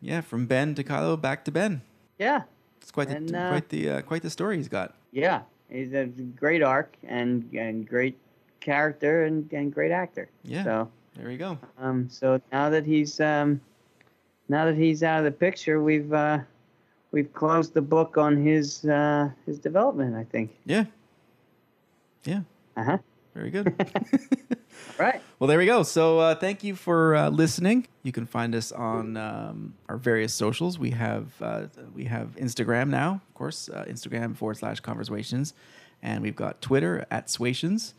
yeah. 0.00 0.20
From 0.20 0.46
Ben 0.46 0.74
to 0.76 0.84
Kylo, 0.84 1.20
back 1.20 1.44
to 1.46 1.50
Ben. 1.50 1.82
Yeah, 2.18 2.42
It's 2.82 2.90
quite 2.90 3.08
the 3.08 3.16
uh, 3.38 3.48
quite 3.50 3.68
the 3.70 3.90
uh, 3.90 4.00
quite 4.02 4.22
the 4.22 4.30
story 4.30 4.56
he's 4.56 4.68
got. 4.68 4.94
yeah. 5.12 5.42
He's 5.72 5.92
a 5.92 6.06
great 6.06 6.62
arc 6.64 6.96
and 7.06 7.48
and 7.54 7.88
great 7.88 8.18
character 8.58 9.24
and, 9.24 9.50
and 9.52 9.72
great 9.72 9.92
actor. 9.92 10.28
Yeah. 10.42 10.64
So 10.64 10.90
There 11.14 11.30
you 11.30 11.38
go. 11.38 11.58
um, 11.78 12.08
so 12.10 12.40
now 12.50 12.68
that 12.70 12.84
he's 12.84 13.20
um, 13.20 13.60
now 14.48 14.64
that 14.64 14.74
he's 14.76 15.04
out 15.04 15.18
of 15.20 15.24
the 15.24 15.30
picture, 15.30 15.80
we've 15.80 16.12
uh, 16.12 16.40
we've 17.12 17.32
closed 17.32 17.72
the 17.72 17.80
book 17.82 18.18
on 18.18 18.36
his 18.36 18.84
uh, 18.84 19.30
his 19.46 19.60
development. 19.60 20.16
I 20.16 20.24
think. 20.24 20.50
Yeah. 20.66 20.86
Yeah. 22.24 22.40
Uh 22.76 22.84
huh. 22.84 22.98
Very 23.40 23.50
good. 23.50 23.74
Right. 24.98 25.22
Well, 25.38 25.48
there 25.48 25.58
we 25.58 25.64
go. 25.64 25.82
So, 25.82 26.18
uh, 26.18 26.34
thank 26.34 26.62
you 26.62 26.74
for 26.74 27.14
uh, 27.14 27.30
listening. 27.30 27.86
You 28.02 28.12
can 28.12 28.26
find 28.26 28.54
us 28.54 28.70
on 28.70 29.16
um, 29.16 29.74
our 29.88 29.96
various 29.96 30.34
socials. 30.34 30.78
We 30.78 30.90
have 30.90 31.32
uh, 31.40 31.66
we 31.94 32.04
have 32.04 32.36
Instagram 32.36 32.88
now, 32.88 33.22
of 33.26 33.34
course, 33.34 33.70
uh, 33.70 33.86
Instagram 33.88 34.36
forward 34.36 34.58
slash 34.58 34.80
conversations, 34.80 35.54
and 36.02 36.22
we've 36.22 36.36
got 36.36 36.60
Twitter 36.60 37.06
at 37.10 37.30
Swations, 37.30 37.94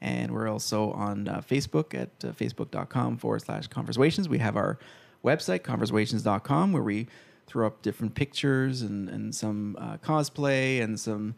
and 0.00 0.32
we're 0.32 0.48
also 0.48 0.92
on 0.92 1.28
uh, 1.28 1.42
Facebook 1.42 1.94
at 1.94 2.10
uh, 2.24 2.32
facebook.com 2.32 3.18
forward 3.18 3.42
slash 3.42 3.66
conversations. 3.66 4.26
We 4.26 4.38
have 4.38 4.56
our 4.56 4.78
website 5.22 5.62
conversations.com 5.62 6.72
where 6.72 6.82
we 6.82 7.06
throw 7.46 7.66
up 7.66 7.82
different 7.82 8.14
pictures 8.14 8.80
and 8.80 9.10
and 9.10 9.34
some 9.34 9.76
uh, 9.78 9.98
cosplay 9.98 10.82
and 10.82 10.98
some 10.98 11.34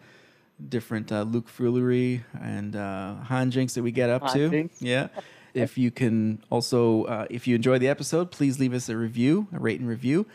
different 0.69 1.13
uh, 1.13 1.23
Luke 1.23 1.49
foolery 1.49 2.25
and 2.41 2.75
uh, 2.75 3.17
hijinks 3.29 3.75
that 3.75 3.83
we 3.83 3.93
get 3.93 4.11
up 4.11 4.33
to. 4.33 4.51
Hijinks. 4.51 4.77
Yeah. 4.81 5.09
If 5.55 5.79
you 5.79 5.91
can 5.91 6.43
also, 6.51 7.05
uh, 7.05 7.27
if 7.31 7.47
you 7.47 7.55
enjoy 7.55 7.79
the 7.79 7.89
episode, 7.89 8.31
please 8.31 8.61
leave 8.61 8.75
us 8.75 8.89
a 8.89 8.97
review, 8.97 9.49
a 9.53 9.59
rate 9.59 9.81
and 9.81 9.89
review. 9.89 10.27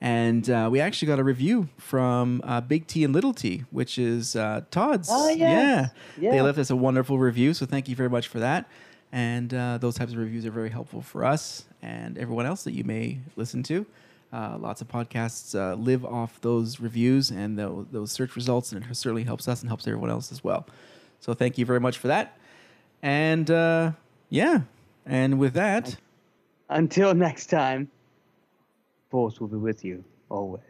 And 0.00 0.50
uh, 0.50 0.68
we 0.72 0.80
actually 0.80 1.06
got 1.06 1.20
a 1.20 1.24
review 1.24 1.68
from 1.76 2.40
uh, 2.44 2.60
Big 2.60 2.88
T 2.88 3.04
and 3.04 3.14
Little 3.14 3.32
T, 3.32 3.64
which 3.70 3.98
is 3.98 4.34
uh, 4.34 4.62
Todd's. 4.72 5.08
Oh, 5.10 5.28
yes. 5.28 5.90
Yeah. 6.18 6.32
They 6.32 6.42
left 6.42 6.58
us 6.58 6.70
a 6.70 6.76
wonderful 6.76 7.18
review. 7.18 7.54
So 7.54 7.66
thank 7.66 7.88
you 7.88 7.94
very 7.94 8.10
much 8.10 8.26
for 8.26 8.40
that. 8.40 8.68
And 9.12 9.54
uh, 9.54 9.78
those 9.78 9.94
types 9.94 10.12
of 10.12 10.18
reviews 10.18 10.44
are 10.44 10.50
very 10.50 10.70
helpful 10.70 11.02
for 11.02 11.24
us 11.24 11.66
and 11.82 12.18
everyone 12.18 12.46
else 12.46 12.64
that 12.64 12.72
you 12.72 12.82
may 12.82 13.20
listen 13.36 13.62
to. 13.64 13.86
Uh, 14.32 14.56
lots 14.58 14.80
of 14.80 14.88
podcasts 14.88 15.54
uh, 15.54 15.74
live 15.74 16.04
off 16.06 16.40
those 16.40 16.80
reviews 16.80 17.30
and 17.30 17.58
tho- 17.58 17.86
those 17.92 18.10
search 18.10 18.34
results, 18.34 18.72
and 18.72 18.82
it 18.82 18.94
certainly 18.94 19.24
helps 19.24 19.46
us 19.46 19.60
and 19.60 19.68
helps 19.68 19.86
everyone 19.86 20.08
else 20.08 20.32
as 20.32 20.42
well. 20.42 20.66
So 21.20 21.34
thank 21.34 21.58
you 21.58 21.66
very 21.66 21.80
much 21.80 21.98
for 21.98 22.08
that. 22.08 22.38
And 23.02 23.50
uh, 23.50 23.92
yeah, 24.30 24.62
and 25.04 25.38
with 25.38 25.52
that, 25.54 25.96
Until 26.70 27.12
next 27.14 27.46
time, 27.46 27.90
Force 29.10 29.38
will 29.38 29.48
be 29.48 29.58
with 29.58 29.84
you 29.84 30.02
always. 30.30 30.62